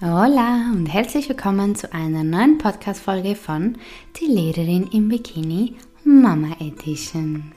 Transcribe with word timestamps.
Hola 0.00 0.70
und 0.70 0.86
herzlich 0.86 1.28
willkommen 1.28 1.74
zu 1.74 1.92
einer 1.92 2.22
neuen 2.22 2.56
Podcast-Folge 2.56 3.34
von 3.34 3.76
Die 4.14 4.26
Lehrerin 4.26 4.86
im 4.92 5.08
Bikini 5.08 5.74
Mama 6.04 6.54
Edition. 6.60 7.50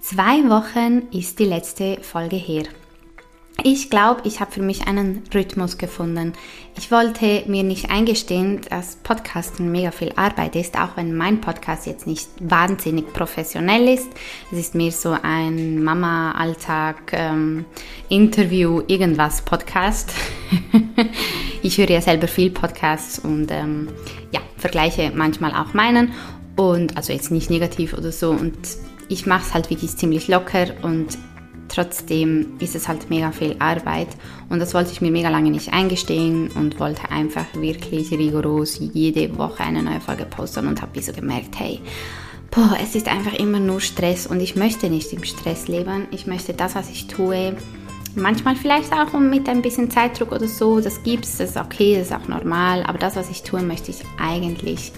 Zwei 0.00 0.48
Wochen 0.48 1.02
ist 1.12 1.38
die 1.38 1.44
letzte 1.44 1.98
Folge 2.00 2.36
her. 2.36 2.62
Ich 3.62 3.90
glaube, 3.90 4.22
ich 4.24 4.40
habe 4.40 4.50
für 4.50 4.62
mich 4.62 4.86
einen 4.86 5.22
Rhythmus 5.34 5.76
gefunden. 5.76 6.32
Ich 6.78 6.90
wollte 6.90 7.42
mir 7.46 7.62
nicht 7.62 7.90
eingestehen, 7.90 8.62
dass 8.70 8.96
Podcasten 8.96 9.70
mega 9.70 9.90
viel 9.90 10.12
Arbeit 10.16 10.56
ist, 10.56 10.78
auch 10.78 10.96
wenn 10.96 11.14
mein 11.14 11.42
Podcast 11.42 11.86
jetzt 11.86 12.06
nicht 12.06 12.28
wahnsinnig 12.40 13.12
professionell 13.12 13.88
ist. 13.88 14.08
Es 14.50 14.58
ist 14.58 14.74
mehr 14.74 14.92
so 14.92 15.14
ein 15.22 15.82
Mama-Alltag, 15.82 17.12
ähm, 17.12 17.66
Interview, 18.08 18.82
irgendwas 18.86 19.42
Podcast. 19.42 20.14
ich 21.62 21.76
höre 21.76 21.90
ja 21.90 22.00
selber 22.00 22.28
viel 22.28 22.50
Podcasts 22.50 23.18
und 23.18 23.50
ähm, 23.50 23.88
ja, 24.32 24.40
vergleiche 24.56 25.12
manchmal 25.14 25.52
auch 25.52 25.74
meinen. 25.74 26.12
Und 26.56 26.96
also 26.96 27.12
jetzt 27.12 27.30
nicht 27.30 27.50
negativ 27.50 27.92
oder 27.92 28.10
so. 28.10 28.30
Und 28.30 28.56
ich 29.08 29.26
mache 29.26 29.42
es 29.46 29.54
halt 29.54 29.68
wirklich 29.68 29.96
ziemlich 29.96 30.28
locker 30.28 30.66
und 30.82 31.18
Trotzdem 31.72 32.54
ist 32.58 32.74
es 32.74 32.88
halt 32.88 33.10
mega 33.10 33.30
viel 33.30 33.54
Arbeit 33.60 34.08
und 34.48 34.58
das 34.58 34.74
wollte 34.74 34.90
ich 34.90 35.00
mir 35.00 35.12
mega 35.12 35.28
lange 35.28 35.50
nicht 35.50 35.72
eingestehen 35.72 36.50
und 36.56 36.80
wollte 36.80 37.10
einfach 37.12 37.46
wirklich 37.54 38.10
rigoros 38.10 38.80
jede 38.92 39.38
Woche 39.38 39.62
eine 39.62 39.82
neue 39.82 40.00
Folge 40.00 40.24
posten 40.24 40.66
und 40.66 40.82
habe 40.82 41.00
so 41.00 41.12
gemerkt, 41.12 41.60
hey, 41.60 41.80
boah, 42.50 42.76
es 42.82 42.96
ist 42.96 43.06
einfach 43.06 43.34
immer 43.34 43.60
nur 43.60 43.80
Stress 43.80 44.26
und 44.26 44.40
ich 44.40 44.56
möchte 44.56 44.90
nicht 44.90 45.12
im 45.12 45.22
Stress 45.22 45.68
leben. 45.68 46.08
Ich 46.10 46.26
möchte 46.26 46.54
das, 46.54 46.74
was 46.74 46.90
ich 46.90 47.06
tue, 47.06 47.54
manchmal 48.16 48.56
vielleicht 48.56 48.92
auch 48.92 49.12
mit 49.12 49.48
ein 49.48 49.62
bisschen 49.62 49.92
Zeitdruck 49.92 50.32
oder 50.32 50.48
so, 50.48 50.80
das 50.80 51.04
gibt's, 51.04 51.38
das 51.38 51.50
ist 51.50 51.56
okay, 51.56 51.96
das 51.96 52.08
ist 52.08 52.12
auch 52.12 52.26
normal, 52.26 52.82
aber 52.82 52.98
das, 52.98 53.14
was 53.14 53.30
ich 53.30 53.44
tue, 53.44 53.62
möchte 53.62 53.92
ich 53.92 53.98
eigentlich 54.20 54.90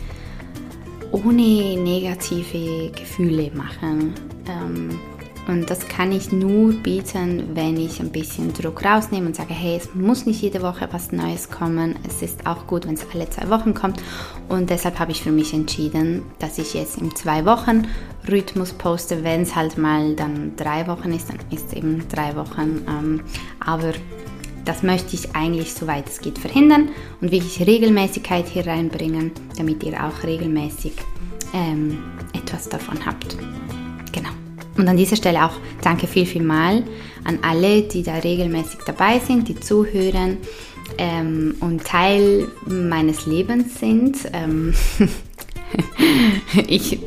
ohne 1.11 1.77
negative 1.77 2.91
Gefühle 2.93 3.51
machen. 3.55 4.15
Ähm, 4.49 4.99
und 5.49 5.71
das 5.71 5.89
kann 5.89 6.13
ich 6.13 6.31
nur 6.31 6.73
bieten, 6.73 7.51
wenn 7.55 7.77
ich 7.77 8.01
ein 8.01 8.11
bisschen 8.11 8.53
Druck 8.53 8.85
rausnehme 8.85 9.27
und 9.27 9.35
sage, 9.35 9.55
hey, 9.55 9.77
es 9.77 9.93
muss 9.95 10.25
nicht 10.25 10.41
jede 10.41 10.63
Woche 10.63 10.89
was 10.93 11.11
Neues 11.11 11.51
kommen. 11.51 11.97
Es 12.07 12.23
ist 12.23 12.47
auch 12.47 12.67
gut, 12.69 12.87
wenn 12.87 12.95
es 12.95 13.07
alle 13.13 13.29
zwei 13.29 13.49
Wochen 13.51 13.75
kommt. 13.75 14.01
Und 14.49 14.71
deshalb 14.71 15.01
habe 15.01 15.11
ich 15.11 15.21
für 15.21 15.33
mich 15.33 15.53
entschieden, 15.53 16.23
dass 16.39 16.59
ich 16.59 16.75
jetzt 16.75 16.99
im 16.99 17.15
zwei 17.17 17.45
Wochen 17.45 17.89
Rhythmus 18.31 18.73
poste. 18.73 19.25
Wenn 19.25 19.43
es 19.43 19.57
halt 19.57 19.79
mal 19.79 20.15
dann 20.15 20.55
drei 20.57 20.87
Wochen 20.87 21.13
ist, 21.13 21.29
dann 21.29 21.39
ist 21.51 21.67
es 21.69 21.73
eben 21.73 22.07
drei 22.09 22.37
Wochen. 22.37 22.85
Ähm, 22.89 23.21
aber 23.59 23.95
das 24.65 24.85
möchte 24.85 25.17
ich 25.17 25.35
eigentlich, 25.35 25.75
soweit 25.75 26.09
es 26.09 26.21
geht, 26.21 26.39
verhindern 26.39 26.91
und 27.21 27.33
wirklich 27.33 27.67
Regelmäßigkeit 27.67 28.47
hier 28.47 28.67
reinbringen, 28.67 29.33
damit 29.59 29.83
ihr 29.83 29.95
auch 30.05 30.23
regelmäßig 30.23 30.93
ähm, 31.53 31.99
etwas 32.33 32.69
davon 32.69 33.05
habt. 33.05 33.37
Genau. 34.13 34.31
Und 34.77 34.89
an 34.89 34.97
dieser 34.97 35.17
Stelle 35.17 35.45
auch 35.45 35.53
danke 35.83 36.07
viel, 36.07 36.27
viel 36.27 36.43
mal 36.43 36.83
an 37.25 37.39
alle, 37.43 37.83
die 37.83 38.03
da 38.03 38.15
regelmäßig 38.15 38.81
dabei 38.87 39.19
sind, 39.19 39.49
die 39.49 39.59
zuhören 39.59 40.39
ähm, 40.99 41.55
und 41.61 41.85
Teil 41.85 42.49
meines 42.67 43.27
Lebens 43.27 43.79
sind. 43.79 44.17
Ähm 44.33 44.75
ich 46.67 46.99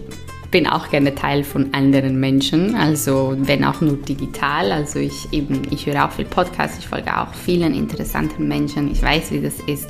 bin 0.52 0.68
auch 0.68 0.90
gerne 0.90 1.14
Teil 1.14 1.44
von 1.44 1.74
anderen 1.74 2.20
Menschen, 2.20 2.76
also 2.76 3.36
wenn 3.38 3.66
auch 3.66 3.82
nur 3.82 3.98
digital. 3.98 4.72
Also 4.72 5.00
ich 5.00 5.28
eben, 5.34 5.64
ich 5.72 5.86
höre 5.86 6.06
auch 6.06 6.12
viel 6.12 6.26
Podcasts, 6.26 6.80
ich 6.80 6.88
folge 6.88 7.16
auch 7.18 7.34
vielen 7.34 7.74
interessanten 7.74 8.48
Menschen. 8.48 8.92
Ich 8.92 9.02
weiß, 9.02 9.32
wie 9.32 9.42
das 9.42 9.56
ist. 9.68 9.90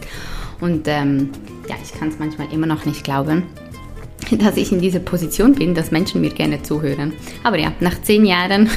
Und 0.62 0.88
ähm, 0.88 1.30
ja, 1.70 1.76
ich 1.84 1.94
kann 1.94 2.08
es 2.08 2.18
manchmal 2.18 2.52
immer 2.52 2.66
noch 2.66 2.86
nicht 2.86 3.03
glauben. 3.03 3.44
Dass 4.31 4.58
ich 4.58 4.71
in 4.71 4.81
dieser 4.81 4.99
Position 4.99 5.53
bin, 5.53 5.75
dass 5.75 5.91
Menschen 5.91 6.21
mir 6.21 6.31
gerne 6.31 6.61
zuhören. 6.63 7.13
Aber 7.44 7.59
ja, 7.59 7.72
nach 7.79 8.01
zehn 8.01 8.25
Jahren 8.25 8.69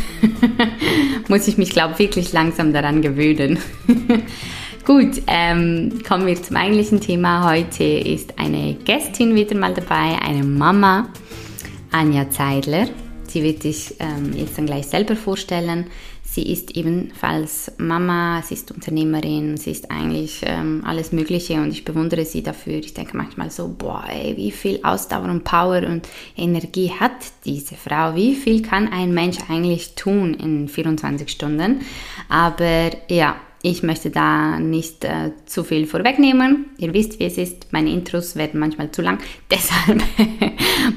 muss 1.28 1.48
ich 1.48 1.58
mich, 1.58 1.70
glaube 1.70 1.94
ich, 1.94 1.98
wirklich 1.98 2.32
langsam 2.32 2.72
daran 2.72 3.02
gewöhnen. 3.02 3.58
Gut, 4.84 5.22
ähm, 5.26 6.00
kommen 6.06 6.26
wir 6.26 6.42
zum 6.42 6.56
eigentlichen 6.56 7.00
Thema. 7.00 7.50
Heute 7.50 7.84
ist 7.84 8.38
eine 8.38 8.74
Gästin 8.84 9.34
wieder 9.34 9.54
mal 9.54 9.74
dabei, 9.74 10.18
eine 10.22 10.44
Mama, 10.44 11.08
Anja 11.92 12.30
Zeidler. 12.30 12.88
Sie 13.26 13.42
wird 13.42 13.62
sich 13.62 13.94
ähm, 13.98 14.32
jetzt 14.34 14.56
dann 14.56 14.64
gleich 14.64 14.86
selber 14.86 15.14
vorstellen. 15.14 15.88
Sie 16.38 16.52
ist 16.52 16.76
ebenfalls 16.76 17.72
Mama, 17.78 18.40
sie 18.42 18.54
ist 18.54 18.70
Unternehmerin, 18.70 19.56
sie 19.56 19.72
ist 19.72 19.90
eigentlich 19.90 20.42
ähm, 20.44 20.84
alles 20.86 21.10
Mögliche 21.10 21.54
und 21.54 21.72
ich 21.72 21.84
bewundere 21.84 22.24
sie 22.24 22.44
dafür. 22.44 22.74
Ich 22.74 22.94
denke 22.94 23.16
manchmal 23.16 23.50
so, 23.50 23.74
boah, 23.76 24.04
ey, 24.08 24.36
wie 24.36 24.52
viel 24.52 24.78
Ausdauer 24.84 25.24
und 25.24 25.42
Power 25.42 25.82
und 25.84 26.06
Energie 26.36 26.92
hat 26.92 27.10
diese 27.44 27.74
Frau? 27.74 28.14
Wie 28.14 28.36
viel 28.36 28.62
kann 28.62 28.86
ein 28.86 29.12
Mensch 29.12 29.38
eigentlich 29.48 29.96
tun 29.96 30.32
in 30.34 30.68
24 30.68 31.28
Stunden? 31.28 31.80
Aber 32.28 32.92
ja, 33.08 33.34
ich 33.62 33.82
möchte 33.82 34.10
da 34.10 34.60
nicht 34.60 35.04
äh, 35.04 35.32
zu 35.44 35.64
viel 35.64 35.88
vorwegnehmen. 35.88 36.66
Ihr 36.78 36.94
wisst, 36.94 37.18
wie 37.18 37.24
es 37.24 37.36
ist. 37.36 37.72
Meine 37.72 37.90
Intros 37.90 38.36
werden 38.36 38.60
manchmal 38.60 38.92
zu 38.92 39.02
lang. 39.02 39.18
Deshalb 39.50 40.04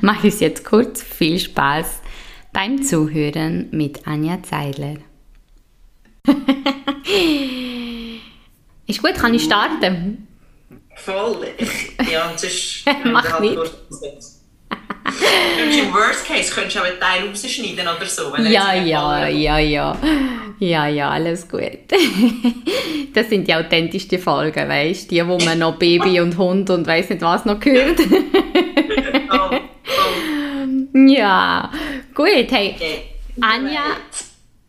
mache 0.01 0.27
ich 0.27 0.35
es 0.35 0.39
jetzt 0.39 0.65
kurz. 0.65 1.01
Viel 1.01 1.39
Spaß 1.39 2.01
beim 2.53 2.83
Zuhören 2.83 3.69
mit 3.71 4.05
Anja 4.05 4.43
Zeidler. 4.43 4.97
Ist 8.87 9.01
gut, 9.01 9.15
kann 9.15 9.33
ich 9.33 9.43
starten? 9.43 10.27
Voll. 10.95 11.47
Ich, 11.57 12.11
ja, 12.11 12.29
und 12.29 12.39
sonst... 12.39 12.85
Mach 13.05 13.39
nicht. 13.39 13.57
Im 15.79 15.93
Worst 15.93 16.25
Case 16.25 16.53
könntest 16.53 16.75
du 16.75 16.81
auch 16.81 16.85
einen 16.85 16.99
Teil 16.99 17.27
rausschneiden 17.27 17.87
oder 17.87 18.05
so. 18.05 18.35
ja, 18.37 18.73
ja, 18.75 19.27
ja, 19.27 19.57
ja. 19.57 19.97
Ja, 20.59 20.87
ja, 20.87 21.09
alles 21.09 21.49
gut. 21.49 21.79
das 23.13 23.29
sind 23.29 23.47
die 23.47 23.55
authentischsten 23.55 24.19
Folgen, 24.19 24.69
weißt 24.69 25.09
du? 25.09 25.15
Die, 25.15 25.27
wo 25.27 25.39
man 25.39 25.57
noch 25.59 25.77
Baby 25.77 26.19
und 26.21 26.37
Hund 26.37 26.69
und 26.69 26.85
weiß 26.85 27.09
nicht 27.09 27.21
was 27.23 27.45
noch 27.45 27.63
hört. 27.65 27.99
oh, 29.31 29.49
oh. 29.53 30.97
Ja, 31.07 31.71
gut. 32.13 32.47
Hey, 32.51 32.75
Anja 33.41 33.97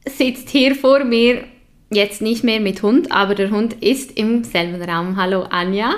sitzt 0.06 0.50
hier 0.50 0.74
vor 0.74 1.04
mir, 1.04 1.44
jetzt 1.90 2.22
nicht 2.22 2.44
mehr 2.44 2.60
mit 2.60 2.82
Hund, 2.82 3.12
aber 3.12 3.34
der 3.34 3.50
Hund 3.50 3.74
ist 3.82 4.16
im 4.16 4.44
selben 4.44 4.82
Raum. 4.82 5.16
Hallo 5.16 5.42
Anja. 5.50 5.94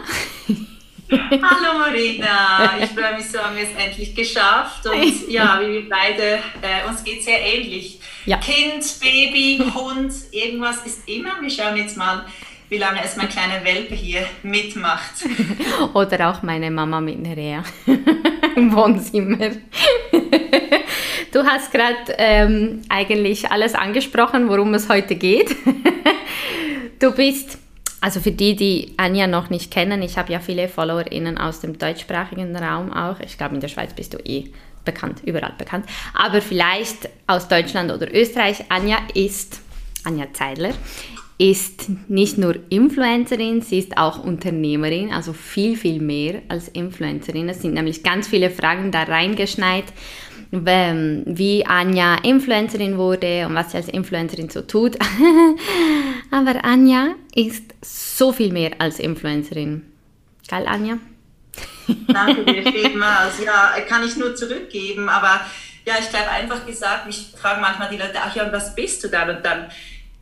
Hallo 1.11 1.79
Marina, 1.79 2.79
ich 2.83 2.91
freue 2.91 3.17
mich 3.17 3.29
so, 3.29 3.39
haben 3.39 3.57
wir 3.57 3.65
es 3.65 3.85
endlich 3.85 4.15
geschafft 4.15 4.87
und 4.87 5.29
ja, 5.29 5.61
wie 5.61 5.73
wir 5.75 5.89
beide, 5.89 6.39
äh, 6.63 6.89
uns 6.89 7.05
geht 7.05 7.23
sehr 7.23 7.41
ähnlich. 7.41 8.01
Ja. 8.25 8.39
Kind, 8.39 8.85
Baby, 9.01 9.63
Hund, 9.75 10.13
irgendwas 10.33 10.85
ist 10.87 11.07
immer. 11.07 11.41
Wir 11.43 11.51
schauen 11.51 11.77
jetzt 11.77 11.97
mal, 11.97 12.25
wie 12.71 12.79
lange 12.79 13.05
es 13.05 13.17
mein 13.17 13.29
kleiner 13.29 13.63
Welpe 13.65 13.95
hier 13.95 14.27
mitmacht. 14.43 15.27
Oder 15.93 16.31
auch 16.31 16.43
meine 16.43 16.71
Mama 16.71 17.01
mit 17.01 17.21
Nerea 17.21 17.63
im 18.57 18.75
Wohnzimmer. 18.75 19.51
Du 21.35 21.45
hast 21.45 21.73
gerade 21.73 21.97
ähm, 22.17 22.83
eigentlich 22.89 23.51
alles 23.51 23.75
angesprochen, 23.75 24.49
worum 24.49 24.73
es 24.73 24.89
heute 24.89 25.17
geht. 25.17 25.57
du 27.01 27.11
bist, 27.11 27.59
also 28.01 28.21
für 28.21 28.31
die, 28.31 28.55
die 28.55 28.95
Anja 28.99 29.27
noch 29.27 29.51
nicht 29.51 29.73
kennen, 29.73 30.01
ich 30.03 30.17
habe 30.17 30.33
ja 30.33 30.39
viele 30.39 30.69
FollowerInnen 30.69 31.37
aus 31.37 31.59
dem 31.59 31.77
deutschsprachigen 31.77 32.55
Raum 32.55 32.93
auch. 32.93 33.19
Ich 33.19 33.37
glaube, 33.37 33.57
in 33.57 33.61
der 33.61 33.67
Schweiz 33.67 33.93
bist 33.95 34.15
du 34.15 34.19
eh 34.19 34.53
bekannt, 34.85 35.23
überall 35.25 35.55
bekannt. 35.59 35.87
Aber 36.17 36.41
vielleicht 36.41 37.09
aus 37.27 37.49
Deutschland 37.49 37.91
oder 37.91 38.15
Österreich. 38.15 38.67
Anja 38.69 38.99
ist, 39.13 39.61
Anja 40.05 40.33
Zeidler, 40.33 40.71
ist 41.37 41.89
nicht 42.09 42.39
nur 42.39 42.55
Influencerin, 42.69 43.61
sie 43.61 43.81
ist 43.81 43.97
auch 43.97 44.23
Unternehmerin, 44.23 45.13
also 45.13 45.33
viel, 45.33 45.77
viel 45.77 46.01
mehr 46.01 46.43
als 46.49 46.69
Influencerin. 46.69 47.49
Es 47.49 47.61
sind 47.61 47.75
nämlich 47.75 48.05
ganz 48.05 48.29
viele 48.29 48.51
Fragen 48.51 48.93
da 48.93 49.03
reingeschneit 49.03 49.85
wie 50.63 51.65
Anja 51.67 52.17
Influencerin 52.23 52.99
wurde 52.99 53.47
und 53.47 53.55
was 53.55 53.73
sie 53.73 53.79
als 53.79 53.89
Influencerin 53.89 54.51
so 54.51 54.63
tut. 54.63 54.97
Aber 56.31 56.65
Anja 56.65 57.15
ist 57.35 57.75
so 57.83 58.33
viel 58.33 58.53
mehr 58.53 58.73
als 58.79 58.99
Influencerin. 58.99 59.83
Geil, 60.49 60.67
Anja? 60.67 60.99
Danke 62.09 62.45
dir 62.45 62.63
vielmals. 62.73 63.43
Ja, 63.45 63.73
kann 63.89 64.05
ich 64.05 64.17
nur 64.17 64.35
zurückgeben. 64.35 65.09
Aber 65.09 65.41
ja, 65.87 65.95
ich 66.01 66.09
glaube 66.11 66.29
einfach 66.31 66.67
gesagt, 66.67 67.07
mich 67.07 67.33
fragen 67.37 67.61
manchmal 67.61 67.89
die 67.91 67.97
Leute, 67.97 68.15
ach 68.17 68.35
ja, 68.35 68.45
und 68.45 68.53
was 68.53 68.75
bist 68.75 69.03
du 69.05 69.09
dann? 69.09 69.37
Und 69.37 69.45
dann 69.45 69.67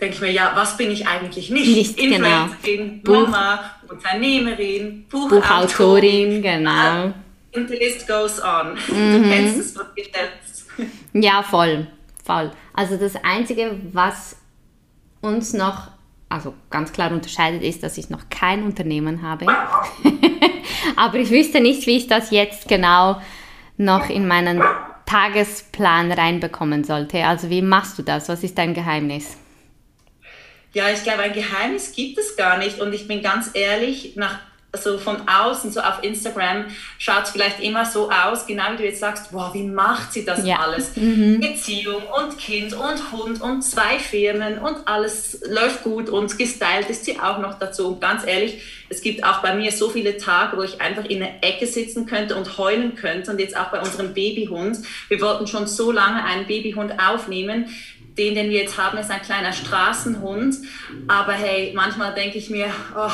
denke 0.00 0.16
ich 0.16 0.20
mir, 0.20 0.32
ja, 0.32 0.52
was 0.54 0.76
bin 0.76 0.90
ich 0.90 1.06
eigentlich 1.06 1.50
nicht? 1.50 1.76
Nicht, 1.76 1.96
genau. 1.96 2.44
Influencerin, 2.44 3.02
genau. 3.02 3.20
Mama, 3.20 3.70
Unternehmerin, 3.88 5.04
Buchautorin, 5.08 5.40
Buchautorin 5.40 6.42
genau. 6.42 7.14
Und 7.54 7.68
the 7.68 7.76
list 7.76 8.06
goes 8.06 8.42
on. 8.42 8.78
Mhm. 8.88 9.22
Du 9.22 9.28
kennst 9.28 9.58
das 9.58 9.74
selbst. 9.74 10.66
Ja, 11.12 11.42
voll. 11.42 11.86
Voll. 12.24 12.50
Also 12.72 12.96
das 12.96 13.16
Einzige, 13.22 13.78
was 13.92 14.36
uns 15.20 15.52
noch 15.52 15.92
also 16.32 16.54
ganz 16.70 16.92
klar 16.92 17.12
unterscheidet, 17.12 17.62
ist, 17.62 17.82
dass 17.82 17.98
ich 17.98 18.08
noch 18.08 18.30
kein 18.30 18.62
Unternehmen 18.62 19.20
habe. 19.20 19.46
Aber 20.96 21.18
ich 21.18 21.30
wüsste 21.30 21.60
nicht, 21.60 21.86
wie 21.86 21.98
ich 21.98 22.06
das 22.06 22.30
jetzt 22.30 22.68
genau 22.68 23.20
noch 23.76 24.08
in 24.08 24.26
meinen 24.26 24.62
Tagesplan 25.04 26.10
reinbekommen 26.10 26.84
sollte. 26.84 27.24
Also 27.26 27.50
wie 27.50 27.60
machst 27.60 27.98
du 27.98 28.02
das? 28.02 28.30
Was 28.30 28.42
ist 28.42 28.56
dein 28.56 28.72
Geheimnis? 28.72 29.36
Ja, 30.72 30.88
ich 30.88 31.02
glaube, 31.02 31.20
ein 31.20 31.34
Geheimnis 31.34 31.92
gibt 31.92 32.16
es 32.16 32.34
gar 32.34 32.56
nicht. 32.56 32.80
Und 32.80 32.94
ich 32.94 33.06
bin 33.06 33.22
ganz 33.22 33.50
ehrlich, 33.52 34.16
nach 34.16 34.38
also 34.72 34.96
von 34.96 35.28
außen, 35.28 35.70
so 35.70 35.80
auf 35.80 36.02
Instagram, 36.02 36.64
schaut 36.98 37.24
es 37.24 37.30
vielleicht 37.30 37.60
immer 37.60 37.84
so 37.84 38.10
aus, 38.10 38.46
genau 38.46 38.64
wie 38.72 38.78
du 38.78 38.84
jetzt 38.84 39.00
sagst, 39.00 39.26
wow, 39.30 39.52
wie 39.52 39.64
macht 39.64 40.14
sie 40.14 40.24
das 40.24 40.46
ja. 40.46 40.58
alles? 40.58 40.92
Mhm. 41.02 41.40
Beziehung 41.40 42.02
und 42.04 42.38
Kind 42.38 42.72
und 42.72 43.12
Hund 43.12 43.40
und 43.40 43.62
zwei 43.62 43.98
Firmen 43.98 44.58
und 44.58 44.86
alles 44.86 45.40
läuft 45.48 45.82
gut 45.82 46.08
und 46.08 46.38
gestylt 46.38 46.88
ist 46.88 47.04
sie 47.04 47.18
auch 47.18 47.38
noch 47.38 47.58
dazu. 47.58 47.88
Und 47.88 48.00
ganz 48.00 48.24
ehrlich, 48.24 48.62
es 48.88 49.02
gibt 49.02 49.24
auch 49.24 49.42
bei 49.42 49.54
mir 49.54 49.72
so 49.72 49.90
viele 49.90 50.16
Tage, 50.16 50.56
wo 50.56 50.62
ich 50.62 50.80
einfach 50.80 51.04
in 51.04 51.18
der 51.18 51.42
Ecke 51.42 51.66
sitzen 51.66 52.06
könnte 52.06 52.36
und 52.36 52.56
heulen 52.56 52.94
könnte. 52.94 53.32
Und 53.32 53.40
jetzt 53.40 53.56
auch 53.56 53.70
bei 53.70 53.80
unserem 53.80 54.14
Babyhund. 54.14 54.78
Wir 55.08 55.20
wollten 55.20 55.46
schon 55.46 55.66
so 55.66 55.90
lange 55.90 56.24
einen 56.24 56.46
Babyhund 56.46 56.94
aufnehmen 57.00 57.68
den, 58.18 58.34
den 58.34 58.50
wir 58.50 58.60
jetzt 58.60 58.76
haben, 58.78 58.98
ist 58.98 59.10
ein 59.10 59.22
kleiner 59.22 59.52
Straßenhund. 59.52 60.56
Aber 61.08 61.32
hey, 61.32 61.72
manchmal 61.74 62.14
denke 62.14 62.38
ich 62.38 62.50
mir, 62.50 62.66
oh, 62.94 63.10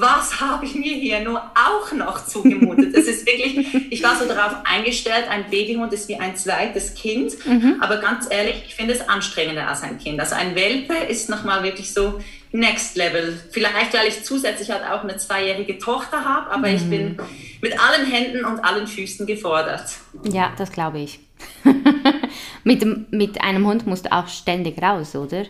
was 0.00 0.40
habe 0.40 0.66
ich 0.66 0.74
mir 0.74 0.94
hier 0.94 1.20
nur 1.20 1.40
auch 1.54 1.92
noch 1.92 2.26
zugemutet? 2.26 2.94
Es 2.94 3.06
ist 3.06 3.26
wirklich, 3.26 3.90
ich 3.90 4.02
war 4.02 4.16
so 4.16 4.26
darauf 4.26 4.56
eingestellt, 4.64 5.24
ein 5.30 5.48
Babyhund 5.48 5.92
ist 5.92 6.08
wie 6.08 6.16
ein 6.16 6.36
zweites 6.36 6.94
Kind. 6.94 7.34
Mhm. 7.46 7.76
Aber 7.80 7.96
ganz 7.98 8.26
ehrlich, 8.30 8.62
ich 8.66 8.74
finde 8.74 8.94
es 8.94 9.08
anstrengender 9.08 9.66
als 9.66 9.82
ein 9.82 9.98
Kind. 9.98 10.20
Also 10.20 10.34
ein 10.34 10.54
Welpe 10.54 10.94
ist 10.94 11.30
nochmal 11.30 11.62
wirklich 11.62 11.94
so 11.94 12.20
Next 12.52 12.96
Level. 12.96 13.40
Vielleicht, 13.50 13.94
weil 13.94 14.08
ich 14.08 14.22
zusätzlich 14.22 14.70
halt 14.70 14.84
auch 14.84 15.02
eine 15.02 15.16
zweijährige 15.16 15.78
Tochter 15.78 16.24
habe, 16.24 16.50
aber 16.50 16.68
mhm. 16.68 16.76
ich 16.76 16.90
bin 16.90 17.16
mit 17.62 17.80
allen 17.80 18.06
Händen 18.06 18.44
und 18.44 18.60
allen 18.60 18.86
Füßen 18.86 19.26
gefordert. 19.26 19.88
Ja, 20.24 20.52
das 20.58 20.72
glaube 20.72 20.98
ich. 20.98 21.20
mit, 22.64 23.12
mit 23.12 23.40
einem 23.42 23.66
Hund 23.66 23.86
musst 23.86 24.06
du 24.06 24.12
auch 24.12 24.28
ständig 24.28 24.80
raus, 24.82 25.16
oder? 25.16 25.44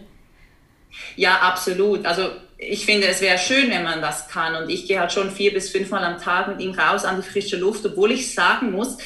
Ja, 1.16 1.36
absolut. 1.40 2.06
Also 2.06 2.30
ich 2.58 2.86
finde, 2.86 3.06
es 3.06 3.20
wäre 3.20 3.38
schön, 3.38 3.70
wenn 3.70 3.82
man 3.82 4.00
das 4.00 4.28
kann. 4.28 4.54
Und 4.54 4.70
ich 4.70 4.86
gehe 4.86 4.98
halt 4.98 5.12
schon 5.12 5.30
vier 5.30 5.52
bis 5.52 5.70
fünfmal 5.70 6.04
am 6.04 6.20
Tag 6.20 6.48
mit 6.48 6.60
ihm 6.60 6.72
raus 6.72 7.04
an 7.04 7.20
die 7.20 7.28
frische 7.28 7.56
Luft, 7.56 7.84
obwohl 7.84 8.12
ich 8.12 8.34
sagen 8.34 8.72
muss, 8.72 8.96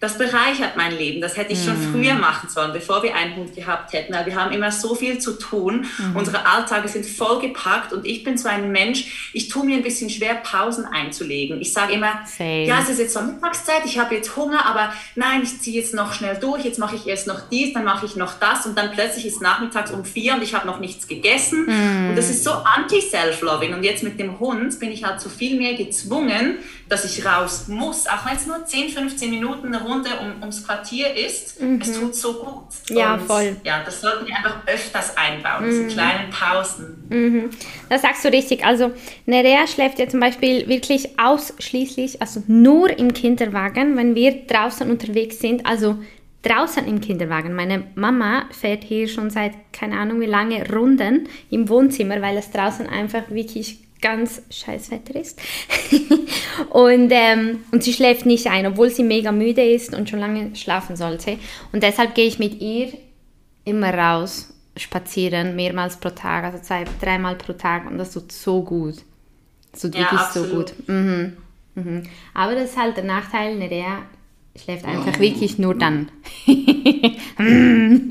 das 0.00 0.18
bereichert 0.18 0.76
mein 0.76 0.96
Leben. 0.96 1.20
Das 1.20 1.36
hätte 1.36 1.52
ich 1.54 1.64
schon 1.64 1.74
mm. 1.74 1.92
früher 1.92 2.14
machen 2.14 2.48
sollen, 2.50 2.72
bevor 2.72 3.02
wir 3.02 3.14
einen 3.14 3.34
Hund 3.36 3.54
gehabt 3.54 3.92
hätten. 3.92 4.12
Weil 4.12 4.26
wir 4.26 4.34
haben 4.34 4.52
immer 4.52 4.70
so 4.70 4.94
viel 4.94 5.18
zu 5.18 5.38
tun. 5.38 5.86
Mm. 5.98 6.16
Unsere 6.16 6.46
Alltage 6.46 6.88
sind 6.88 7.06
vollgepackt 7.06 7.92
und 7.92 8.04
ich 8.04 8.22
bin 8.22 8.36
so 8.36 8.48
ein 8.48 8.70
Mensch, 8.72 9.30
ich 9.32 9.48
tue 9.48 9.64
mir 9.64 9.76
ein 9.76 9.82
bisschen 9.82 10.10
schwer, 10.10 10.34
Pausen 10.34 10.84
einzulegen. 10.84 11.60
Ich 11.60 11.72
sage 11.72 11.94
immer, 11.94 12.20
Same. 12.26 12.66
ja, 12.66 12.80
es 12.82 12.90
ist 12.90 12.98
jetzt 12.98 13.14
so 13.14 13.22
Mittagszeit, 13.22 13.82
ich 13.86 13.98
habe 13.98 14.14
jetzt 14.14 14.36
Hunger, 14.36 14.66
aber 14.66 14.92
nein, 15.14 15.42
ich 15.42 15.60
ziehe 15.60 15.80
jetzt 15.80 15.94
noch 15.94 16.12
schnell 16.12 16.36
durch, 16.36 16.64
jetzt 16.64 16.78
mache 16.78 16.96
ich 16.96 17.06
erst 17.06 17.26
noch 17.26 17.48
dies, 17.48 17.72
dann 17.72 17.84
mache 17.84 18.04
ich 18.04 18.16
noch 18.16 18.38
das 18.38 18.66
und 18.66 18.76
dann 18.76 18.90
plötzlich 18.92 19.26
ist 19.26 19.40
nachmittags 19.40 19.90
um 19.90 20.04
vier 20.04 20.34
und 20.34 20.42
ich 20.42 20.54
habe 20.54 20.66
noch 20.66 20.78
nichts 20.78 21.08
gegessen. 21.08 21.64
Mm. 21.66 22.10
Und 22.10 22.16
das 22.16 22.28
ist 22.28 22.44
so 22.44 22.50
anti-self-loving. 22.50 23.72
Und 23.72 23.82
jetzt 23.82 24.02
mit 24.02 24.20
dem 24.20 24.38
Hund 24.38 24.78
bin 24.78 24.92
ich 24.92 25.04
halt 25.04 25.20
so 25.20 25.30
viel 25.30 25.56
mehr 25.58 25.74
gezwungen, 25.74 26.58
dass 26.88 27.04
ich 27.04 27.24
raus 27.24 27.66
muss, 27.68 28.06
auch 28.06 28.24
wenn 28.26 28.36
es 28.36 28.46
nur 28.46 28.64
10, 28.64 28.90
15 28.90 29.30
Minuten 29.30 29.66
eine 29.66 29.82
Runde 29.82 30.10
um, 30.20 30.40
ums 30.40 30.64
Quartier 30.64 31.14
ist. 31.14 31.60
Mhm. 31.60 31.80
Es 31.80 31.98
tut 31.98 32.14
so 32.14 32.34
gut. 32.34 32.96
Ja, 32.96 33.14
Und, 33.14 33.22
voll. 33.22 33.56
Ja, 33.64 33.82
das 33.84 34.00
sollten 34.00 34.26
wir 34.26 34.36
einfach 34.36 34.58
öfters 34.66 35.16
einbauen, 35.16 35.64
mhm. 35.64 35.70
diese 35.70 35.86
kleinen 35.88 36.30
Pausen. 36.30 37.04
Mhm. 37.08 37.50
Das 37.88 38.02
sagst 38.02 38.24
du 38.24 38.28
richtig. 38.28 38.64
Also 38.64 38.92
Nerea 39.26 39.66
schläft 39.66 39.98
ja 39.98 40.08
zum 40.08 40.20
Beispiel 40.20 40.68
wirklich 40.68 41.18
ausschließlich, 41.18 42.20
also 42.20 42.42
nur 42.46 42.96
im 42.96 43.12
Kinderwagen, 43.12 43.96
wenn 43.96 44.14
wir 44.14 44.46
draußen 44.46 44.88
unterwegs 44.88 45.40
sind. 45.40 45.66
Also 45.66 45.98
draußen 46.42 46.86
im 46.86 47.00
Kinderwagen. 47.00 47.54
Meine 47.54 47.84
Mama 47.96 48.44
fährt 48.52 48.84
hier 48.84 49.08
schon 49.08 49.30
seit 49.30 49.52
keine 49.72 49.98
Ahnung 49.98 50.20
wie 50.20 50.26
lange 50.26 50.70
Runden 50.70 51.28
im 51.50 51.68
Wohnzimmer, 51.68 52.22
weil 52.22 52.36
es 52.36 52.50
draußen 52.52 52.86
einfach 52.86 53.28
wirklich 53.30 53.78
ganz 54.00 54.42
scheiß 54.50 54.90
Wetter 54.90 55.18
ist. 55.18 55.40
und, 56.70 57.10
ähm, 57.10 57.64
und 57.72 57.82
sie 57.82 57.92
schläft 57.92 58.26
nicht 58.26 58.46
ein, 58.48 58.66
obwohl 58.66 58.90
sie 58.90 59.02
mega 59.02 59.32
müde 59.32 59.62
ist 59.62 59.94
und 59.94 60.08
schon 60.08 60.20
lange 60.20 60.54
schlafen 60.56 60.96
sollte. 60.96 61.38
Und 61.72 61.82
deshalb 61.82 62.14
gehe 62.14 62.26
ich 62.26 62.38
mit 62.38 62.60
ihr 62.60 62.92
immer 63.64 63.92
raus 63.92 64.52
spazieren, 64.76 65.56
mehrmals 65.56 65.96
pro 65.96 66.10
Tag, 66.10 66.44
also 66.44 66.58
zwei, 66.58 66.84
dreimal 67.00 67.36
pro 67.36 67.54
Tag 67.54 67.90
und 67.90 67.98
das 67.98 68.12
tut 68.12 68.30
so 68.30 68.62
gut. 68.62 68.96
Das 69.72 69.82
tut 69.82 69.94
ja, 69.94 70.02
wirklich 70.02 70.20
absolut. 70.20 70.68
so 70.68 70.74
gut. 70.74 70.88
Mhm. 70.88 71.36
Mhm. 71.74 72.02
Aber 72.34 72.54
das 72.54 72.70
ist 72.70 72.78
halt 72.78 72.96
der 72.96 73.04
Nachteil, 73.04 73.56
Nerea 73.56 74.02
schläft 74.58 74.84
einfach 74.84 75.18
wirklich 75.18 75.58
nur 75.58 75.74
dann. 75.74 76.10
ja, 76.46 76.54
mein 76.56 78.08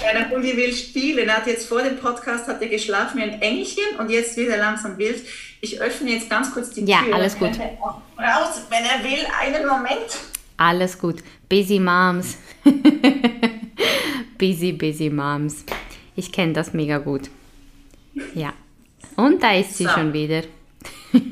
kleiner 0.00 0.30
Hundi 0.30 0.56
will 0.56 0.72
spielen. 0.74 1.28
Er 1.28 1.36
hat 1.38 1.46
jetzt 1.46 1.68
vor 1.68 1.82
dem 1.82 1.96
Podcast 1.96 2.48
hat 2.48 2.62
er 2.62 2.68
geschlafen 2.68 3.18
wie 3.18 3.24
ein 3.24 3.42
Engelchen 3.42 3.84
und 3.98 4.10
jetzt 4.10 4.36
wieder 4.36 4.56
langsam 4.56 4.98
wild. 4.98 5.22
Ich 5.60 5.80
öffne 5.80 6.10
jetzt 6.10 6.28
ganz 6.28 6.52
kurz 6.52 6.70
die 6.70 6.84
ja, 6.84 6.98
Tür. 7.00 7.10
Ja, 7.10 7.14
alles 7.16 7.38
gut. 7.38 7.50
Raus, 7.58 8.62
wenn 8.68 8.84
er 8.84 9.04
will. 9.04 9.24
Einen 9.40 9.66
Moment. 9.66 10.18
Alles 10.56 10.98
gut. 10.98 11.22
Busy 11.48 11.78
Moms. 11.78 12.38
busy, 14.38 14.72
busy 14.72 15.10
Moms. 15.10 15.64
Ich 16.16 16.32
kenne 16.32 16.52
das 16.52 16.72
mega 16.72 16.98
gut. 16.98 17.30
Ja. 18.34 18.52
Und 19.16 19.42
da 19.42 19.54
ist 19.54 19.76
sie 19.76 19.84
so. 19.84 19.90
schon 19.90 20.12
wieder. 20.12 20.42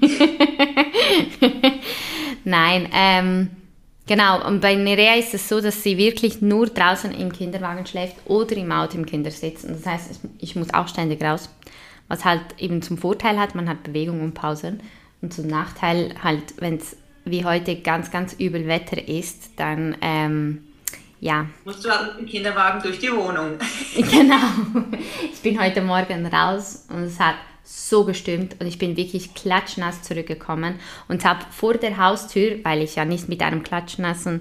Nein, 2.44 2.88
ähm, 2.92 3.50
Genau, 4.10 4.44
und 4.44 4.60
bei 4.60 4.74
Nerea 4.74 5.14
ist 5.14 5.34
es 5.34 5.48
so, 5.48 5.60
dass 5.60 5.84
sie 5.84 5.96
wirklich 5.96 6.42
nur 6.42 6.66
draußen 6.66 7.12
im 7.12 7.32
Kinderwagen 7.32 7.86
schläft 7.86 8.16
oder 8.24 8.56
im 8.56 8.72
Auto 8.72 8.98
im 8.98 9.06
Kindersitz. 9.06 9.62
Und 9.62 9.76
das 9.76 9.86
heißt, 9.86 10.20
ich 10.40 10.56
muss 10.56 10.74
auch 10.74 10.88
ständig 10.88 11.22
raus, 11.22 11.48
was 12.08 12.24
halt 12.24 12.42
eben 12.58 12.82
zum 12.82 12.98
Vorteil 12.98 13.38
hat, 13.38 13.54
man 13.54 13.68
hat 13.68 13.84
Bewegung 13.84 14.20
und 14.20 14.34
Pausen. 14.34 14.82
Und 15.22 15.32
zum 15.32 15.46
Nachteil 15.46 16.12
halt, 16.24 16.42
wenn 16.58 16.78
es 16.78 16.96
wie 17.24 17.44
heute 17.44 17.76
ganz, 17.76 18.10
ganz 18.10 18.32
übel 18.32 18.66
Wetter 18.66 19.06
ist, 19.06 19.52
dann 19.54 19.96
ähm, 20.00 20.64
ja. 21.20 21.46
Musst 21.64 21.84
du 21.84 21.90
halt 21.90 22.16
mit 22.16 22.22
dem 22.22 22.26
Kinderwagen 22.26 22.82
durch 22.82 22.98
die 22.98 23.12
Wohnung. 23.12 23.58
genau. 23.94 24.98
Ich 25.32 25.40
bin 25.40 25.62
heute 25.62 25.82
Morgen 25.82 26.26
raus 26.26 26.84
und 26.88 27.04
es 27.04 27.20
hat 27.20 27.36
so 27.72 28.04
gestimmt 28.04 28.56
und 28.58 28.66
ich 28.66 28.78
bin 28.78 28.96
wirklich 28.96 29.34
klatschnass 29.34 30.02
zurückgekommen 30.02 30.74
und 31.08 31.24
habe 31.24 31.40
vor 31.50 31.74
der 31.74 31.98
Haustür, 31.98 32.58
weil 32.64 32.82
ich 32.82 32.96
ja 32.96 33.04
nicht 33.04 33.28
mit 33.28 33.42
einem 33.42 33.62
klatschnassen 33.62 34.40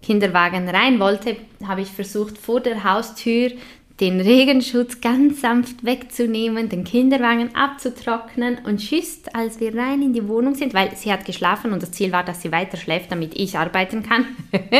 Kinderwagen 0.00 0.68
rein 0.68 1.00
wollte, 1.00 1.36
habe 1.66 1.80
ich 1.80 1.88
versucht 1.88 2.38
vor 2.38 2.60
der 2.60 2.84
Haustür 2.84 3.50
den 3.98 4.20
Regenschutz 4.20 5.00
ganz 5.00 5.40
sanft 5.40 5.84
wegzunehmen, 5.84 6.68
den 6.68 6.84
Kinderwagen 6.84 7.56
abzutrocknen 7.56 8.58
und 8.64 8.80
schüsst, 8.80 9.34
als 9.34 9.58
wir 9.58 9.76
rein 9.76 10.00
in 10.02 10.12
die 10.12 10.28
Wohnung 10.28 10.54
sind, 10.54 10.72
weil 10.72 10.94
sie 10.94 11.12
hat 11.12 11.24
geschlafen 11.24 11.72
und 11.72 11.82
das 11.82 11.90
Ziel 11.90 12.12
war, 12.12 12.22
dass 12.22 12.42
sie 12.42 12.52
weiter 12.52 12.76
schläft, 12.76 13.10
damit 13.10 13.36
ich 13.36 13.58
arbeiten 13.58 14.04
kann. 14.04 14.24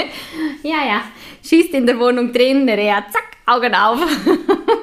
ja, 0.63 0.87
ja, 0.87 1.03
schießt 1.45 1.75
in 1.75 1.87
der 1.87 1.99
Wohnung 1.99 2.33
drin, 2.33 2.69
Rea, 2.69 3.05
zack, 3.11 3.39
Augen 3.45 3.75
auf. 3.75 3.99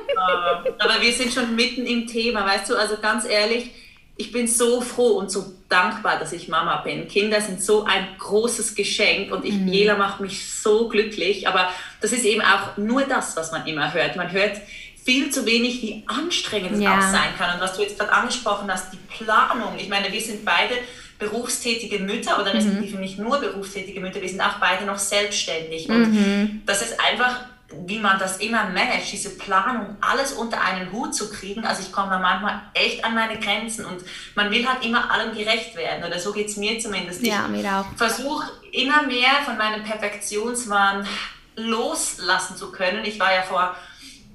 Aber 0.80 1.02
wir 1.02 1.14
sind 1.14 1.34
schon 1.34 1.56
mitten 1.56 1.86
im 1.86 2.08
Thema, 2.08 2.46
weißt 2.46 2.70
du, 2.70 2.76
also 2.76 2.98
ganz 3.02 3.26
ehrlich, 3.26 3.72
ich 4.18 4.32
bin 4.32 4.48
so 4.48 4.80
froh 4.80 5.18
und 5.18 5.30
so 5.30 5.54
dankbar, 5.68 6.18
dass 6.20 6.32
ich 6.32 6.48
Mama 6.48 6.78
bin. 6.78 7.08
Kinder 7.08 7.42
sind 7.42 7.62
so 7.62 7.84
ein 7.84 8.08
großes 8.18 8.76
Geschenk 8.76 9.32
und 9.32 9.44
ich, 9.44 9.56
mhm. 9.56 9.68
Jela 9.68 9.98
macht 9.98 10.22
mich 10.22 10.50
so 10.50 10.88
glücklich. 10.88 11.48
Aber 11.48 11.70
das 12.00 12.14
ist 12.14 12.24
eben 12.24 12.42
auch 12.42 12.78
nur 12.78 13.04
das, 13.04 13.36
was 13.36 13.52
man 13.52 13.68
immer 13.68 13.94
hört. 13.94 14.16
Man 14.16 14.32
hört 14.32 14.62
viel 15.04 15.32
zu 15.32 15.46
wenig, 15.46 15.82
wie 15.82 16.04
anstrengend 16.08 16.74
es 16.74 16.82
ja. 16.82 16.98
auch 16.98 17.02
sein 17.02 17.36
kann. 17.38 17.56
Und 17.56 17.62
was 17.62 17.76
du 17.76 17.82
jetzt 17.82 18.00
gerade 18.00 18.14
angesprochen 18.14 18.72
hast, 18.72 18.94
die 18.94 19.24
Planung. 19.24 19.74
Ich 19.78 19.90
meine, 19.90 20.12
wir 20.12 20.22
sind 20.22 20.46
beide 20.46 20.76
berufstätige 21.20 22.00
Mütter 22.00 22.40
oder 22.40 22.54
respektive 22.54 22.96
mhm. 22.96 23.02
nicht 23.02 23.20
nur 23.20 23.40
berufstätige 23.40 24.00
Mütter, 24.00 24.22
wir 24.22 24.30
sind 24.30 24.42
auch 24.42 24.60
beide 24.60 24.86
noch 24.86 24.98
selbstständig. 24.98 25.90
Und 25.90 26.12
mhm. 26.12 26.62
das 26.66 26.82
ist 26.82 27.00
einfach 27.00 27.46
wie 27.86 28.00
man 28.00 28.20
das 28.20 28.38
immer 28.38 28.64
managt, 28.66 29.12
diese 29.12 29.38
Planung, 29.38 29.98
alles 30.02 30.34
unter 30.34 30.62
einen 30.62 30.92
Hut 30.92 31.16
zu 31.16 31.30
kriegen. 31.30 31.66
Also 31.66 31.82
ich 31.82 31.92
komme 31.92 32.10
da 32.10 32.20
manchmal 32.20 32.62
echt 32.74 33.04
an 33.04 33.16
meine 33.16 33.40
Grenzen 33.40 33.86
und 33.86 34.04
man 34.36 34.52
will 34.52 34.68
halt 34.68 34.84
immer 34.86 35.12
allem 35.12 35.36
gerecht 35.36 35.76
werden 35.76 36.04
oder 36.04 36.20
so 36.20 36.32
geht 36.32 36.48
es 36.48 36.58
mir 36.58 36.80
zumindest. 36.80 37.26
Ja, 37.26 37.48
mir 37.48 37.66
auch. 37.66 37.86
Ich 37.92 37.98
versuche 37.98 38.52
immer 38.72 39.04
mehr 39.04 39.42
von 39.44 39.58
meinem 39.58 39.84
Perfektionswahn 39.84 41.08
loslassen 41.56 42.58
zu 42.58 42.72
können. 42.72 43.06
Ich 43.06 43.20
war 43.20 43.34
ja 43.34 43.42
vor 43.42 43.76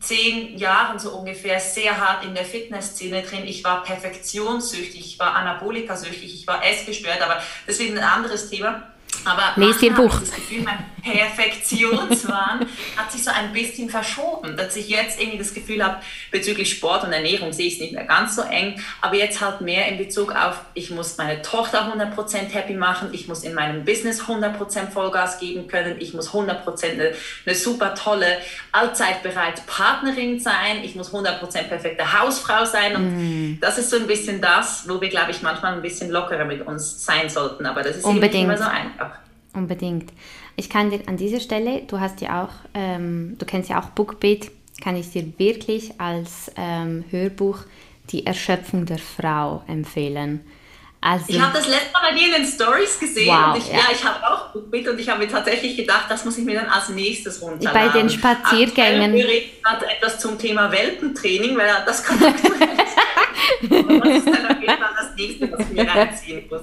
zehn 0.01 0.57
Jahren 0.57 0.99
so 0.99 1.11
ungefähr 1.11 1.61
sehr 1.61 1.99
hart 1.99 2.25
in 2.25 2.35
der 2.35 2.45
Fitnessszene 2.45 3.23
drin. 3.23 3.45
Ich 3.45 3.63
war 3.65 3.83
perfektionssüchtig, 3.83 5.01
ich 5.01 5.19
war 5.19 5.35
anabolikasüchtig, 5.35 6.35
ich 6.35 6.47
war 6.47 6.65
essgestört, 6.65 7.21
aber 7.21 7.43
das 7.67 7.79
ist 7.79 7.91
ein 7.91 7.99
anderes 7.99 8.49
Thema. 8.49 8.83
Aber 9.25 9.53
Lest 9.57 9.83
ihr 9.83 9.93
Buch. 9.93 10.19
Das 10.21 10.33
Gefühl, 10.33 10.63
mein 10.63 10.79
Perfektionswahn 11.03 12.67
hat 12.97 13.13
sich 13.13 13.25
so 13.25 13.31
ein 13.31 13.53
bisschen 13.53 13.89
verschoben, 13.89 14.57
dass 14.57 14.77
ich 14.77 14.89
jetzt 14.89 15.21
irgendwie 15.21 15.39
das 15.39 15.55
Gefühl 15.55 15.85
habe, 15.85 15.97
bezüglich 16.31 16.71
Sport 16.71 17.05
und 17.05 17.13
Ernährung 17.13 17.53
sehe 17.53 17.67
ich 17.67 17.75
es 17.75 17.81
nicht 17.81 17.93
mehr 17.93 18.05
ganz 18.05 18.37
so 18.37 18.43
eng, 18.43 18.81
aber 19.01 19.17
jetzt 19.17 19.41
halt 19.41 19.61
mehr 19.61 19.89
in 19.89 19.99
Bezug 19.99 20.35
auf, 20.35 20.61
ich 20.75 20.91
muss 20.91 21.17
meine 21.19 21.43
Tochter 21.43 21.93
100% 21.93 22.53
happy 22.53 22.75
machen, 22.75 23.09
ich 23.13 23.29
muss 23.29 23.45
in 23.45 23.55
meinem 23.55 23.85
Business 23.85 24.23
100% 24.23 24.91
Vollgas 24.91 25.39
geben 25.39 25.67
können, 25.69 25.97
ich 25.99 26.15
muss 26.15 26.31
100% 26.31 26.93
eine, 26.93 27.13
eine 27.47 27.55
super 27.55 27.95
tolle, 27.95 28.39
allzeit 28.73 29.23
bereit 29.23 29.67
Partnerin 29.67 30.41
sein, 30.41 30.83
ich 30.83 30.95
muss 30.95 31.13
100% 31.13 31.65
perfekte 31.65 32.21
Hausfrau 32.21 32.65
sein 32.65 32.97
und 32.97 33.57
mm. 33.57 33.61
das 33.61 33.79
ist 33.79 33.91
so 33.91 33.97
ein 33.97 34.07
bisschen 34.07 34.41
das, 34.41 34.89
wo 34.89 35.01
wir, 35.01 35.09
glaube 35.09 35.31
ich, 35.31 35.43
manchmal 35.43 35.75
ein 35.75 35.83
bisschen 35.83 36.11
lockerer 36.11 36.45
mit 36.45 36.67
uns 36.67 37.05
sein 37.05 37.29
sollten, 37.29 37.67
aber 37.67 37.83
das 37.83 37.97
ist 37.97 38.05
Unbedingt. 38.05 38.35
eben 38.35 38.49
nicht 38.49 38.61
immer 38.61 38.65
so 38.65 38.71
einfach. 38.71 39.19
Unbedingt. 39.53 40.13
Ich 40.61 40.69
kann 40.69 40.91
dir 40.91 41.01
an 41.07 41.17
dieser 41.17 41.41
Stelle, 41.41 41.85
du 41.87 42.01
hast 42.01 42.21
ja 42.21 42.45
auch, 42.45 42.53
ähm, 42.75 43.35
du 43.39 43.47
kennst 43.47 43.71
ja 43.71 43.81
auch 43.81 43.87
Bookbeat, 43.87 44.51
kann 44.85 44.95
ich 44.95 45.11
dir 45.11 45.33
wirklich 45.39 45.99
als 45.99 46.51
ähm, 46.55 47.03
Hörbuch 47.11 47.61
die 48.11 48.27
Erschöpfung 48.27 48.85
der 48.85 48.99
Frau 48.99 49.63
empfehlen. 49.67 50.45
Also, 51.01 51.25
ich 51.29 51.41
habe 51.41 51.57
das 51.57 51.67
letzte 51.67 51.93
Mal 51.95 52.11
bei 52.11 52.19
dir 52.19 52.27
in 52.27 52.43
den 52.43 52.45
Stories 52.45 53.01
gesehen 53.01 53.29
wow, 53.29 53.55
und 53.55 53.63
ich, 53.63 53.69
ja. 53.69 53.79
ja 53.79 53.85
ich 53.91 54.05
habe 54.05 54.23
auch 54.23 54.53
Bookbeat 54.53 54.87
und 54.89 55.01
ich 55.01 55.09
habe 55.09 55.21
mir 55.21 55.31
tatsächlich 55.31 55.79
gedacht, 55.79 56.05
das 56.11 56.27
muss 56.27 56.37
ich 56.37 56.45
mir 56.45 56.61
dann 56.61 56.69
als 56.69 56.91
nächstes 56.91 57.41
runterladen. 57.41 57.93
Bei 57.93 57.99
den 57.99 58.11
Spaziergängen. 58.11 59.15
Ich 59.15 59.63
hat 59.65 59.83
etwas 59.83 60.19
zum 60.19 60.39
Thema 60.39 60.71
Welpentraining, 60.71 61.57
weil 61.57 61.71
das 61.87 62.05
das 63.69 64.17
ist 64.17 64.27
dann 64.27 64.47
auf 64.47 64.61
jeden 64.61 64.79
Fall 64.79 64.95
das 64.97 65.17
nächste, 65.17 65.53
was 65.53 65.61
ich 65.61 65.71
mir 65.71 65.89
reinziehen 65.95 66.45
muss. 66.51 66.63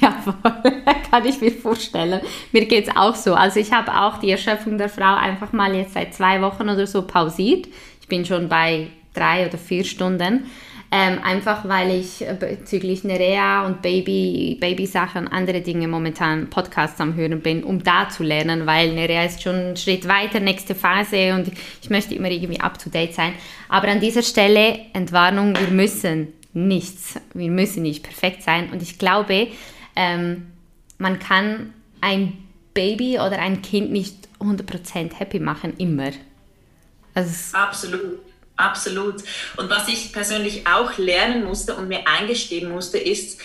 Ja, 0.00 0.12
voll. 0.12 0.72
kann 1.10 1.26
ich 1.26 1.40
mir 1.40 1.52
vorstellen. 1.52 2.20
Mir 2.52 2.66
geht 2.66 2.88
es 2.88 2.96
auch 2.96 3.14
so. 3.14 3.34
Also 3.34 3.60
ich 3.60 3.72
habe 3.72 3.94
auch 3.94 4.18
die 4.18 4.30
Erschöpfung 4.30 4.78
der 4.78 4.88
Frau 4.88 5.14
einfach 5.14 5.52
mal 5.52 5.74
jetzt 5.74 5.94
seit 5.94 6.14
zwei 6.14 6.40
Wochen 6.40 6.68
oder 6.68 6.86
so 6.86 7.02
pausiert. 7.02 7.68
Ich 8.00 8.08
bin 8.08 8.24
schon 8.24 8.48
bei 8.48 8.88
drei 9.14 9.46
oder 9.46 9.58
vier 9.58 9.84
Stunden. 9.84 10.46
Ähm, 10.94 11.20
einfach 11.22 11.66
weil 11.66 11.90
ich 11.90 12.22
bezüglich 12.38 13.02
Nerea 13.02 13.64
und 13.64 13.80
Baby, 13.80 14.58
Baby-Sachen, 14.60 15.26
andere 15.26 15.62
Dinge 15.62 15.88
momentan 15.88 16.50
Podcasts 16.50 17.00
am 17.00 17.14
Hören 17.14 17.40
bin, 17.40 17.64
um 17.64 17.82
da 17.82 18.10
zu 18.10 18.22
lernen, 18.22 18.66
weil 18.66 18.92
Nerea 18.92 19.24
ist 19.24 19.42
schon 19.42 19.54
einen 19.54 19.76
Schritt 19.78 20.06
weiter, 20.06 20.38
nächste 20.38 20.74
Phase 20.74 21.32
und 21.32 21.50
ich 21.80 21.88
möchte 21.88 22.14
immer 22.14 22.30
irgendwie 22.30 22.60
up 22.60 22.78
to 22.78 22.90
date 22.90 23.14
sein. 23.14 23.32
Aber 23.70 23.88
an 23.88 24.00
dieser 24.00 24.22
Stelle, 24.22 24.80
Entwarnung, 24.92 25.58
wir 25.58 25.68
müssen 25.68 26.28
nichts, 26.52 27.18
wir 27.32 27.50
müssen 27.50 27.84
nicht 27.84 28.02
perfekt 28.02 28.42
sein 28.42 28.68
und 28.70 28.82
ich 28.82 28.98
glaube, 28.98 29.48
ähm, 29.96 30.48
man 30.98 31.18
kann 31.18 31.72
ein 32.02 32.36
Baby 32.74 33.14
oder 33.14 33.38
ein 33.38 33.62
Kind 33.62 33.92
nicht 33.92 34.28
100% 34.40 35.14
happy 35.14 35.40
machen, 35.40 35.72
immer. 35.78 36.10
Also 37.14 37.56
Absolut. 37.56 38.31
Absolut. 38.62 39.16
Und 39.56 39.70
was 39.70 39.88
ich 39.88 40.12
persönlich 40.12 40.66
auch 40.68 40.96
lernen 40.96 41.44
musste 41.44 41.74
und 41.74 41.88
mir 41.88 42.06
eingestehen 42.06 42.70
musste, 42.70 42.96
ist, 42.98 43.40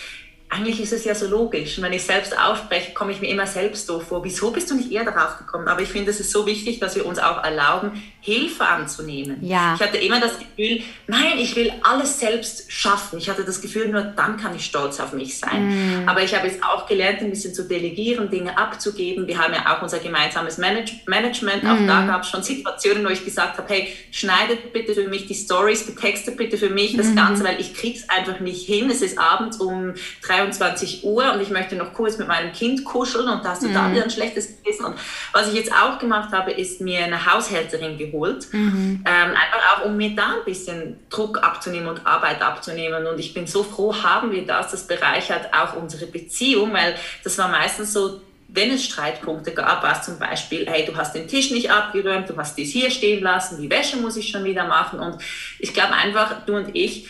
eigentlich 0.50 0.80
ist 0.80 0.92
es 0.92 1.04
ja 1.04 1.14
so 1.14 1.26
logisch. 1.26 1.76
Und 1.76 1.84
wenn 1.84 1.92
ich 1.92 2.02
selbst 2.02 2.36
aufspreche, 2.38 2.94
komme 2.94 3.12
ich 3.12 3.20
mir 3.20 3.28
immer 3.28 3.46
selbst 3.46 3.88
doof 3.88 4.08
vor. 4.08 4.24
Wieso 4.24 4.50
bist 4.50 4.70
du 4.70 4.76
nicht 4.76 4.90
eher 4.90 5.04
darauf 5.04 5.36
gekommen? 5.36 5.68
Aber 5.68 5.82
ich 5.82 5.90
finde, 5.90 6.10
es 6.10 6.20
ist 6.20 6.30
so 6.30 6.46
wichtig, 6.46 6.80
dass 6.80 6.96
wir 6.96 7.04
uns 7.04 7.18
auch 7.18 7.44
erlauben, 7.44 8.02
Hilfe 8.20 8.66
anzunehmen. 8.66 9.38
Ja. 9.42 9.74
Ich 9.74 9.80
hatte 9.80 9.98
immer 9.98 10.20
das 10.20 10.38
Gefühl, 10.38 10.82
nein, 11.06 11.38
ich 11.38 11.54
will 11.54 11.72
alles 11.82 12.18
selbst 12.18 12.72
schaffen. 12.72 13.18
Ich 13.18 13.28
hatte 13.28 13.44
das 13.44 13.60
Gefühl, 13.60 13.88
nur 13.88 14.02
dann 14.02 14.38
kann 14.38 14.56
ich 14.56 14.64
stolz 14.64 15.00
auf 15.00 15.12
mich 15.12 15.38
sein. 15.38 16.04
Mm. 16.04 16.08
Aber 16.08 16.22
ich 16.22 16.34
habe 16.34 16.46
jetzt 16.46 16.62
auch 16.64 16.86
gelernt, 16.86 17.20
ein 17.20 17.30
bisschen 17.30 17.52
zu 17.52 17.64
delegieren, 17.64 18.30
Dinge 18.30 18.56
abzugeben. 18.56 19.26
Wir 19.26 19.38
haben 19.38 19.52
ja 19.52 19.76
auch 19.76 19.82
unser 19.82 19.98
gemeinsames 19.98 20.56
Manage 20.56 20.94
Management. 21.06 21.64
Auch 21.64 21.78
mm. 21.78 21.86
da 21.86 22.06
gab 22.06 22.22
es 22.22 22.30
schon 22.30 22.42
Situationen, 22.42 23.04
wo 23.04 23.10
ich 23.10 23.24
gesagt 23.24 23.58
habe, 23.58 23.68
hey, 23.72 23.92
schneidet 24.10 24.72
bitte 24.72 24.94
für 24.94 25.08
mich 25.08 25.26
die 25.26 25.34
Stories, 25.34 25.84
betextet 25.84 26.36
bitte 26.36 26.56
für 26.56 26.70
mich 26.70 26.96
das 26.96 27.08
mm. 27.08 27.16
Ganze, 27.16 27.44
weil 27.44 27.60
ich 27.60 27.74
krieg's 27.74 28.08
einfach 28.08 28.40
nicht 28.40 28.66
hin. 28.66 28.90
Es 28.90 29.02
ist 29.02 29.18
abends 29.18 29.58
um 29.58 29.94
drei 30.22 30.37
23 30.38 31.04
Uhr 31.04 31.32
und 31.32 31.40
ich 31.40 31.50
möchte 31.50 31.76
noch 31.76 31.92
kurz 31.92 32.18
mit 32.18 32.28
meinem 32.28 32.52
Kind 32.52 32.84
kuscheln 32.84 33.28
und 33.28 33.44
da 33.44 33.50
hast 33.50 33.62
du 33.62 33.68
mhm. 33.68 33.74
da 33.74 33.90
wieder 33.90 34.04
ein 34.04 34.10
schlechtes 34.10 34.62
Gewissen. 34.62 34.84
Und 34.86 34.96
was 35.32 35.48
ich 35.48 35.54
jetzt 35.54 35.72
auch 35.72 35.98
gemacht 35.98 36.32
habe, 36.32 36.52
ist 36.52 36.80
mir 36.80 37.04
eine 37.04 37.26
Haushälterin 37.26 37.98
geholt, 37.98 38.52
mhm. 38.52 39.04
ähm, 39.04 39.30
einfach 39.30 39.80
auch, 39.80 39.84
um 39.86 39.96
mir 39.96 40.14
da 40.14 40.34
ein 40.38 40.44
bisschen 40.44 40.98
Druck 41.10 41.42
abzunehmen 41.42 41.88
und 41.88 42.06
Arbeit 42.06 42.42
abzunehmen. 42.42 43.06
Und 43.06 43.18
ich 43.18 43.34
bin 43.34 43.46
so 43.46 43.62
froh, 43.62 43.94
haben 43.94 44.30
wir 44.30 44.46
das. 44.46 44.70
Das 44.70 44.86
bereichert 44.86 45.52
auch 45.52 45.74
unsere 45.74 46.06
Beziehung, 46.06 46.72
weil 46.72 46.94
das 47.24 47.36
war 47.38 47.48
meistens 47.48 47.92
so, 47.92 48.20
wenn 48.48 48.70
es 48.70 48.84
Streitpunkte 48.84 49.52
gab, 49.52 49.82
war 49.82 49.92
es 49.92 50.06
zum 50.06 50.18
Beispiel, 50.18 50.66
hey, 50.66 50.86
du 50.86 50.96
hast 50.96 51.14
den 51.14 51.28
Tisch 51.28 51.50
nicht 51.50 51.70
abgeräumt, 51.70 52.30
du 52.30 52.36
hast 52.36 52.56
dies 52.56 52.72
hier 52.72 52.90
stehen 52.90 53.22
lassen, 53.22 53.60
die 53.60 53.68
Wäsche 53.68 53.98
muss 53.98 54.16
ich 54.16 54.28
schon 54.28 54.44
wieder 54.44 54.66
machen. 54.66 55.00
Und 55.00 55.20
ich 55.58 55.74
glaube 55.74 55.92
einfach, 55.92 56.46
du 56.46 56.56
und 56.56 56.74
ich, 56.74 57.06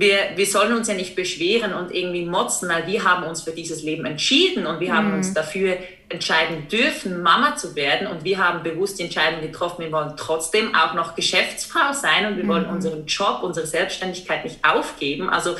wir, 0.00 0.36
wir 0.36 0.46
sollen 0.46 0.76
uns 0.76 0.86
ja 0.86 0.94
nicht 0.94 1.16
beschweren 1.16 1.72
und 1.74 1.92
irgendwie 1.92 2.24
motzen, 2.24 2.68
weil 2.68 2.86
wir 2.86 3.02
haben 3.02 3.24
uns 3.24 3.42
für 3.42 3.50
dieses 3.50 3.82
Leben 3.82 4.04
entschieden 4.04 4.66
und 4.66 4.78
wir 4.78 4.90
mhm. 4.90 4.96
haben 4.96 5.14
uns 5.14 5.34
dafür 5.34 5.76
entscheiden 6.08 6.68
dürfen, 6.68 7.20
Mama 7.20 7.56
zu 7.56 7.74
werden 7.74 8.06
und 8.06 8.22
wir 8.22 8.38
haben 8.38 8.62
bewusst 8.62 8.98
die 8.98 9.04
Entscheidung 9.04 9.40
getroffen, 9.40 9.84
wir 9.84 9.92
wollen 9.92 10.14
trotzdem 10.16 10.74
auch 10.74 10.94
noch 10.94 11.16
Geschäftsfrau 11.16 11.92
sein 11.92 12.26
und 12.26 12.36
wir 12.36 12.44
mhm. 12.44 12.48
wollen 12.48 12.66
unseren 12.66 13.06
Job, 13.06 13.40
unsere 13.42 13.66
Selbstständigkeit 13.66 14.44
nicht 14.44 14.64
aufgeben. 14.64 15.28
Also 15.28 15.56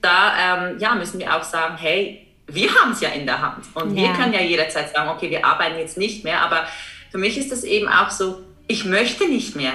da 0.00 0.68
ähm, 0.70 0.78
ja, 0.78 0.94
müssen 0.94 1.20
wir 1.20 1.36
auch 1.36 1.42
sagen, 1.42 1.76
hey, 1.76 2.26
wir 2.46 2.74
haben 2.74 2.92
es 2.92 3.00
ja 3.00 3.10
in 3.10 3.26
der 3.26 3.42
Hand 3.42 3.66
und 3.74 3.94
ja. 3.94 4.04
wir 4.04 4.12
können 4.14 4.32
ja 4.32 4.40
jederzeit 4.40 4.90
sagen, 4.90 5.10
okay, 5.10 5.28
wir 5.28 5.44
arbeiten 5.44 5.78
jetzt 5.78 5.98
nicht 5.98 6.24
mehr, 6.24 6.40
aber 6.40 6.66
für 7.10 7.18
mich 7.18 7.36
ist 7.36 7.52
das 7.52 7.62
eben 7.62 7.88
auch 7.88 8.10
so, 8.10 8.40
ich 8.68 8.84
möchte 8.84 9.28
nicht 9.28 9.54
mehr 9.54 9.72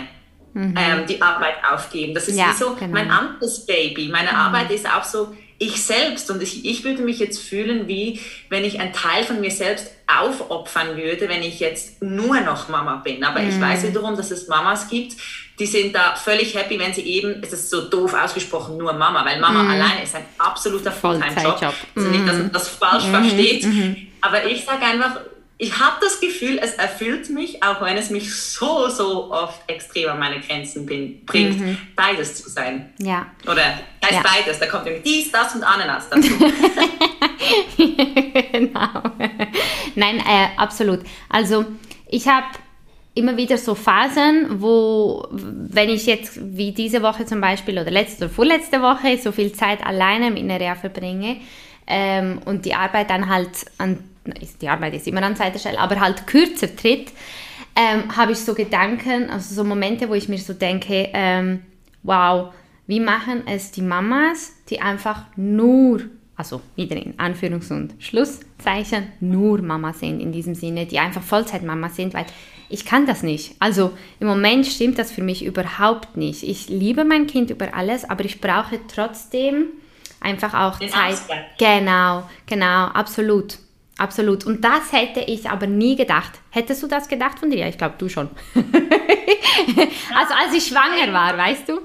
mhm. 0.54 0.76
ähm, 0.78 1.06
die 1.08 1.22
Arbeit 1.22 1.56
aufgeben. 1.70 2.14
Das 2.14 2.28
ist 2.28 2.38
ja, 2.38 2.50
wie 2.50 2.54
so 2.54 2.76
genau. 2.76 2.94
mein 2.94 3.10
anderes 3.10 3.66
Baby. 3.66 4.10
Meine 4.10 4.32
mhm. 4.32 4.38
Arbeit 4.38 4.72
ist 4.72 4.88
auch 4.88 5.04
so 5.04 5.36
ich 5.62 5.84
selbst. 5.84 6.32
Und 6.32 6.42
ich, 6.42 6.66
ich 6.66 6.84
würde 6.84 7.04
mich 7.04 7.20
jetzt 7.20 7.40
fühlen, 7.40 7.88
wie 7.88 8.20
wenn 8.50 8.64
ich 8.64 8.80
einen 8.80 8.94
Teil 8.94 9.24
von 9.24 9.40
mir 9.40 9.52
selbst 9.52 9.92
aufopfern 10.08 10.98
würde, 10.98 11.30
wenn 11.30 11.44
ich 11.44 11.60
jetzt 11.60 12.02
nur 12.02 12.42
noch 12.42 12.68
Mama 12.68 12.96
bin. 12.96 13.24
Aber 13.24 13.40
mhm. 13.40 13.50
ich 13.50 13.62
weiß 13.62 13.84
wiederum, 13.84 14.18
dass 14.18 14.32
es 14.32 14.48
Mamas 14.48 14.90
gibt, 14.90 15.16
die 15.60 15.68
sind 15.68 15.94
da 15.94 16.16
völlig 16.16 16.56
happy, 16.56 16.80
wenn 16.80 16.94
sie 16.94 17.04
eben, 17.04 17.44
es 17.44 17.54
ist 17.54 17.70
so 17.70 17.82
doof 17.88 18.16
ausgesprochen, 18.16 18.78
nur 18.78 18.94
Mama, 18.94 19.24
weil 19.24 19.40
Mama 19.40 19.62
mhm. 19.62 19.70
alleine 19.70 20.04
ist 20.04 20.16
ein 20.16 20.26
absoluter 20.40 20.92
Fulltime-Job. 20.92 21.74
Also 21.96 22.10
nicht, 22.10 22.28
dass 22.28 22.38
man 22.38 22.52
das 22.52 22.68
falsch 22.68 23.06
mhm. 23.06 23.12
versteht. 23.12 23.66
Mhm. 23.66 24.08
Aber 24.22 24.44
ich 24.46 24.66
sage 24.66 24.84
einfach, 24.84 25.20
ich 25.62 25.80
habe 25.80 25.98
das 26.02 26.20
Gefühl, 26.20 26.60
es 26.60 26.74
erfüllt 26.74 27.30
mich, 27.30 27.62
auch 27.62 27.84
wenn 27.84 27.96
es 27.96 28.10
mich 28.10 28.34
so, 28.34 28.90
so 28.90 29.32
oft 29.32 29.62
extrem 29.68 30.10
an 30.10 30.18
meine 30.18 30.40
Grenzen 30.40 30.88
bin, 30.88 31.24
bringt, 31.24 31.60
mhm. 31.60 31.78
beides 31.96 32.42
zu 32.42 32.50
sein. 32.50 32.92
Ja. 32.98 33.28
Oder 33.44 33.62
heißt 34.04 34.12
ja. 34.12 34.24
beides, 34.24 34.58
da 34.58 34.66
kommt 34.66 34.88
irgendwie 34.88 35.08
dies, 35.08 35.32
das 35.32 35.54
und 35.54 35.64
Ananas 35.64 36.10
dazu. 36.10 36.32
genau. 37.78 39.04
Nein, 39.94 40.18
äh, 40.22 40.48
absolut. 40.58 41.02
Also 41.30 41.66
ich 42.08 42.28
habe 42.28 42.48
immer 43.14 43.38
wieder 43.38 43.60
so 43.60 43.76
Phasen, 43.76 44.64
wo, 44.64 45.28
wenn 45.30 45.90
ich 45.90 46.08
jetzt 46.08 46.40
wie 46.42 46.72
diese 46.72 47.04
Woche 47.04 47.28
zum 47.28 47.40
Beispiel 47.40 47.78
oder 47.78 47.92
letzte 47.92 48.26
oder 48.26 48.34
vorletzte 48.34 48.82
Woche 48.82 49.20
so 49.20 49.32
viel 49.32 49.54
Zeit 49.54 49.86
alleine 49.86 50.32
mit 50.32 50.44
Nerea 50.44 50.74
verbringe 50.74 51.38
ähm, 51.86 52.40
und 52.46 52.66
die 52.66 52.74
Arbeit 52.74 53.12
dann 53.12 53.30
halt 53.30 53.52
an 53.78 54.00
die 54.62 54.70
Arbeit 54.70 54.94
ist 54.94 55.08
immer 55.08 55.24
an 55.24 55.36
zweiter 55.36 55.60
Stelle, 55.60 55.80
aber 55.80 56.00
halt 56.00 56.28
kürzer 56.28 56.76
tritt, 56.76 57.12
ähm, 57.76 58.16
habe 58.16 58.34
ich 58.34 58.40
so 58.40 58.54
Gedanken, 58.54 59.30
also 59.30 59.56
so 59.56 59.64
Momente, 59.64 60.10
wo 60.10 60.14
ich 60.14 60.30
mir 60.30 60.38
so 60.38 60.54
denke, 60.54 61.10
ähm, 61.14 61.62
wow, 62.04 62.54
wie 62.88 63.00
machen 63.00 63.44
es 63.48 63.72
die 63.72 63.82
Mamas, 63.82 64.54
die 64.70 64.82
einfach 64.82 65.24
nur, 65.36 66.02
also 66.36 66.62
wieder 66.76 66.98
in 66.98 67.18
Anführungs- 67.18 67.72
und 67.72 67.94
Schlusszeichen, 68.00 69.08
nur 69.20 69.62
Mama 69.62 69.94
sind 69.94 70.20
in 70.20 70.32
diesem 70.32 70.56
Sinne, 70.56 70.86
die 70.86 71.00
einfach 71.00 71.22
Vollzeitmama 71.22 71.90
sind, 71.90 72.14
weil 72.14 72.26
ich 72.70 72.86
kann 72.86 73.06
das 73.06 73.24
nicht. 73.24 73.56
Also 73.60 73.92
im 74.20 74.28
Moment 74.28 74.66
stimmt 74.66 74.98
das 74.98 75.12
für 75.12 75.22
mich 75.22 75.46
überhaupt 75.46 76.18
nicht. 76.18 76.44
Ich 76.44 76.70
liebe 76.70 77.04
mein 77.04 77.28
Kind 77.28 77.50
über 77.50 77.74
alles, 77.74 78.10
aber 78.10 78.26
ich 78.26 78.42
brauche 78.42 78.80
trotzdem 78.88 79.66
einfach 80.20 80.54
auch 80.54 80.80
Den 80.80 80.90
Zeit. 80.90 81.14
Ausgleich. 81.14 81.46
Genau, 81.58 82.24
genau, 82.46 82.86
absolut. 82.88 83.58
Absolut. 84.02 84.48
Und 84.48 84.64
das 84.64 84.92
hätte 84.92 85.20
ich 85.20 85.48
aber 85.48 85.68
nie 85.68 85.96
gedacht. 85.96 86.32
Hättest 86.50 86.82
du 86.82 86.88
das 86.88 87.08
gedacht 87.08 87.38
von 87.38 87.52
dir? 87.52 87.60
Ja, 87.60 87.68
ich 87.68 87.78
glaube, 87.78 87.94
du 88.00 88.10
schon. 88.10 88.32
also 88.56 90.34
als 90.34 90.56
ich 90.56 90.66
schwanger 90.66 91.14
war, 91.14 91.38
weißt 91.38 91.70
du, 91.70 91.82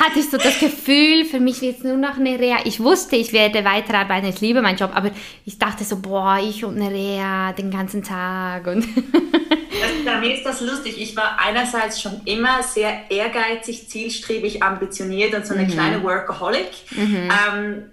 hatte 0.00 0.18
ich 0.18 0.28
so 0.28 0.36
das 0.36 0.58
Gefühl, 0.58 1.24
für 1.24 1.38
mich 1.38 1.60
wird 1.60 1.78
es 1.78 1.84
nur 1.84 1.96
noch 1.96 2.16
eine 2.16 2.40
Reha. 2.40 2.56
Ich 2.64 2.80
wusste, 2.80 3.14
ich 3.14 3.32
werde 3.32 3.64
weiterarbeiten, 3.64 4.28
ich 4.28 4.40
liebe 4.40 4.62
meinen 4.62 4.78
Job, 4.78 4.90
aber 4.94 5.12
ich 5.44 5.56
dachte 5.56 5.84
so, 5.84 6.00
boah, 6.00 6.40
ich 6.42 6.64
und 6.64 6.74
eine 6.74 6.90
Reha 6.90 7.52
den 7.52 7.70
ganzen 7.70 8.02
Tag. 8.02 8.66
Und 8.66 8.88
bei 10.04 10.18
mir 10.18 10.34
ist 10.34 10.44
das 10.44 10.60
lustig. 10.60 11.00
Ich 11.00 11.16
war 11.16 11.38
einerseits 11.38 12.02
schon 12.02 12.20
immer 12.24 12.64
sehr 12.64 13.12
ehrgeizig, 13.12 13.88
zielstrebig, 13.88 14.60
ambitioniert 14.60 15.32
und 15.34 15.46
so 15.46 15.54
eine 15.54 15.68
mhm. 15.68 15.70
kleine 15.70 16.02
Workaholic. 16.02 16.72
Mhm. 16.96 17.30
Ähm, 17.30 17.84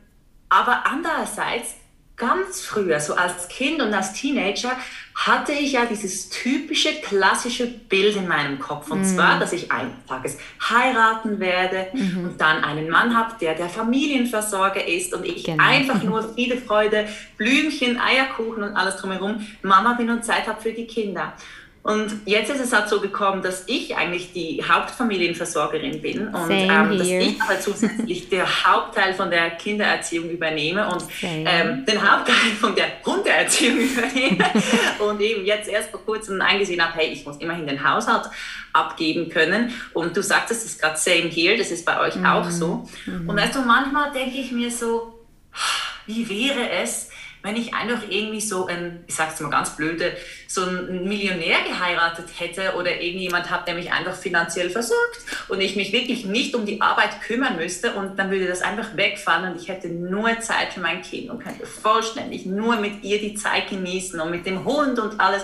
aber 0.49 0.83
andererseits 0.87 1.75
ganz 2.21 2.61
früher, 2.61 2.99
so 2.99 3.15
als 3.15 3.47
Kind 3.47 3.81
und 3.81 3.93
als 3.93 4.13
Teenager, 4.13 4.77
hatte 5.15 5.51
ich 5.51 5.73
ja 5.73 5.85
dieses 5.85 6.29
typische 6.29 6.93
klassische 7.01 7.67
Bild 7.67 8.15
in 8.15 8.27
meinem 8.27 8.59
Kopf. 8.59 8.89
Und 8.89 9.01
mm. 9.01 9.05
zwar, 9.05 9.39
dass 9.39 9.51
ich 9.51 9.71
eines 9.71 9.93
Tages 10.07 10.37
heiraten 10.69 11.39
werde 11.39 11.87
mm 11.93 12.11
und 12.21 12.39
dann 12.39 12.63
einen 12.63 12.89
Mann 12.89 13.15
habe, 13.17 13.33
der 13.41 13.55
der 13.55 13.67
Familienversorger 13.67 14.87
ist 14.87 15.13
und 15.13 15.25
ich 15.25 15.43
genau. 15.43 15.63
einfach 15.63 16.03
nur 16.03 16.21
Friede, 16.33 16.57
Freude, 16.57 17.07
Blümchen, 17.37 17.99
Eierkuchen 17.99 18.63
und 18.63 18.75
alles 18.75 18.97
drumherum 18.97 19.45
Mama 19.63 19.93
bin 19.93 20.09
und 20.09 20.23
Zeit 20.23 20.47
habe 20.47 20.61
für 20.61 20.71
die 20.71 20.85
Kinder. 20.85 21.33
Und 21.83 22.21
jetzt 22.25 22.51
ist 22.51 22.59
es 22.59 22.73
halt 22.73 22.89
so 22.89 23.01
gekommen, 23.01 23.41
dass 23.41 23.63
ich 23.65 23.95
eigentlich 23.97 24.33
die 24.33 24.63
Hauptfamilienversorgerin 24.63 25.99
bin 25.99 26.27
und 26.27 26.51
ähm, 26.51 26.97
dass 26.97 27.07
ich 27.07 27.41
aber 27.41 27.59
zusätzlich 27.59 28.29
den 28.29 28.43
Hauptteil 28.43 29.15
von 29.15 29.31
der 29.31 29.49
Kindererziehung 29.51 30.29
übernehme 30.29 30.87
und 30.87 31.03
ähm, 31.23 31.83
den 31.87 31.99
Hauptteil 31.99 32.35
von 32.59 32.75
der 32.75 32.85
Hundeerziehung 33.03 33.79
übernehme 33.79 34.45
und 34.99 35.21
eben 35.21 35.43
jetzt 35.43 35.67
erst 35.67 35.89
vor 35.89 36.05
kurzem 36.05 36.39
eingesehen 36.39 36.85
habe, 36.85 36.93
hey, 36.99 37.07
ich 37.07 37.25
muss 37.25 37.37
immerhin 37.37 37.65
den 37.65 37.83
Haushalt 37.83 38.29
abgeben 38.73 39.29
können. 39.29 39.73
Und 39.93 40.15
du 40.15 40.21
sagtest 40.21 40.65
es 40.65 40.77
gerade 40.77 40.97
same 40.97 41.29
here, 41.29 41.57
das 41.57 41.71
ist 41.71 41.83
bei 41.83 41.99
euch 41.99 42.15
mhm. 42.15 42.25
auch 42.27 42.49
so. 42.49 42.87
Mhm. 43.07 43.27
Und 43.27 43.35
weißt 43.35 43.55
du, 43.55 43.61
manchmal 43.61 44.11
denke 44.11 44.37
ich 44.37 44.51
mir 44.51 44.69
so, 44.69 45.25
wie 46.05 46.29
wäre 46.29 46.69
es, 46.69 47.09
wenn 47.43 47.55
ich 47.55 47.73
einfach 47.73 48.03
irgendwie 48.09 48.41
so 48.41 48.67
ein, 48.67 49.03
ich 49.07 49.15
sag's 49.15 49.39
mal 49.39 49.49
ganz 49.49 49.75
blöde, 49.75 50.15
so 50.47 50.61
einen 50.61 51.07
Millionär 51.07 51.57
geheiratet 51.67 52.27
hätte 52.37 52.75
oder 52.75 53.01
irgendjemand 53.01 53.49
hat, 53.49 53.67
der 53.67 53.75
mich 53.75 53.91
einfach 53.91 54.15
finanziell 54.15 54.69
versorgt 54.69 55.19
und 55.49 55.59
ich 55.59 55.75
mich 55.75 55.91
wirklich 55.91 56.25
nicht 56.25 56.55
um 56.55 56.65
die 56.65 56.81
Arbeit 56.81 57.21
kümmern 57.21 57.57
müsste 57.57 57.93
und 57.93 58.17
dann 58.17 58.29
würde 58.29 58.47
das 58.47 58.61
einfach 58.61 58.95
wegfallen 58.95 59.51
und 59.51 59.61
ich 59.61 59.67
hätte 59.69 59.89
nur 59.89 60.39
Zeit 60.39 60.73
für 60.73 60.81
mein 60.81 61.01
Kind 61.01 61.29
und 61.29 61.43
könnte 61.43 61.65
vollständig 61.65 62.45
nur 62.45 62.75
mit 62.77 63.03
ihr 63.03 63.19
die 63.19 63.33
Zeit 63.33 63.69
genießen 63.69 64.19
und 64.19 64.31
mit 64.31 64.45
dem 64.45 64.63
Hund 64.63 64.99
und 64.99 65.19
alles. 65.19 65.43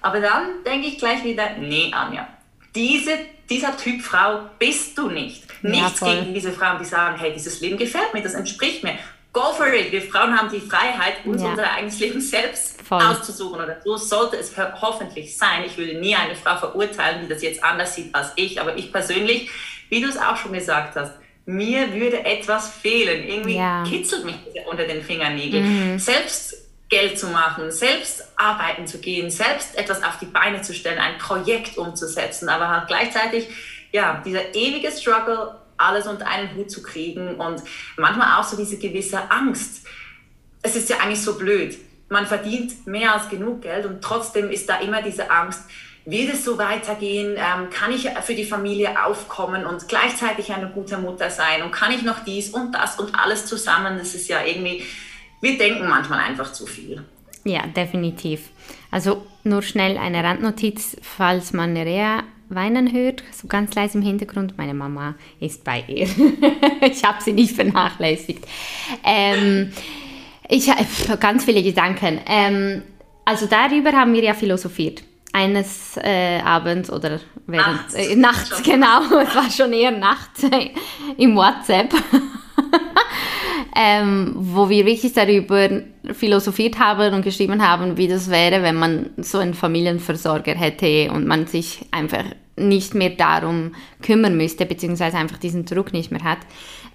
Aber 0.00 0.20
dann 0.20 0.64
denke 0.64 0.88
ich 0.88 0.98
gleich 0.98 1.22
wieder, 1.24 1.50
nee, 1.58 1.90
Anja, 1.92 2.28
diese, 2.74 3.12
dieser 3.48 3.76
Typ 3.76 4.02
Frau 4.02 4.50
bist 4.58 4.98
du 4.98 5.08
nicht. 5.08 5.44
Nichts 5.62 6.00
ja, 6.00 6.14
gegen 6.14 6.34
diese 6.34 6.52
Frauen, 6.52 6.78
die 6.78 6.84
sagen, 6.84 7.18
hey, 7.18 7.32
dieses 7.32 7.60
Leben 7.60 7.78
gefällt 7.78 8.12
mir, 8.12 8.22
das 8.22 8.34
entspricht 8.34 8.84
mir 8.84 8.98
go 9.36 9.52
for 9.52 9.66
it. 9.66 9.92
Wir 9.92 10.00
Frauen 10.00 10.36
haben 10.36 10.50
die 10.50 10.60
Freiheit, 10.60 11.24
uns 11.26 11.42
ja. 11.42 11.50
unser 11.50 11.70
eigenes 11.70 12.00
Leben 12.00 12.20
selbst 12.22 12.80
Voll. 12.80 13.02
auszusuchen. 13.02 13.60
Oder 13.60 13.76
so 13.84 13.96
sollte 13.98 14.38
es 14.38 14.56
hoffentlich 14.56 15.36
sein. 15.36 15.64
Ich 15.66 15.76
würde 15.76 16.00
nie 16.00 16.16
eine 16.16 16.34
Frau 16.34 16.56
verurteilen, 16.56 17.20
die 17.22 17.28
das 17.28 17.42
jetzt 17.42 17.62
anders 17.62 17.94
sieht 17.94 18.14
als 18.14 18.32
ich. 18.36 18.58
Aber 18.58 18.76
ich 18.76 18.90
persönlich, 18.90 19.50
wie 19.90 20.00
du 20.00 20.08
es 20.08 20.16
auch 20.16 20.38
schon 20.38 20.54
gesagt 20.54 20.96
hast, 20.96 21.12
mir 21.44 21.92
würde 21.92 22.24
etwas 22.24 22.70
fehlen. 22.70 23.28
Irgendwie 23.28 23.56
ja. 23.56 23.84
kitzelt 23.84 24.24
mich 24.24 24.36
unter 24.70 24.84
den 24.84 25.02
Fingernägeln. 25.02 25.92
Mhm. 25.92 25.98
Selbst 25.98 26.54
Geld 26.88 27.18
zu 27.18 27.26
machen, 27.26 27.70
selbst 27.70 28.24
arbeiten 28.36 28.86
zu 28.86 28.98
gehen, 28.98 29.28
selbst 29.28 29.76
etwas 29.76 30.02
auf 30.02 30.18
die 30.18 30.26
Beine 30.26 30.62
zu 30.62 30.72
stellen, 30.72 30.98
ein 30.98 31.18
Projekt 31.18 31.76
umzusetzen, 31.78 32.48
aber 32.48 32.68
halt 32.68 32.86
gleichzeitig, 32.86 33.48
ja, 33.90 34.22
dieser 34.24 34.54
ewige 34.54 34.92
Struggle 34.92 35.56
alles 35.78 36.06
unter 36.06 36.26
einen 36.26 36.54
Hut 36.56 36.70
zu 36.70 36.82
kriegen 36.82 37.36
und 37.36 37.62
manchmal 37.96 38.38
auch 38.38 38.44
so 38.44 38.56
diese 38.56 38.78
gewisse 38.78 39.30
Angst. 39.30 39.86
Es 40.62 40.76
ist 40.76 40.88
ja 40.90 40.98
eigentlich 40.98 41.22
so 41.22 41.38
blöd. 41.38 41.76
Man 42.08 42.26
verdient 42.26 42.86
mehr 42.86 43.14
als 43.14 43.28
genug 43.28 43.62
Geld 43.62 43.86
und 43.86 44.02
trotzdem 44.02 44.50
ist 44.50 44.68
da 44.68 44.78
immer 44.78 45.02
diese 45.02 45.30
Angst, 45.30 45.62
wird 46.06 46.32
es 46.32 46.44
so 46.44 46.56
weitergehen? 46.56 47.36
Ähm, 47.36 47.68
kann 47.70 47.92
ich 47.92 48.08
für 48.22 48.34
die 48.34 48.44
Familie 48.44 49.04
aufkommen 49.04 49.66
und 49.66 49.88
gleichzeitig 49.88 50.52
eine 50.52 50.68
gute 50.68 50.98
Mutter 50.98 51.30
sein? 51.30 51.62
Und 51.62 51.72
kann 51.72 51.90
ich 51.90 52.02
noch 52.02 52.20
dies 52.24 52.50
und 52.50 52.72
das 52.72 52.98
und 52.98 53.18
alles 53.18 53.46
zusammen? 53.46 53.98
Das 53.98 54.14
ist 54.14 54.28
ja 54.28 54.44
irgendwie, 54.44 54.84
wir 55.40 55.58
denken 55.58 55.88
manchmal 55.88 56.20
einfach 56.20 56.52
zu 56.52 56.64
viel. 56.66 57.04
Ja, 57.44 57.66
definitiv. 57.66 58.50
Also 58.90 59.26
nur 59.42 59.62
schnell 59.62 59.98
eine 59.98 60.22
Randnotiz, 60.22 60.96
falls 61.02 61.52
man 61.52 61.72
Nerea 61.72 62.22
weinen 62.48 62.92
hört, 62.92 63.22
so 63.32 63.48
ganz 63.48 63.74
leise 63.74 63.98
im 63.98 64.04
Hintergrund. 64.04 64.56
Meine 64.56 64.74
Mama 64.74 65.14
ist 65.40 65.64
bei 65.64 65.84
ihr. 65.86 66.08
ich 66.80 67.04
habe 67.04 67.22
sie 67.22 67.32
nicht 67.32 67.54
vernachlässigt. 67.54 68.46
Ähm, 69.04 69.72
ich 70.48 70.70
habe 70.70 71.18
ganz 71.18 71.44
viele 71.44 71.62
Gedanken. 71.62 72.20
Ähm, 72.26 72.82
also 73.24 73.46
darüber 73.46 73.92
haben 73.92 74.12
wir 74.12 74.22
ja 74.22 74.34
philosophiert. 74.34 75.02
Eines 75.32 75.98
äh, 75.98 76.40
Abends 76.40 76.90
oder 76.90 77.20
während, 77.46 77.94
äh, 77.94 78.16
nachts, 78.16 78.62
genau, 78.62 79.02
es 79.20 79.34
war 79.34 79.50
schon 79.50 79.72
eher 79.72 79.90
nachts 79.90 80.42
äh, 80.44 80.70
im 81.18 81.36
WhatsApp 81.36 81.92
ähm, 83.78 84.32
wo 84.34 84.70
wir 84.70 84.86
wirklich 84.86 85.12
darüber 85.12 85.68
philosophiert 86.12 86.78
haben 86.78 87.12
und 87.12 87.22
geschrieben 87.22 87.62
haben, 87.62 87.98
wie 87.98 88.08
das 88.08 88.30
wäre, 88.30 88.62
wenn 88.62 88.76
man 88.76 89.10
so 89.18 89.36
einen 89.36 89.52
Familienversorger 89.52 90.54
hätte 90.54 91.12
und 91.12 91.26
man 91.26 91.46
sich 91.46 91.84
einfach 91.90 92.24
nicht 92.56 92.94
mehr 92.94 93.10
darum 93.10 93.74
kümmern 94.00 94.34
müsste, 94.34 94.64
beziehungsweise 94.64 95.18
einfach 95.18 95.36
diesen 95.36 95.66
Druck 95.66 95.92
nicht 95.92 96.10
mehr 96.10 96.24
hat. 96.24 96.38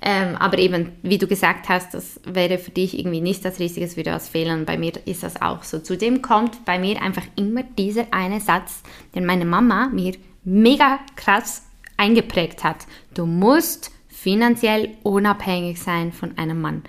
Ähm, 0.01 0.35
aber 0.37 0.57
eben, 0.57 0.93
wie 1.03 1.19
du 1.19 1.27
gesagt 1.27 1.69
hast, 1.69 1.93
das 1.93 2.19
wäre 2.25 2.57
für 2.57 2.71
dich 2.71 2.97
irgendwie 2.97 3.21
nicht 3.21 3.45
das 3.45 3.59
Riesige, 3.59 3.85
es 3.85 3.95
würde 3.95 4.11
was 4.11 4.27
fehlen. 4.27 4.65
Bei 4.65 4.75
mir 4.75 4.93
ist 5.05 5.21
das 5.21 5.39
auch 5.39 5.61
so. 5.61 5.77
Zudem 5.77 6.23
kommt 6.23 6.65
bei 6.65 6.79
mir 6.79 6.99
einfach 6.99 7.25
immer 7.35 7.61
dieser 7.61 8.07
eine 8.09 8.39
Satz, 8.41 8.81
den 9.13 9.27
meine 9.27 9.45
Mama 9.45 9.91
mir 9.93 10.13
mega 10.43 10.99
krass 11.15 11.67
eingeprägt 11.97 12.63
hat. 12.63 12.87
Du 13.13 13.27
musst 13.27 13.91
finanziell 14.21 14.89
unabhängig 15.01 15.81
sein 15.81 16.11
von 16.11 16.37
einem 16.37 16.61
Mann. 16.61 16.83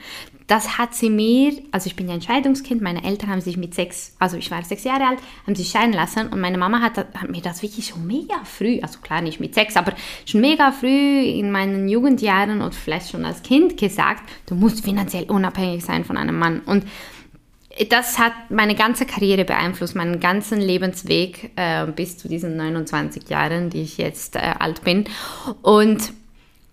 Das 0.48 0.76
hat 0.76 0.94
sie 0.94 1.08
mir, 1.08 1.52
also 1.70 1.86
ich 1.86 1.96
bin 1.96 2.08
ja 2.08 2.14
ein 2.14 2.20
Scheidungskind, 2.20 2.82
meine 2.82 3.04
Eltern 3.04 3.30
haben 3.30 3.40
sich 3.40 3.56
mit 3.56 3.74
sechs, 3.74 4.14
also 4.18 4.36
ich 4.36 4.50
war 4.50 4.62
sechs 4.62 4.84
Jahre 4.84 5.06
alt, 5.06 5.18
haben 5.46 5.54
sich 5.54 5.70
scheiden 5.70 5.94
lassen 5.94 6.28
und 6.28 6.40
meine 6.40 6.58
Mama 6.58 6.80
hat, 6.82 6.98
hat 6.98 7.30
mir 7.30 7.40
das 7.40 7.62
wirklich 7.62 7.86
schon 7.86 8.06
mega 8.06 8.44
früh, 8.44 8.80
also 8.82 8.98
klar 8.98 9.22
nicht 9.22 9.40
mit 9.40 9.54
sechs, 9.54 9.76
aber 9.76 9.94
schon 10.26 10.42
mega 10.42 10.72
früh 10.72 11.20
in 11.22 11.50
meinen 11.50 11.88
Jugendjahren 11.88 12.60
oder 12.60 12.72
vielleicht 12.72 13.10
schon 13.10 13.24
als 13.24 13.42
Kind 13.42 13.78
gesagt, 13.78 14.28
du 14.44 14.54
musst 14.54 14.84
finanziell 14.84 15.24
unabhängig 15.24 15.84
sein 15.84 16.04
von 16.04 16.18
einem 16.18 16.38
Mann. 16.38 16.60
Und 16.66 16.84
das 17.88 18.18
hat 18.18 18.34
meine 18.50 18.74
ganze 18.74 19.06
Karriere 19.06 19.46
beeinflusst, 19.46 19.94
meinen 19.94 20.20
ganzen 20.20 20.60
Lebensweg 20.60 21.52
äh, 21.56 21.86
bis 21.86 22.18
zu 22.18 22.28
diesen 22.28 22.56
29 22.56 23.26
Jahren, 23.30 23.70
die 23.70 23.80
ich 23.80 23.96
jetzt 23.96 24.36
äh, 24.36 24.40
alt 24.58 24.84
bin. 24.84 25.06
Und 25.62 26.12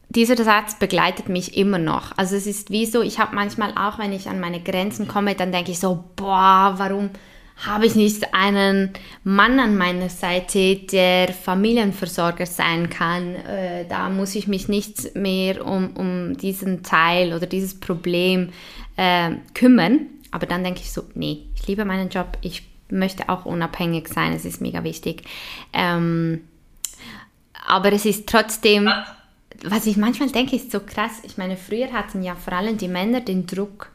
dieser 0.10 0.36
Satz 0.44 0.78
begleitet 0.80 1.30
mich 1.30 1.56
immer 1.56 1.78
noch. 1.78 2.18
Also 2.18 2.36
es 2.36 2.48
ist 2.48 2.72
wie 2.72 2.86
so, 2.86 3.02
ich 3.02 3.20
habe 3.20 3.36
manchmal 3.36 3.72
auch, 3.78 4.00
wenn 4.00 4.12
ich 4.12 4.28
an 4.28 4.40
meine 4.40 4.60
Grenzen 4.60 5.08
komme, 5.08 5.36
dann 5.36 5.52
denke 5.52 5.72
ich 5.72 5.80
so, 5.80 6.04
boah, 6.16 6.74
warum 6.78 7.12
habe 7.66 7.86
ich 7.86 7.96
nicht 7.96 8.34
einen 8.34 8.94
Mann 9.24 9.60
an 9.60 9.78
meiner 9.78 10.10
Seite, 10.10 10.78
der 10.78 11.34
Familienversorger 11.34 12.46
sein 12.46 12.90
kann. 12.90 13.36
Äh, 13.36 13.86
da 13.88 14.10
muss 14.10 14.36
ich 14.36 14.48
mich 14.48 14.70
nicht 14.70 15.16
mehr 15.16 15.66
um, 15.66 15.92
um 15.96 16.38
diesen 16.38 16.84
Teil 16.84 17.34
oder 17.34 17.48
dieses 17.48 17.80
Problem 17.80 18.50
äh, 18.96 19.32
kümmern. 19.54 20.08
Aber 20.32 20.46
dann 20.46 20.64
denke 20.64 20.80
ich 20.82 20.92
so, 20.92 21.04
nee, 21.16 21.48
ich 21.56 21.68
liebe 21.68 21.86
meinen 21.86 22.10
Job, 22.10 22.38
ich 22.42 22.64
möchte 22.90 23.30
auch 23.30 23.46
unabhängig 23.46 24.08
sein, 24.08 24.34
es 24.34 24.46
ist 24.46 24.62
mega 24.62 24.84
wichtig. 24.84 25.24
Ähm, 25.74 26.42
aber 27.68 27.92
es 27.92 28.06
ist 28.06 28.28
trotzdem 28.28 28.90
was 29.66 29.86
ich 29.86 29.98
manchmal 29.98 30.30
denke, 30.30 30.56
ist 30.56 30.72
so 30.72 30.80
krass. 30.80 31.20
Ich 31.24 31.38
meine, 31.38 31.58
früher 31.58 31.92
hatten 31.92 32.24
ja 32.24 32.36
vor 32.36 32.54
allem 32.54 32.78
die 32.78 32.88
Männer 32.88 33.22
den 33.22 33.46
Druck, 33.46 33.92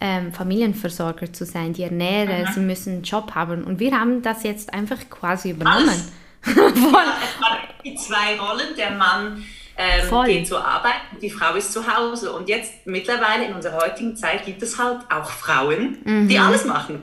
ähm, 0.00 0.32
Familienversorger 0.32 1.32
zu 1.32 1.44
sein, 1.44 1.72
die 1.72 1.82
Ernährer, 1.82 2.48
mhm. 2.48 2.52
sie 2.54 2.60
müssen 2.60 2.92
einen 2.94 3.02
Job 3.02 3.34
haben. 3.34 3.64
Und 3.64 3.78
wir 3.78 3.98
haben 3.98 4.22
das 4.22 4.42
jetzt 4.42 4.72
einfach 4.74 4.98
quasi 5.10 5.50
übernommen. 5.50 6.12
ja, 6.46 7.58
die 7.84 7.94
zwei 7.94 8.38
Rollen. 8.38 8.74
Der 8.76 8.90
Mann 8.92 9.44
ähm, 9.76 10.24
geht 10.24 10.46
zur 10.46 10.64
Arbeit 10.64 11.00
und 11.12 11.22
die 11.22 11.30
Frau 11.30 11.54
ist 11.54 11.72
zu 11.72 11.86
Hause. 11.86 12.32
Und 12.32 12.48
jetzt 12.48 12.86
mittlerweile 12.86 13.46
in 13.46 13.54
unserer 13.54 13.78
heutigen 13.78 14.16
Zeit 14.16 14.44
gibt 14.44 14.62
es 14.62 14.78
halt 14.78 15.00
auch 15.10 15.30
Frauen, 15.30 15.98
mhm. 16.04 16.28
die 16.28 16.38
alles 16.38 16.64
machen. 16.64 17.02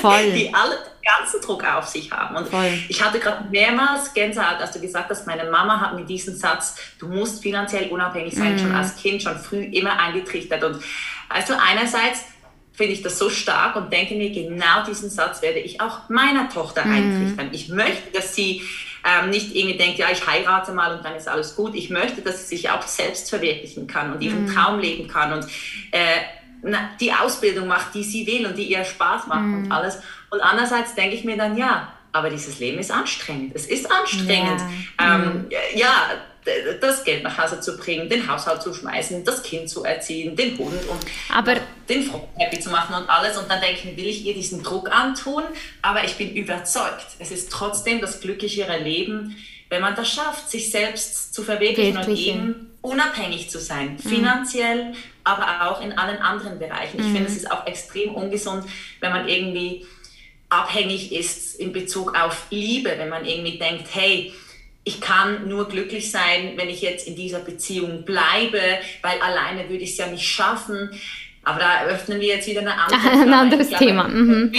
Voll. 0.00 0.32
die 0.34 0.52
alle 0.52 0.76
ganzen 1.16 1.40
Druck 1.40 1.64
auf 1.64 1.86
sich 1.86 2.10
haben. 2.10 2.36
Und 2.36 2.48
Voll. 2.48 2.72
ich 2.88 3.02
hatte 3.02 3.18
gerade 3.18 3.48
mehrmals 3.50 4.12
Gänsehaut, 4.12 4.60
als 4.60 4.72
du 4.72 4.80
gesagt 4.80 5.10
hast, 5.10 5.26
meine 5.26 5.50
Mama 5.50 5.80
hat 5.80 5.94
mir 5.94 6.04
diesen 6.04 6.36
Satz, 6.36 6.76
du 6.98 7.08
musst 7.08 7.42
finanziell 7.42 7.88
unabhängig 7.88 8.34
sein, 8.34 8.54
mhm. 8.54 8.58
schon 8.58 8.74
als 8.74 8.96
Kind, 8.96 9.22
schon 9.22 9.38
früh 9.38 9.64
immer 9.64 9.98
eingetrichtert. 9.98 10.62
Und 10.64 10.82
also 11.28 11.54
einerseits 11.54 12.24
finde 12.72 12.92
ich 12.92 13.02
das 13.02 13.18
so 13.18 13.28
stark 13.28 13.76
und 13.76 13.92
denke 13.92 14.14
mir, 14.14 14.30
genau 14.30 14.84
diesen 14.86 15.10
Satz 15.10 15.42
werde 15.42 15.58
ich 15.58 15.80
auch 15.80 16.08
meiner 16.08 16.48
Tochter 16.48 16.84
mhm. 16.84 16.92
eintrichtern. 16.92 17.48
Ich 17.52 17.68
möchte, 17.68 18.12
dass 18.12 18.34
sie 18.34 18.62
ähm, 19.04 19.30
nicht 19.30 19.54
irgendwie 19.54 19.76
denkt, 19.76 19.98
ja, 19.98 20.06
ich 20.12 20.26
heirate 20.26 20.72
mal 20.72 20.96
und 20.96 21.04
dann 21.04 21.14
ist 21.14 21.28
alles 21.28 21.56
gut. 21.56 21.74
Ich 21.74 21.90
möchte, 21.90 22.22
dass 22.22 22.48
sie 22.48 22.56
sich 22.56 22.70
auch 22.70 22.82
selbst 22.82 23.30
verwirklichen 23.30 23.86
kann 23.86 24.12
und 24.12 24.20
ihren 24.20 24.44
mhm. 24.44 24.54
Traum 24.54 24.78
leben 24.78 25.08
kann 25.08 25.32
und 25.32 25.46
äh, 25.90 26.76
die 27.00 27.12
Ausbildung 27.12 27.68
macht, 27.68 27.94
die 27.94 28.02
sie 28.02 28.26
will 28.26 28.46
und 28.46 28.58
die 28.58 28.64
ihr 28.64 28.84
Spaß 28.84 29.26
macht 29.28 29.42
mhm. 29.42 29.64
und 29.64 29.72
alles. 29.72 30.00
Und 30.30 30.40
andererseits 30.40 30.94
denke 30.94 31.16
ich 31.16 31.24
mir 31.24 31.36
dann, 31.36 31.56
ja, 31.56 31.92
aber 32.12 32.30
dieses 32.30 32.58
Leben 32.58 32.78
ist 32.78 32.90
anstrengend. 32.90 33.52
Es 33.54 33.66
ist 33.66 33.90
anstrengend. 33.90 34.60
Ja, 34.98 35.16
ähm, 35.16 35.42
mhm. 35.42 35.46
ja 35.74 35.92
das 36.80 37.04
Geld 37.04 37.22
nach 37.22 37.36
Hause 37.36 37.60
zu 37.60 37.76
bringen, 37.76 38.08
den 38.08 38.26
Haushalt 38.26 38.62
zu 38.62 38.72
schmeißen, 38.72 39.24
das 39.24 39.42
Kind 39.42 39.68
zu 39.68 39.84
erziehen, 39.84 40.34
den 40.34 40.56
Hund 40.56 40.88
und 40.88 41.04
aber, 41.34 41.56
den 41.88 42.02
Freund 42.04 42.24
happy 42.36 42.58
zu 42.60 42.70
machen 42.70 42.94
und 42.94 43.08
alles. 43.08 43.36
Und 43.36 43.50
dann 43.50 43.60
denke 43.60 43.80
ich, 43.84 43.96
will 43.96 44.06
ich 44.06 44.24
ihr 44.24 44.34
diesen 44.34 44.62
Druck 44.62 44.90
antun? 44.90 45.42
Aber 45.82 46.04
ich 46.04 46.16
bin 46.16 46.34
überzeugt, 46.34 47.06
es 47.18 47.30
ist 47.30 47.50
trotzdem 47.50 48.00
das 48.00 48.20
glücklichere 48.20 48.78
Leben, 48.78 49.36
wenn 49.68 49.82
man 49.82 49.94
das 49.94 50.10
schafft, 50.10 50.50
sich 50.50 50.70
selbst 50.70 51.34
zu 51.34 51.42
verwirklichen 51.42 51.98
und 51.98 52.08
eben 52.16 52.70
unabhängig 52.80 53.50
zu 53.50 53.58
sein, 53.58 53.92
mhm. 53.92 54.08
finanziell, 54.08 54.92
aber 55.24 55.70
auch 55.70 55.82
in 55.82 55.98
allen 55.98 56.18
anderen 56.18 56.58
Bereichen. 56.58 57.00
Ich 57.00 57.06
mhm. 57.06 57.12
finde, 57.12 57.28
es 57.28 57.36
ist 57.36 57.50
auch 57.50 57.66
extrem 57.66 58.14
ungesund, 58.14 58.64
wenn 59.00 59.12
man 59.12 59.28
irgendwie 59.28 59.84
abhängig 60.48 61.12
ist 61.12 61.58
in 61.58 61.72
Bezug 61.72 62.16
auf 62.16 62.46
Liebe, 62.50 62.94
wenn 62.96 63.08
man 63.08 63.24
irgendwie 63.24 63.58
denkt, 63.58 63.88
hey, 63.92 64.32
ich 64.84 65.00
kann 65.00 65.48
nur 65.48 65.68
glücklich 65.68 66.10
sein, 66.10 66.54
wenn 66.56 66.70
ich 66.70 66.80
jetzt 66.80 67.06
in 67.06 67.14
dieser 67.14 67.40
Beziehung 67.40 68.04
bleibe, 68.04 68.60
weil 69.02 69.20
alleine 69.20 69.68
würde 69.68 69.84
ich 69.84 69.90
es 69.90 69.98
ja 69.98 70.06
nicht 70.06 70.26
schaffen. 70.26 70.90
Aber 71.44 71.60
da 71.60 71.82
eröffnen 71.82 72.20
wir 72.20 72.28
jetzt 72.28 72.48
wieder 72.48 72.60
eine 72.60 72.74
andere 72.74 73.00
Ein 73.22 73.32
anderes 73.32 73.68
glaube, 73.68 73.84
Thema. 73.84 74.08
Mhm. 74.08 74.52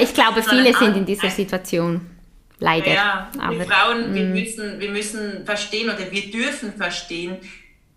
Ich 0.00 0.14
glaube, 0.14 0.42
viele 0.48 0.74
sind 0.74 0.96
in 0.96 1.06
dieser 1.06 1.30
Situation. 1.30 2.00
Leider. 2.58 2.92
Ja, 2.92 3.30
Aber, 3.40 3.58
wir 3.58 3.66
Frauen, 3.66 4.14
wir, 4.14 4.22
mhm. 4.22 4.32
müssen, 4.32 4.80
wir 4.80 4.90
müssen 4.90 5.44
verstehen 5.44 5.90
oder 5.90 6.10
wir 6.10 6.30
dürfen 6.30 6.72
verstehen, 6.74 7.38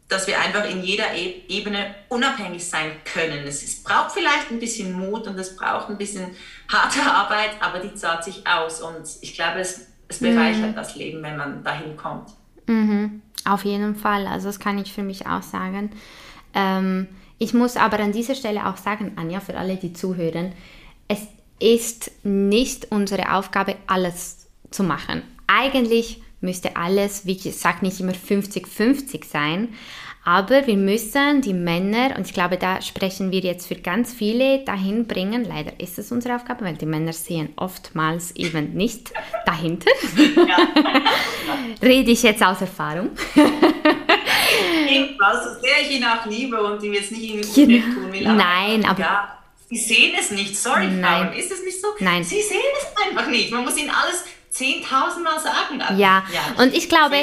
dass 0.08 0.28
wir 0.28 0.40
einfach 0.40 0.70
in 0.70 0.84
jeder 0.84 1.14
e-, 1.16 1.42
Ebene 1.48 1.96
unabhängig 2.10 2.68
sein 2.68 2.92
können. 3.06 3.46
Es 3.46 3.64
ist, 3.64 3.84
braucht 3.84 4.12
vielleicht 4.12 4.52
ein 4.52 4.60
bisschen 4.60 4.94
Mut 4.94 5.28
und 5.28 5.38
es 5.40 5.56
braucht 5.56 5.90
ein 5.90 5.98
bisschen 5.98 6.32
harte 6.72 7.02
Arbeit, 7.12 7.52
aber 7.60 7.80
die 7.80 7.94
zahlt 7.96 8.24
sich 8.24 8.46
aus. 8.46 8.82
Und 8.82 9.08
ich 9.22 9.34
glaube, 9.34 9.60
es, 9.60 9.88
es 10.08 10.20
bereichert 10.20 10.72
mhm. 10.72 10.76
das 10.76 10.96
Leben, 10.96 11.24
wenn 11.24 11.38
man 11.38 11.64
dahin 11.64 11.98
kommt. 11.98 12.30
Mhm. 12.68 13.22
Auf 13.46 13.66
jeden 13.66 13.96
Fall. 13.96 14.28
Also 14.28 14.48
das 14.48 14.60
kann 14.60 14.78
ich 14.78 14.94
für 14.94 15.04
mich 15.04 15.28
auch 15.28 15.44
sagen. 15.44 15.92
Ähm, 16.54 17.08
ich 17.38 17.54
muss 17.54 17.76
aber 17.76 18.00
an 18.00 18.12
dieser 18.12 18.36
Stelle 18.36 18.66
auch 18.68 18.78
sagen, 18.78 19.14
Anja, 19.18 19.40
für 19.40 19.58
alle, 19.58 19.76
die 19.76 19.94
zuhören, 19.94 20.54
es 21.08 21.28
ist 21.60 22.12
nicht 22.24 22.92
unsere 22.92 23.34
Aufgabe, 23.34 23.76
alles 23.88 24.48
zu 24.72 24.84
machen. 24.84 25.24
Eigentlich 25.48 26.22
müsste 26.46 26.76
alles, 26.76 27.26
wie 27.26 27.34
ich 27.34 27.56
sage, 27.56 27.80
nicht 27.82 28.00
immer 28.00 28.14
50-50 28.14 29.26
sein. 29.26 29.70
Aber 30.28 30.66
wir 30.66 30.76
müssen 30.76 31.42
die 31.42 31.54
Männer, 31.54 32.16
und 32.18 32.26
ich 32.26 32.34
glaube, 32.34 32.58
da 32.58 32.82
sprechen 32.82 33.32
wir 33.32 33.42
jetzt 33.42 33.68
für 33.68 33.76
ganz 33.76 34.12
viele, 34.12 34.66
dahin 34.66 35.06
bringen. 35.06 35.46
Leider 35.46 35.80
ist 35.80 36.00
es 36.00 36.12
unsere 36.12 36.36
Aufgabe, 36.36 36.66
weil 36.66 36.78
die 36.78 36.88
Männer 36.88 37.14
sehen 37.14 37.50
oftmals 37.58 38.32
eben 38.32 38.74
nicht 38.74 39.12
dahinter. 39.46 39.92
Rede 41.82 42.10
ich 42.10 42.24
jetzt 42.24 42.44
aus 42.44 42.60
Erfahrung. 42.62 43.12
also 45.20 45.62
sehr 45.62 45.82
ich 45.84 45.92
ihn 45.98 46.04
auch 46.04 46.26
liebe 46.26 46.60
und 46.60 46.82
ihm 46.82 46.94
jetzt 46.94 47.12
nicht 47.12 47.24
irgendwie 47.24 47.80
genau. 47.80 47.94
tun 47.94 48.12
will. 48.12 48.24
Nein, 48.24 48.84
aber... 48.84 49.00
Ja, 49.00 49.38
sie 49.70 49.78
sehen 49.78 50.16
es 50.20 50.32
nicht. 50.32 50.58
Sorry, 50.58 50.88
Nein. 50.88 51.28
Frauen. 51.28 51.38
Ist 51.38 51.52
es 51.52 51.64
nicht 51.64 51.80
so? 51.80 51.88
Nein. 52.00 52.24
Sie 52.24 52.42
sehen 52.42 52.60
es 52.80 53.06
einfach 53.06 53.30
nicht. 53.30 53.52
Man 53.52 53.64
muss 53.64 53.78
ihnen 53.78 53.92
alles 53.92 54.24
10.000 54.56 55.24
Mal 55.24 55.40
sagen. 55.40 55.82
Also, 55.82 56.02
ja. 56.02 56.24
ja, 56.34 56.64
und 56.64 56.74
ich 56.74 56.88
glaube, 56.88 57.16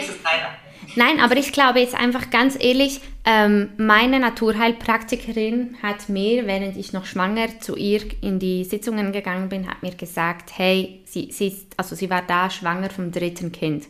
nein, 0.97 1.21
aber 1.21 1.37
ich 1.37 1.53
glaube 1.53 1.81
jetzt 1.81 1.95
einfach 1.95 2.31
ganz 2.31 2.57
ehrlich, 2.59 3.01
ähm, 3.25 3.71
meine 3.77 4.19
Naturheilpraktikerin 4.19 5.77
hat 5.83 6.09
mir, 6.09 6.47
während 6.47 6.77
ich 6.77 6.93
noch 6.93 7.07
schwanger 7.07 7.61
zu 7.61 7.77
ihr 7.77 8.03
in 8.21 8.39
die 8.39 8.65
Sitzungen 8.65 9.13
gegangen 9.13 9.49
bin, 9.49 9.69
hat 9.69 9.83
mir 9.83 9.95
gesagt, 9.95 10.51
hey, 10.57 11.01
sie, 11.07 11.31
sie, 11.31 11.49
ist, 11.49 11.67
also 11.77 11.95
sie 11.95 12.11
war 12.11 12.23
da 12.23 12.51
schwanger 12.51 12.91
vom 12.91 13.13
dritten 13.13 13.53
Kind. 13.53 13.87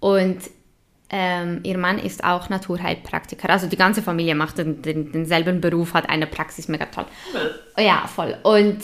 Und 0.00 0.38
ähm, 1.10 1.60
ihr 1.62 1.78
Mann 1.78 1.98
ist 1.98 2.22
auch 2.22 2.50
Naturheilpraktiker. 2.50 3.48
Also 3.48 3.66
die 3.66 3.78
ganze 3.78 4.02
Familie 4.02 4.34
macht 4.34 4.58
den, 4.58 4.82
den, 4.82 5.10
denselben 5.10 5.60
Beruf, 5.60 5.94
hat 5.94 6.08
eine 6.08 6.26
Praxis, 6.26 6.68
mega 6.68 6.86
toll. 6.86 7.06
Ja, 7.78 8.06
voll. 8.06 8.36
Und 8.42 8.78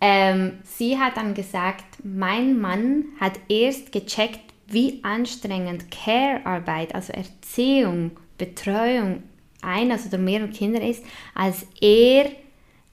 ähm, 0.00 0.58
sie 0.64 0.98
hat 0.98 1.16
dann 1.16 1.34
gesagt, 1.34 1.84
mein 2.04 2.60
Mann 2.60 3.06
hat 3.18 3.34
erst 3.48 3.92
gecheckt, 3.92 4.40
wie 4.66 5.00
anstrengend 5.04 5.90
Care-Arbeit, 5.90 6.94
also 6.94 7.12
Erziehung, 7.12 8.12
Betreuung 8.36 9.22
eines 9.62 10.06
oder 10.06 10.18
mehrerer 10.18 10.48
Kinder 10.48 10.80
ist, 10.82 11.04
als 11.34 11.66
er 11.80 12.30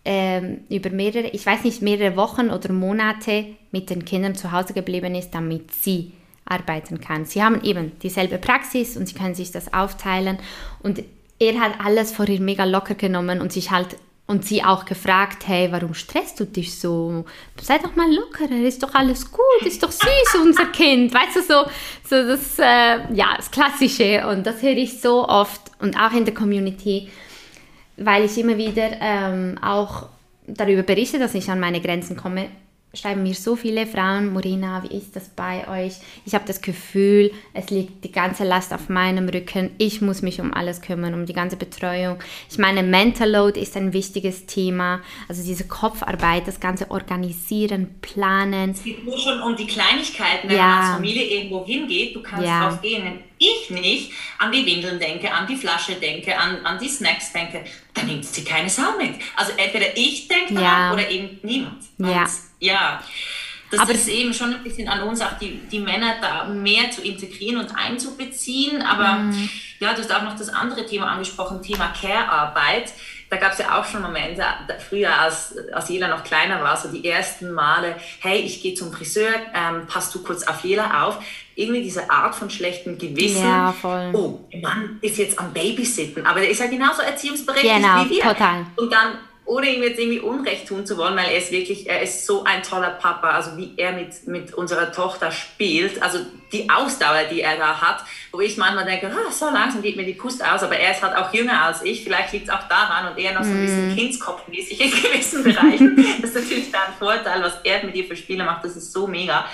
ähm, 0.06 0.62
über 0.70 0.90
mehrere, 0.90 1.28
ich 1.28 1.46
weiß 1.46 1.64
nicht, 1.64 1.82
mehrere 1.82 2.16
Wochen 2.16 2.50
oder 2.50 2.72
Monate 2.72 3.46
mit 3.72 3.90
den 3.90 4.06
Kindern 4.06 4.36
zu 4.36 4.52
Hause 4.52 4.74
geblieben 4.74 5.16
ist, 5.16 5.32
damit 5.32 5.74
sie 5.74 6.14
arbeiten 6.46 7.00
kann. 7.00 7.26
Sie 7.26 7.42
haben 7.42 7.64
eben 7.64 7.98
dieselbe 8.00 8.38
Praxis 8.38 8.98
und 8.98 9.08
sie 9.08 9.16
können 9.16 9.36
sich 9.36 9.52
das 9.52 9.74
aufteilen 9.74 10.38
und 10.82 11.04
er 11.40 11.60
hat 11.60 11.74
alles 11.84 12.12
vor 12.12 12.28
ihr 12.28 12.42
mega 12.42 12.66
locker 12.66 12.96
genommen 12.96 13.42
und 13.42 13.52
sich 13.52 13.72
halt 13.72 13.98
und 14.26 14.46
sie 14.46 14.64
auch 14.64 14.86
gefragt, 14.86 15.48
hey, 15.48 15.72
warum 15.72 15.94
stresst 15.94 16.40
du 16.40 16.46
dich 16.46 16.80
so? 16.80 17.26
Sei 17.62 17.78
doch 17.78 17.96
mal 17.96 18.12
lockerer, 18.14 18.66
ist 18.66 18.82
doch 18.82 18.94
alles 18.96 19.30
gut, 19.32 19.66
ist 19.66 19.84
doch 19.84 19.92
süß, 19.92 20.36
unser 20.42 20.68
Kind. 20.68 21.14
Weißt 21.14 21.36
du, 21.36 21.42
so, 21.42 21.66
so 22.10 22.28
das, 22.28 22.58
äh, 22.58 23.14
ja, 23.14 23.36
das 23.36 23.52
Klassische. 23.52 24.26
Und 24.28 24.46
das 24.46 24.62
höre 24.62 24.78
ich 24.78 25.02
so 25.02 25.28
oft 25.28 25.62
und 25.80 25.98
auch 26.00 26.14
in 26.14 26.26
der 26.26 26.34
Community, 26.34 27.10
weil 27.98 28.26
ich 28.26 28.38
immer 28.38 28.58
wieder 28.58 28.92
ähm, 29.02 29.58
auch 29.62 30.08
darüber 30.48 30.84
berichte, 30.84 31.20
dass 31.20 31.36
ich 31.36 31.50
an 31.50 31.60
meine 31.60 31.82
Grenzen 31.82 32.16
komme 32.16 32.50
schreiben 32.96 33.24
mir 33.24 33.34
so 33.34 33.56
viele 33.56 33.88
Frauen, 33.88 34.32
Morina, 34.32 34.84
wie 34.84 34.96
ist 34.96 35.16
das 35.16 35.28
bei 35.30 35.68
euch? 35.68 35.94
Ich 36.26 36.36
habe 36.36 36.46
das 36.46 36.62
Gefühl, 36.62 37.32
es 37.54 37.72
liegt 37.72 38.04
die 38.04 38.12
ganze 38.12 38.44
Last 38.44 38.72
auf 38.72 38.88
meinem 38.88 39.28
Rücken. 39.30 39.72
Ich 39.80 40.02
muss 40.02 40.22
mich 40.22 40.40
um 40.40 40.54
alles 40.54 40.80
kümmern, 40.80 41.16
um 41.16 41.26
die 41.26 41.34
ganze 41.34 41.56
Betreuung. 41.56 42.20
Ich 42.52 42.60
meine, 42.60 42.84
Mental 42.84 43.30
Load 43.30 43.60
ist 43.60 43.76
ein 43.76 43.94
wichtiges 43.94 44.46
Thema. 44.46 45.02
Also 45.28 45.44
diese 45.44 45.68
Kopfarbeit, 45.68 46.48
das 46.48 46.60
ganze 46.60 46.92
Organisieren, 46.92 47.96
Planen. 48.02 48.72
Es 48.72 48.84
geht 48.84 49.04
nur 49.04 49.18
schon 49.18 49.42
um 49.42 49.56
die 49.56 49.66
Kleinigkeiten, 49.66 50.50
wenn 50.50 50.58
ja. 50.58 50.68
man 50.68 50.80
als 50.80 50.96
Familie 50.96 51.24
irgendwo 51.24 51.66
hingeht. 51.66 52.16
Du 52.16 52.22
kannst 52.22 52.46
ja. 52.46 52.70
drauf 52.70 52.82
gehen, 52.82 53.24
ich 53.40 53.70
nicht 53.72 54.12
an 54.38 54.52
die 54.52 54.66
Windeln 54.66 55.00
denke, 55.00 55.32
an 55.32 55.48
die 55.48 55.56
Flasche 55.56 55.96
denke, 55.96 56.38
an, 56.38 56.66
an 56.66 56.80
die 56.80 56.88
Snacks 56.88 57.34
denke, 57.34 57.64
dann 57.94 58.08
nimmt 58.08 58.26
sie 58.26 58.44
keine 58.44 58.70
Sau 58.70 58.98
mit. 58.98 59.16
Also 59.36 59.54
entweder 59.58 59.96
ich 59.96 60.28
denke 60.28 60.56
daran 60.56 60.64
ja. 60.64 60.94
oder 60.94 61.10
eben 61.10 61.40
niemand. 61.44 61.84
Und 61.98 62.10
ja. 62.10 62.26
ja. 62.60 63.04
Das 63.72 63.82
aber 63.82 63.94
ist 63.94 64.08
eben 64.08 64.34
schon 64.36 64.54
ein 64.54 64.64
bisschen 64.64 64.88
an 64.88 65.02
uns, 65.02 65.20
auch 65.22 65.38
die, 65.40 65.60
die 65.72 65.80
Männer 65.80 66.16
da 66.22 66.46
mehr 66.46 66.92
zu 66.92 67.02
integrieren 67.02 67.58
und 67.58 67.76
einzubeziehen. 67.76 68.84
Aber 68.84 69.16
mhm. 69.16 69.50
ja, 69.80 69.94
du 69.94 70.00
hast 70.00 70.14
auch 70.14 70.22
noch 70.22 70.38
das 70.38 70.50
andere 70.50 70.86
Thema 70.86 71.08
angesprochen, 71.08 71.62
Thema 71.64 71.92
Care-Arbeit 72.00 72.94
da 73.34 73.40
gab 73.40 73.54
es 73.54 73.58
ja 73.58 73.80
auch 73.80 73.86
schon 73.86 74.04
Momente, 74.04 74.44
früher 74.90 75.20
als, 75.20 75.56
als 75.72 75.90
Jela 75.90 76.08
noch 76.08 76.24
kleiner 76.24 76.62
war, 76.62 76.78
so 76.78 76.90
die 76.90 77.08
ersten 77.08 77.52
Male, 77.52 77.96
hey, 78.20 78.40
ich 78.40 78.62
gehe 78.62 78.76
zum 78.76 78.94
Friseur, 78.94 79.32
ähm, 79.56 79.88
passt 79.88 80.14
du 80.14 80.22
kurz 80.22 80.44
auf 80.44 80.64
Jela 80.64 81.04
auf. 81.04 81.18
Irgendwie 81.56 81.84
diese 81.84 82.10
Art 82.10 82.36
von 82.36 82.50
schlechtem 82.50 82.98
Gewissen. 82.98 83.44
Ja, 83.44 83.72
voll. 83.72 84.12
Oh, 84.14 84.40
Mann 84.62 84.98
ist 85.02 85.18
jetzt 85.18 85.38
am 85.38 85.54
Babysitten, 85.54 86.26
aber 86.26 86.40
der 86.40 86.50
ist 86.50 86.60
ja 86.60 86.68
genauso 86.68 87.02
erziehungsberechtigt 87.02 87.76
genau, 87.76 88.06
wie 88.06 88.10
wir. 88.10 88.24
Total. 88.24 88.66
Und 88.76 88.92
dann 88.92 89.18
ohne 89.46 89.70
ihm 89.70 89.84
jetzt 89.84 90.00
irgendwie 90.00 90.20
Unrecht 90.20 90.68
tun 90.68 90.86
zu 90.86 90.98
wollen, 90.98 91.18
weil 91.18 91.26
er 91.26 91.38
ist 91.38 91.52
wirklich, 91.52 91.90
er 91.90 92.02
ist 92.02 92.26
so 92.26 92.46
ein 92.46 92.64
toller 92.64 92.92
Papa, 92.92 93.32
also 93.32 93.58
wie 93.58 93.74
er 93.76 93.92
mit, 93.92 94.26
mit 94.26 94.54
unserer 94.54 94.92
Tochter 94.92 95.32
spielt, 95.32 96.02
also 96.02 96.20
die 96.54 96.70
Ausdauer, 96.70 97.26
die 97.30 97.42
er 97.42 97.58
da 97.58 97.82
hat, 97.82 98.06
wo 98.32 98.40
ich 98.40 98.56
manchmal 98.58 98.86
denke, 98.86 99.12
ah, 99.12 99.32
so 99.32 99.50
langsam 99.50 99.82
geht 99.82 99.98
mir 99.98 100.06
die 100.06 100.14
Pust 100.14 100.44
aus, 100.44 100.64
aber 100.64 100.78
er 100.78 100.92
ist 100.92 101.04
halt 101.04 101.18
auch 101.18 101.34
jünger 101.34 101.62
als 101.62 101.84
ich, 101.84 102.04
vielleicht 102.04 102.32
liegt 102.32 102.48
es 102.48 102.54
auch 102.54 102.68
daran 102.70 103.12
und 103.12 103.20
eher 103.20 103.34
noch 103.34 103.44
so 103.44 103.50
ein 103.50 103.62
bisschen 103.62 103.94
mm. 103.94 103.96
Kindskopfmäßig 103.98 104.80
in 104.80 104.92
gewissen 104.92 105.44
Bereichen. 105.44 105.96
das 106.22 106.32
ist 106.32 106.36
natürlich 106.36 106.72
da 106.72 106.80
ein 106.88 106.94
Vorteil, 106.98 107.44
was 107.44 107.58
er 107.64 107.84
mit 107.84 107.96
dir 107.96 108.06
für 108.06 108.16
Spiele 108.16 108.46
macht, 108.46 108.64
das 108.64 108.78
ist 108.78 108.94
so 108.94 109.08
mega. 109.08 109.46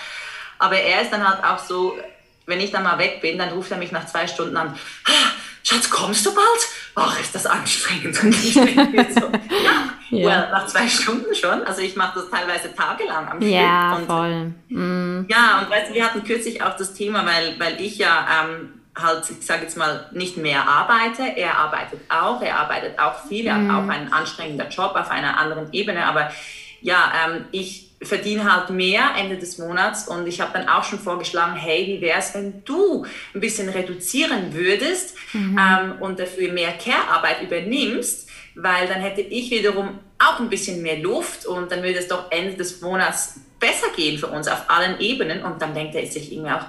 Aber 0.59 0.77
er 0.77 1.01
ist 1.01 1.11
dann 1.11 1.27
halt 1.27 1.43
auch 1.43 1.59
so, 1.59 1.97
wenn 2.45 2.59
ich 2.59 2.71
dann 2.71 2.83
mal 2.83 2.97
weg 2.97 3.21
bin, 3.21 3.37
dann 3.37 3.49
ruft 3.49 3.71
er 3.71 3.77
mich 3.77 3.91
nach 3.91 4.05
zwei 4.05 4.27
Stunden 4.27 4.57
an, 4.57 4.75
ah, 5.05 5.31
Schatz, 5.63 5.89
kommst 5.89 6.25
du 6.25 6.33
bald? 6.33 6.45
Ach, 6.95 7.19
ist 7.19 7.35
das 7.35 7.45
anstrengend. 7.45 8.21
Und 8.23 8.29
ich 8.29 8.53
denke 8.53 9.07
so, 9.13 9.21
ja, 9.21 9.89
ja. 10.09 10.27
Well, 10.27 10.51
nach 10.51 10.65
zwei 10.67 10.87
Stunden 10.87 11.33
schon. 11.35 11.63
Also 11.63 11.81
ich 11.81 11.95
mache 11.95 12.19
das 12.19 12.29
teilweise 12.29 12.73
tagelang 12.73 13.27
am 13.29 13.37
Stück. 13.37 13.51
Ja, 13.51 13.95
und, 13.95 14.05
voll. 14.05 14.53
Mm. 14.69 15.25
Ja, 15.29 15.59
und 15.59 15.69
weißt 15.69 15.89
du, 15.89 15.93
wir 15.93 16.05
hatten 16.05 16.23
kürzlich 16.23 16.63
auch 16.63 16.75
das 16.75 16.93
Thema, 16.93 17.25
weil, 17.25 17.59
weil 17.59 17.79
ich 17.81 17.97
ja 17.97 18.25
ähm, 18.41 18.79
halt, 18.95 19.29
ich 19.29 19.45
sage 19.45 19.63
jetzt 19.63 19.77
mal, 19.77 20.09
nicht 20.11 20.37
mehr 20.37 20.67
arbeite. 20.67 21.23
Er 21.35 21.57
arbeitet 21.57 21.99
auch, 22.09 22.41
er 22.41 22.59
arbeitet 22.59 22.97
auch 22.97 23.27
viel, 23.27 23.45
er 23.45 23.55
mm. 23.55 23.71
hat 23.71 23.83
auch 23.83 23.89
einen 23.89 24.11
anstrengenden 24.11 24.69
Job 24.69 24.95
auf 24.95 25.11
einer 25.11 25.37
anderen 25.37 25.71
Ebene, 25.71 26.05
aber 26.05 26.31
ja, 26.81 27.11
ähm, 27.25 27.45
ich 27.51 27.88
verdiene 28.01 28.51
halt 28.51 28.69
mehr 28.69 29.11
Ende 29.17 29.37
des 29.37 29.57
Monats 29.57 30.07
und 30.07 30.27
ich 30.27 30.39
habe 30.39 30.53
dann 30.53 30.69
auch 30.69 30.83
schon 30.83 30.99
vorgeschlagen, 30.99 31.55
hey, 31.55 31.85
wie 31.87 32.01
wäre 32.01 32.19
es, 32.19 32.33
wenn 32.33 32.63
du 32.63 33.05
ein 33.33 33.41
bisschen 33.41 33.67
reduzieren 33.67 34.53
würdest 34.53 35.15
mhm. 35.33 35.59
ähm, 35.59 36.01
und 36.01 36.19
dafür 36.19 36.51
mehr 36.53 36.71
Care-Arbeit 36.71 37.41
übernimmst, 37.41 38.29
weil 38.55 38.87
dann 38.87 39.01
hätte 39.01 39.21
ich 39.21 39.51
wiederum 39.51 39.99
auch 40.17 40.39
ein 40.39 40.49
bisschen 40.49 40.81
mehr 40.81 40.99
Luft 40.99 41.45
und 41.45 41.71
dann 41.71 41.83
würde 41.83 41.99
es 41.99 42.07
doch 42.07 42.31
Ende 42.31 42.55
des 42.55 42.81
Monats 42.81 43.39
besser 43.59 43.87
gehen 43.95 44.17
für 44.17 44.27
uns 44.27 44.47
auf 44.47 44.69
allen 44.69 44.99
Ebenen 44.99 45.43
und 45.43 45.61
dann 45.61 45.73
denkt 45.73 45.95
er 45.95 46.05
sich 46.05 46.31
irgendwie 46.31 46.51
auch, 46.51 46.65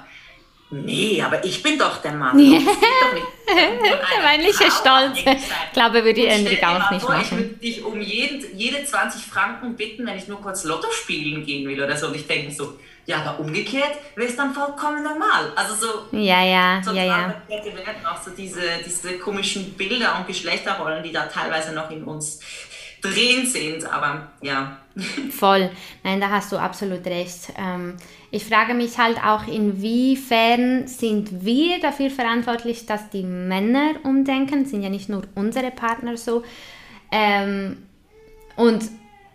Nee, 0.72 1.20
aber 1.20 1.44
ich 1.44 1.62
bin 1.62 1.76
doch 1.76 2.00
der 2.00 2.12
Mann. 2.12 2.38
Ja. 2.38 2.58
der 3.46 4.22
männliche 4.22 4.70
Stolz. 4.70 5.18
Ich 5.18 5.72
glaube, 5.72 6.04
würde 6.04 6.26
Enrik 6.26 6.62
auch 6.62 6.90
nicht 6.92 7.02
vor, 7.02 7.16
machen. 7.16 7.24
Ich 7.24 7.30
würde 7.32 7.54
dich 7.56 7.84
um 7.84 8.00
jeden, 8.00 8.56
jede 8.56 8.84
20 8.84 9.22
Franken 9.22 9.74
bitten, 9.74 10.06
wenn 10.06 10.16
ich 10.16 10.28
nur 10.28 10.40
kurz 10.40 10.62
Lotto 10.62 10.88
spielen 10.92 11.44
gehen 11.44 11.68
will 11.68 11.82
oder 11.82 11.96
so. 11.96 12.06
Und 12.06 12.14
ich 12.14 12.26
denke 12.26 12.52
so, 12.52 12.78
ja, 13.06 13.22
aber 13.22 13.40
umgekehrt 13.40 13.98
wäre 14.14 14.28
es 14.28 14.36
dann 14.36 14.54
vollkommen 14.54 15.02
normal. 15.02 15.52
Also 15.56 15.74
so. 15.74 16.16
Ja, 16.16 16.44
ja, 16.44 16.80
ja, 16.80 17.04
ja. 17.04 17.34
werden 17.48 18.06
auch 18.06 18.22
so 18.22 18.30
diese, 18.30 18.62
diese 18.86 19.18
komischen 19.18 19.72
Bilder 19.72 20.18
und 20.18 20.28
Geschlechterrollen, 20.28 21.02
die 21.02 21.10
da 21.10 21.24
teilweise 21.26 21.72
noch 21.72 21.90
in 21.90 22.04
uns 22.04 22.38
drin 23.02 23.44
sind. 23.44 23.84
Aber 23.92 24.30
ja. 24.40 24.76
Voll. 25.36 25.70
Nein, 26.04 26.20
da 26.20 26.30
hast 26.30 26.52
du 26.52 26.58
absolut 26.58 27.04
recht. 27.06 27.52
Ähm, 27.58 27.96
ich 28.32 28.44
frage 28.44 28.74
mich 28.74 28.96
halt 28.96 29.18
auch, 29.24 29.46
inwiefern 29.48 30.86
sind 30.86 31.44
wir 31.44 31.80
dafür 31.80 32.10
verantwortlich, 32.10 32.86
dass 32.86 33.10
die 33.10 33.24
Männer 33.24 33.94
umdenken, 34.04 34.66
sind 34.66 34.82
ja 34.82 34.88
nicht 34.88 35.08
nur 35.08 35.22
unsere 35.34 35.70
Partner 35.72 36.16
so. 36.16 36.44
Ähm, 37.10 37.78
und 38.54 38.84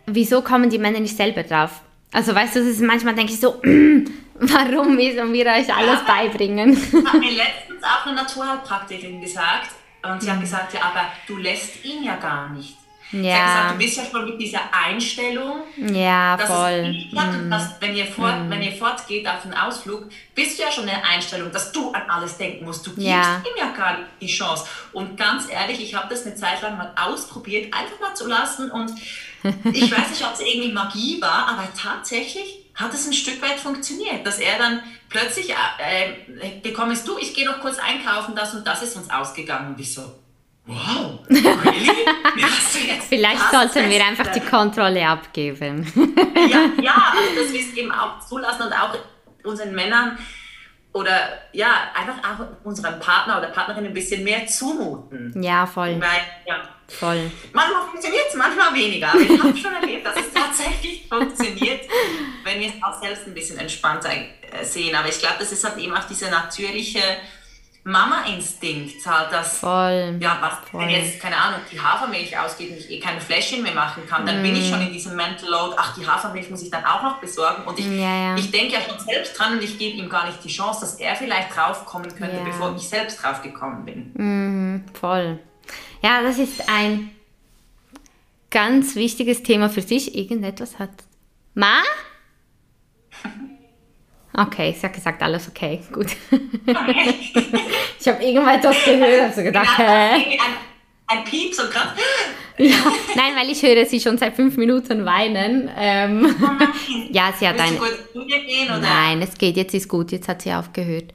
wieso 0.06 0.42
kommen 0.42 0.70
die 0.70 0.78
Männer 0.78 1.02
nicht 1.02 1.18
selber 1.18 1.44
drauf? 1.44 1.82
Also 2.14 2.34
weißt 2.34 2.56
du, 2.56 2.60
ist, 2.62 2.82
manchmal 2.82 3.16
denke 3.16 3.34
ich 3.34 3.40
so, 3.40 3.56
warum 4.36 4.96
müssen 4.96 5.34
wir 5.34 5.46
euch 5.48 5.74
alles 5.76 6.00
ja, 6.00 6.06
beibringen? 6.08 6.78
Hat 6.78 7.20
mir 7.20 7.32
letztens 7.36 7.84
auch 7.84 8.06
eine 8.06 8.16
Naturheilpraktikerin 8.16 9.20
gesagt 9.20 9.72
und 10.04 10.22
sie 10.22 10.30
hat 10.30 10.38
mhm. 10.38 10.42
gesagt, 10.42 10.74
ja, 10.74 10.82
aber 10.82 11.08
du 11.28 11.36
lässt 11.36 11.84
ihn 11.84 12.04
ja 12.04 12.16
gar 12.16 12.50
nicht. 12.50 12.78
Ja. 13.12 13.46
Gesagt, 13.46 13.72
du 13.72 13.78
bist 13.78 13.98
ja 13.98 14.04
schon 14.06 14.26
mit 14.26 14.42
dieser 14.42 14.62
Einstellung, 14.74 15.64
ja, 15.78 16.36
dass 16.38 16.48
voll. 16.48 16.72
es 16.72 16.88
nicht 16.88 17.16
hat 17.16 17.36
und 17.36 17.52
dass, 17.52 17.80
wenn 17.80 17.96
ihr, 17.96 18.06
fort, 18.06 18.46
mm. 18.46 18.50
wenn 18.50 18.62
ihr 18.62 18.72
fortgeht 18.72 19.28
auf 19.28 19.44
den 19.44 19.54
Ausflug, 19.54 20.10
bist 20.34 20.58
du 20.58 20.64
ja 20.64 20.72
schon 20.72 20.86
in 20.86 20.90
der 20.90 21.06
Einstellung, 21.06 21.52
dass 21.52 21.72
du 21.72 21.92
an 21.92 22.04
alles 22.10 22.38
denken 22.38 22.66
musst. 22.66 22.86
Du 22.86 22.92
gibst 22.92 23.08
ja. 23.08 23.38
ihm 23.38 23.58
ja 23.58 23.72
gar 23.72 23.98
nicht 23.98 24.10
die 24.22 24.28
Chance. 24.28 24.66
Und 24.92 25.18
ganz 25.18 25.50
ehrlich, 25.50 25.80
ich 25.82 25.94
habe 25.96 26.08
das 26.10 26.26
eine 26.26 26.36
Zeit 26.36 26.62
lang 26.62 26.78
mal 26.78 26.94
ausprobiert, 26.96 27.74
einfach 27.74 28.00
mal 28.00 28.16
zu 28.16 28.28
lassen 28.28 28.72
und 28.72 28.92
ich 29.74 29.92
weiß 29.92 30.10
nicht, 30.10 30.26
ob 30.26 30.34
es 30.34 30.40
irgendwie 30.40 30.72
Magie 30.72 31.22
war, 31.22 31.48
aber 31.48 31.68
tatsächlich 31.80 32.66
hat 32.74 32.94
es 32.94 33.08
ein 33.08 33.14
Stück 33.14 33.42
weit 33.42 33.60
funktioniert, 33.60 34.26
dass 34.26 34.40
er 34.40 34.58
dann 34.58 34.82
plötzlich, 35.10 35.52
äh, 35.52 36.10
äh 36.42 36.60
bekommst 36.62 37.08
du, 37.08 37.18
ich 37.18 37.34
gehe 37.34 37.46
noch 37.46 37.62
kurz 37.62 37.78
einkaufen, 37.78 38.36
das 38.36 38.54
und 38.54 38.66
das 38.66 38.82
ist 38.82 38.96
uns 38.96 39.10
ausgegangen. 39.10 39.74
Und 39.74 39.80
ich 39.80 39.94
so, 39.94 40.04
Wow, 40.68 41.20
really? 41.30 42.06
Vielleicht 43.10 43.52
sollten 43.52 43.90
wir 43.90 44.04
einfach 44.04 44.32
die 44.32 44.40
Kontrolle 44.40 45.08
abgeben. 45.08 45.86
ja, 46.50 46.70
ja, 46.82 47.14
also 47.16 47.44
dass 47.44 47.54
wir 47.54 47.60
es 47.60 47.74
eben 47.74 47.92
auch 47.92 48.20
zulassen 48.20 48.64
und 48.64 48.74
auch 48.74 48.98
unseren 49.44 49.76
Männern 49.76 50.18
oder 50.92 51.40
ja, 51.52 51.92
einfach 51.94 52.18
auch 52.18 52.66
unserem 52.66 53.00
Partner 53.00 53.38
oder 53.38 53.50
Partnerin 53.50 53.86
ein 53.86 53.94
bisschen 53.94 54.24
mehr 54.24 54.48
zumuten. 54.48 55.42
Ja, 55.42 55.68
voll. 55.68 56.00
Weil, 56.00 56.22
ja, 56.48 56.64
voll. 56.88 57.30
Manchmal 57.54 57.84
funktioniert 57.90 58.24
es, 58.30 58.36
manchmal 58.36 58.74
weniger. 58.74 59.10
Aber 59.10 59.20
ich 59.20 59.44
habe 59.44 59.58
schon 59.58 59.74
erlebt, 59.74 60.06
dass 60.06 60.16
es 60.16 60.34
tatsächlich 60.34 61.08
funktioniert, 61.08 61.82
wenn 62.44 62.60
wir 62.60 62.70
es 62.70 62.82
auch 62.82 63.00
selbst 63.02 63.28
ein 63.28 63.34
bisschen 63.34 63.60
entspannter 63.60 64.10
äh, 64.10 64.64
sehen. 64.64 64.96
Aber 64.96 65.10
ich 65.10 65.20
glaube, 65.20 65.36
das 65.40 65.52
ist 65.52 65.64
halt 65.64 65.78
eben 65.78 65.96
auch 65.96 66.06
diese 66.06 66.30
natürliche 66.30 67.02
Mama-Instinkt 67.88 69.06
halt, 69.06 69.32
dass, 69.32 69.60
Voll. 69.60 70.18
ja, 70.20 70.40
was, 70.42 70.70
Voll. 70.72 70.82
wenn 70.82 70.90
jetzt, 70.90 71.20
keine 71.20 71.38
Ahnung, 71.38 71.60
die 71.72 71.80
Hafermilch 71.80 72.36
ausgeht 72.38 72.72
und 72.72 72.78
ich 72.78 72.90
eh 72.90 73.00
keine 73.00 73.22
Fläschchen 73.22 73.62
mehr 73.62 73.76
machen 73.76 74.02
kann, 74.08 74.26
dann 74.26 74.42
mm. 74.42 74.44
bin 74.44 74.56
ich 74.56 74.68
schon 74.68 74.82
in 74.82 74.92
diesem 74.92 75.16
Mental 75.16 75.48
Load, 75.48 75.76
ach, 75.78 75.96
die 75.96 76.06
Hafermilch 76.06 76.50
muss 76.50 76.64
ich 76.64 76.72
dann 76.72 76.84
auch 76.84 77.04
noch 77.04 77.22
besorgen 77.22 77.64
und 77.64 77.78
ich, 77.78 77.86
ja, 77.86 78.30
ja. 78.32 78.36
ich 78.36 78.50
denke 78.50 78.74
ja 78.74 78.80
schon 78.82 79.00
selbst 79.00 79.38
dran 79.38 79.54
und 79.54 79.64
ich 79.64 79.78
gebe 79.78 79.98
ihm 79.98 80.10
gar 80.10 80.26
nicht 80.26 80.44
die 80.44 80.50
Chance, 80.50 80.82
dass 80.82 80.96
er 80.96 81.16
vielleicht 81.16 81.56
draufkommen 81.56 82.10
könnte, 82.16 82.38
ja. 82.38 82.44
bevor 82.44 82.76
ich 82.76 82.90
selbst 82.90 83.22
draufgekommen 83.22 83.86
bin. 83.86 84.14
Mm, 84.16 84.84
voll. 85.00 85.38
Ja, 86.02 86.24
das 86.24 86.40
ist 86.40 86.68
ein 86.68 87.12
ganz 88.50 88.96
wichtiges 88.96 89.44
Thema 89.44 89.70
für 89.70 89.82
sich. 89.84 90.16
Irgendetwas 90.16 90.80
hat... 90.80 90.90
Ma? 91.54 91.84
Okay, 94.38 94.76
sie 94.78 94.86
hat 94.86 94.94
gesagt, 94.94 95.22
alles 95.24 95.48
okay, 95.48 95.82
gut. 95.92 96.08
Okay. 96.32 97.14
ich 98.00 98.08
habe 98.08 98.24
irgendwann 98.24 98.62
das 98.62 98.84
gehört, 98.84 99.22
habe 99.24 99.34
so 99.34 99.44
gedacht, 99.44 99.78
hä? 99.78 99.84
Ein, 99.84 100.38
ein 101.08 101.24
Piep, 101.24 101.54
so 101.54 101.64
gerade. 101.64 101.92
Ja, 102.58 102.78
nein, 103.16 103.34
weil 103.36 103.50
ich 103.50 103.62
höre 103.62 103.86
sie 103.86 104.00
schon 104.00 104.18
seit 104.18 104.36
fünf 104.36 104.58
Minuten 104.58 105.06
weinen. 105.06 105.70
Ähm, 105.78 106.36
ja, 107.12 107.34
sie 107.38 107.48
hat 107.48 107.60
ein. 107.60 107.78
Gehen, 108.14 108.68
oder? 108.68 108.80
Nein, 108.80 109.22
es 109.22 109.38
geht, 109.38 109.58
jetzt 109.58 109.74
ist 109.74 109.88
gut, 109.88 110.12
jetzt 110.12 110.28
hat 110.28 110.42
sie 110.42 110.54
aufgehört. 110.54 111.14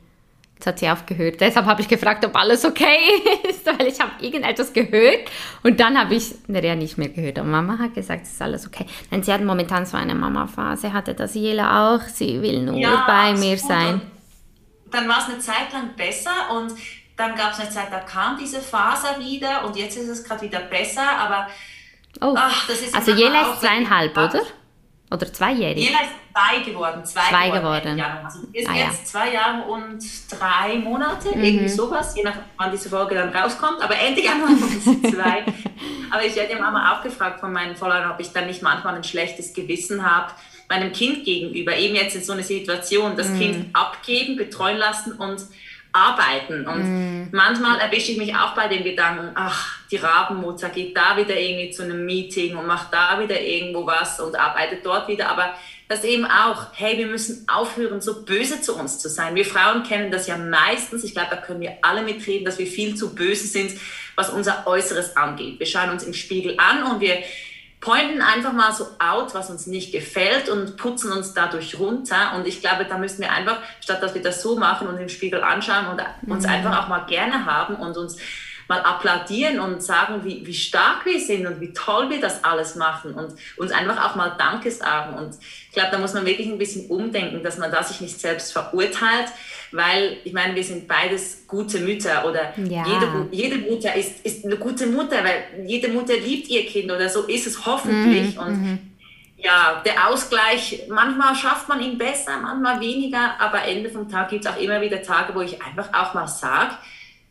Jetzt 0.60 0.66
hat 0.66 0.78
sie 0.78 0.90
aufgehört. 0.90 1.40
Deshalb 1.40 1.64
habe 1.64 1.80
ich 1.80 1.88
gefragt, 1.88 2.22
ob 2.22 2.36
alles 2.36 2.66
okay 2.66 2.98
ist, 3.48 3.64
weil 3.64 3.86
ich 3.86 3.98
habe 3.98 4.10
irgendetwas 4.20 4.74
gehört 4.74 5.30
und 5.62 5.80
dann 5.80 5.98
habe 5.98 6.14
ich 6.14 6.34
ja 6.48 6.74
nicht 6.74 6.98
mehr 6.98 7.08
gehört. 7.08 7.38
Und 7.38 7.50
Mama 7.50 7.78
hat 7.78 7.94
gesagt, 7.94 8.24
es 8.24 8.32
ist 8.32 8.42
alles 8.42 8.66
okay. 8.66 8.84
Denn 9.10 9.22
sie 9.22 9.32
hat 9.32 9.42
momentan 9.42 9.86
so 9.86 9.96
eine 9.96 10.14
Mama-Phase, 10.14 10.92
hatte 10.92 11.14
das 11.14 11.34
Jela 11.34 11.94
auch. 11.94 12.02
Sie 12.02 12.42
will 12.42 12.60
nur 12.60 12.76
ja, 12.76 13.04
bei 13.06 13.32
mir 13.32 13.56
sein. 13.56 14.02
Dann 14.90 15.08
war 15.08 15.20
es 15.20 15.32
eine 15.32 15.38
Zeit 15.38 15.72
lang 15.72 15.96
besser 15.96 16.54
und 16.54 16.74
dann 17.16 17.34
gab 17.36 17.52
es 17.52 17.60
eine 17.60 17.70
Zeit, 17.70 17.86
da 17.90 18.00
kam 18.00 18.36
diese 18.36 18.60
Phase 18.60 19.06
wieder 19.18 19.64
und 19.64 19.76
jetzt 19.76 19.96
ist 19.96 20.08
es 20.08 20.22
gerade 20.22 20.42
wieder 20.42 20.60
besser, 20.60 21.08
aber 21.18 21.48
oh. 22.20 22.34
ach, 22.36 22.66
das 22.66 22.82
ist 22.82 22.94
Also 22.94 23.12
Jela 23.12 23.52
ist 23.52 23.62
zweieinhalb, 23.62 24.14
oder? 24.14 24.42
Oder 25.10 25.32
zweijährig? 25.32 25.84
Jela 25.84 25.98
ist 26.02 26.10
zwei 26.32 26.70
geworden. 26.70 27.04
Zwei, 27.04 27.28
zwei 27.28 27.50
geworden. 27.50 27.96
geworden. 27.96 28.24
Also 28.24 28.38
ist 28.52 28.68
ah, 28.68 28.74
jetzt 28.74 29.00
ja. 29.00 29.04
zwei 29.04 29.32
Jahre 29.32 29.62
und 29.64 30.02
drei 30.30 30.76
Monate, 30.76 31.36
mhm. 31.36 31.42
irgendwie 31.42 31.68
sowas, 31.68 32.14
je 32.16 32.22
nachdem, 32.22 32.42
wann 32.56 32.70
diese 32.70 32.88
Folge 32.88 33.16
dann 33.16 33.30
rauskommt. 33.30 33.82
Aber 33.82 33.96
Ende 33.98 34.22
Januar 34.22 34.50
sind 34.80 35.14
zwei. 35.14 35.44
Aber 36.10 36.24
ich 36.24 36.36
werde 36.36 36.52
ja 36.52 36.60
Mama 36.60 36.92
auch 36.92 37.02
gefragt 37.02 37.40
von 37.40 37.52
meinen 37.52 37.74
Followern, 37.74 38.10
ob 38.10 38.20
ich 38.20 38.32
dann 38.32 38.46
nicht 38.46 38.62
manchmal 38.62 38.94
ein 38.94 39.04
schlechtes 39.04 39.52
Gewissen 39.52 40.08
habe 40.08 40.32
meinem 40.70 40.92
Kind 40.92 41.24
gegenüber. 41.24 41.76
Eben 41.76 41.96
jetzt 41.96 42.14
in 42.14 42.22
so 42.22 42.32
einer 42.32 42.44
Situation, 42.44 43.16
das 43.16 43.28
mhm. 43.28 43.38
Kind 43.38 43.66
abgeben, 43.74 44.36
betreuen 44.36 44.78
lassen 44.78 45.12
und 45.12 45.42
arbeiten. 45.92 46.66
Und 46.66 46.82
mm. 46.82 47.28
manchmal 47.32 47.80
erwische 47.80 48.12
ich 48.12 48.18
mich 48.18 48.34
auch 48.34 48.54
bei 48.54 48.68
den 48.68 48.84
Gedanken, 48.84 49.30
ach, 49.34 49.78
die 49.90 49.96
Rabenmutter 49.96 50.68
geht 50.68 50.96
da 50.96 51.16
wieder 51.16 51.38
irgendwie 51.38 51.70
zu 51.70 51.82
einem 51.82 52.04
Meeting 52.04 52.56
und 52.56 52.66
macht 52.66 52.92
da 52.92 53.20
wieder 53.20 53.40
irgendwo 53.40 53.86
was 53.86 54.20
und 54.20 54.38
arbeitet 54.38 54.84
dort 54.84 55.08
wieder. 55.08 55.28
Aber 55.28 55.54
das 55.88 56.04
eben 56.04 56.24
auch, 56.24 56.66
hey, 56.74 56.96
wir 56.98 57.08
müssen 57.08 57.44
aufhören, 57.48 58.00
so 58.00 58.22
böse 58.22 58.60
zu 58.60 58.76
uns 58.76 59.00
zu 59.00 59.08
sein. 59.08 59.34
Wir 59.34 59.44
Frauen 59.44 59.82
kennen 59.82 60.12
das 60.12 60.28
ja 60.28 60.36
meistens, 60.36 61.02
ich 61.02 61.12
glaube, 61.12 61.30
da 61.30 61.36
können 61.36 61.60
wir 61.60 61.78
alle 61.82 62.02
mitreden, 62.02 62.44
dass 62.44 62.58
wir 62.58 62.66
viel 62.68 62.94
zu 62.94 63.14
böse 63.14 63.48
sind, 63.48 63.72
was 64.14 64.30
unser 64.30 64.68
Äußeres 64.68 65.16
angeht. 65.16 65.58
Wir 65.58 65.66
schauen 65.66 65.90
uns 65.90 66.04
im 66.04 66.14
Spiegel 66.14 66.54
an 66.58 66.84
und 66.84 67.00
wir 67.00 67.18
pointen 67.80 68.20
einfach 68.20 68.52
mal 68.52 68.72
so 68.74 68.86
out, 68.98 69.34
was 69.34 69.48
uns 69.48 69.66
nicht 69.66 69.90
gefällt 69.90 70.48
und 70.50 70.76
putzen 70.76 71.12
uns 71.12 71.32
dadurch 71.32 71.78
runter. 71.78 72.34
Und 72.36 72.46
ich 72.46 72.60
glaube, 72.60 72.84
da 72.84 72.98
müssen 72.98 73.22
wir 73.22 73.32
einfach, 73.32 73.58
statt 73.80 74.02
dass 74.02 74.14
wir 74.14 74.22
das 74.22 74.42
so 74.42 74.58
machen 74.58 74.86
und 74.86 74.98
im 74.98 75.08
Spiegel 75.08 75.42
anschauen 75.42 75.86
und 75.86 76.30
uns 76.30 76.44
mhm. 76.44 76.50
einfach 76.50 76.84
auch 76.84 76.88
mal 76.88 77.06
gerne 77.06 77.46
haben 77.46 77.76
und 77.76 77.96
uns 77.96 78.18
mal 78.70 78.82
applaudieren 78.82 79.58
und 79.58 79.82
sagen, 79.82 80.20
wie, 80.22 80.46
wie 80.46 80.54
stark 80.54 81.04
wir 81.04 81.18
sind 81.18 81.44
und 81.44 81.60
wie 81.60 81.72
toll 81.72 82.08
wir 82.08 82.20
das 82.20 82.44
alles 82.44 82.76
machen 82.76 83.14
und 83.14 83.34
uns 83.56 83.72
einfach 83.72 84.08
auch 84.08 84.14
mal 84.14 84.36
Danke 84.38 84.70
sagen. 84.70 85.18
Und 85.18 85.34
ich 85.66 85.72
glaube, 85.72 85.88
da 85.90 85.98
muss 85.98 86.14
man 86.14 86.24
wirklich 86.24 86.46
ein 86.46 86.56
bisschen 86.56 86.86
umdenken, 86.86 87.42
dass 87.42 87.58
man 87.58 87.72
da 87.72 87.82
sich 87.82 88.00
nicht 88.00 88.20
selbst 88.20 88.52
verurteilt, 88.52 89.26
weil 89.72 90.18
ich 90.22 90.32
meine, 90.32 90.54
wir 90.54 90.62
sind 90.62 90.86
beides 90.86 91.48
gute 91.48 91.80
Mütter 91.80 92.24
oder 92.24 92.54
ja. 92.58 92.86
jede, 92.86 93.28
jede 93.32 93.58
Mutter 93.58 93.92
ist, 93.96 94.24
ist 94.24 94.44
eine 94.44 94.56
gute 94.56 94.86
Mutter, 94.86 95.16
weil 95.24 95.66
jede 95.66 95.88
Mutter 95.88 96.16
liebt 96.16 96.48
ihr 96.48 96.64
Kind 96.64 96.92
oder 96.92 97.08
so 97.08 97.24
ist 97.24 97.48
es 97.48 97.66
hoffentlich. 97.66 98.36
Mhm, 98.36 98.40
und 98.40 98.62
mhm. 98.62 98.78
ja, 99.36 99.82
der 99.84 100.06
Ausgleich, 100.08 100.84
manchmal 100.88 101.34
schafft 101.34 101.68
man 101.68 101.82
ihn 101.82 101.98
besser, 101.98 102.38
manchmal 102.40 102.80
weniger, 102.80 103.34
aber 103.40 103.64
Ende 103.64 103.90
vom 103.90 104.08
Tag 104.08 104.28
gibt 104.28 104.44
es 104.44 104.52
auch 104.52 104.60
immer 104.60 104.80
wieder 104.80 105.02
Tage, 105.02 105.34
wo 105.34 105.40
ich 105.40 105.60
einfach 105.60 105.92
auch 105.92 106.14
mal 106.14 106.28
sage, 106.28 106.76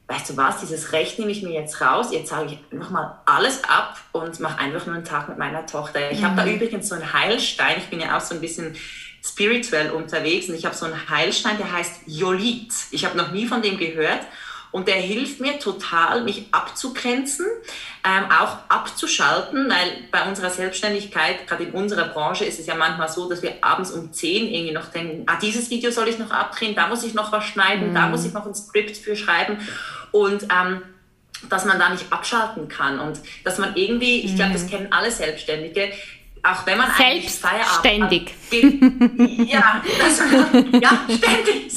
weißt 0.10 0.32
du 0.32 0.38
was, 0.38 0.60
dieses 0.60 0.92
Recht 0.92 1.20
nehme 1.20 1.32
ich 1.32 1.44
mir 1.44 1.54
jetzt 1.54 1.80
raus, 1.82 2.08
jetzt 2.12 2.30
sage 2.30 2.48
ich 2.48 2.74
einfach 2.74 2.90
mal 2.90 3.22
alles 3.26 3.64
ab 3.64 3.96
und 4.12 4.40
mache 4.40 4.60
einfach 4.60 4.88
nur 4.88 4.96
einen 4.96 5.06
Tag 5.06 5.30
mit 5.30 5.38
meiner 5.38 5.68
Tochter. 5.68 6.12
Ich 6.12 6.20
mhm. 6.20 6.26
habe 6.26 6.36
da 6.36 6.48
übrigens 6.48 6.90
so 6.90 6.96
einen 6.96 7.14
Heilstein, 7.14 7.78
ich 7.78 7.90
bin 7.90 8.00
ja 8.02 8.18
auch 8.18 8.22
so 8.22 8.34
ein 8.34 8.42
bisschen 8.42 8.76
spirituell 9.24 9.92
unterwegs 9.92 10.50
und 10.50 10.56
ich 10.56 10.66
habe 10.66 10.76
so 10.76 10.86
einen 10.86 11.10
Heilstein, 11.10 11.58
der 11.58 11.72
heißt 11.72 12.02
Jolit. 12.08 12.74
Ich 12.90 13.06
habe 13.06 13.18
noch 13.18 13.32
nie 13.32 13.46
von 13.46 13.62
dem 13.62 13.78
gehört 13.78 14.22
und 14.72 14.88
der 14.88 14.96
hilft 14.96 15.40
mir 15.40 15.60
total, 15.60 16.24
mich 16.24 16.48
abzugrenzen, 16.52 17.46
ähm, 18.04 18.26
auch 18.32 18.58
abzuschalten, 18.70 19.70
weil 19.70 20.08
bei 20.12 20.28
unserer 20.28 20.50
Selbstständigkeit, 20.50 21.48
gerade 21.48 21.64
in 21.64 21.72
unserer 21.72 22.06
Branche, 22.06 22.46
ist 22.46 22.60
es 22.60 22.68
ja 22.68 22.76
manchmal 22.76 23.10
so, 23.10 23.28
dass 23.28 23.42
wir 23.42 23.56
abends 23.62 23.92
um 23.92 24.14
10 24.14 24.48
irgendwie 24.48 24.74
noch 24.74 24.86
denken, 24.86 25.24
ah, 25.26 25.38
dieses 25.42 25.70
Video 25.70 25.92
soll 25.92 26.08
ich 26.08 26.20
noch 26.20 26.32
abdrehen, 26.32 26.76
da 26.76 26.88
muss 26.88 27.04
ich 27.04 27.14
noch 27.14 27.32
was 27.32 27.46
schneiden, 27.46 27.90
mhm. 27.90 27.96
da 27.96 28.08
muss 28.08 28.26
ich 28.26 28.34
noch 28.34 28.46
ein 28.46 28.56
Skript 28.56 28.96
für 28.96 29.16
schreiben. 29.16 29.58
Und 30.12 30.44
ähm, 30.44 30.82
dass 31.50 31.66
man 31.66 31.80
da 31.80 31.90
nicht 31.90 32.12
abschalten 32.12 32.68
kann 32.68 33.00
und 33.00 33.20
dass 33.44 33.58
man 33.58 33.76
irgendwie, 33.76 34.22
ich 34.22 34.36
glaube, 34.36 34.54
das 34.54 34.64
mhm. 34.64 34.70
kennen 34.70 34.88
alle 34.92 35.12
Selbstständige, 35.12 35.92
auch 36.44 36.66
wenn 36.66 36.78
man 36.78 36.92
selbstständig. 36.92 38.34
ja, 39.50 39.82
also, 40.04 40.24
ja, 40.80 41.06
ständig, 41.08 41.72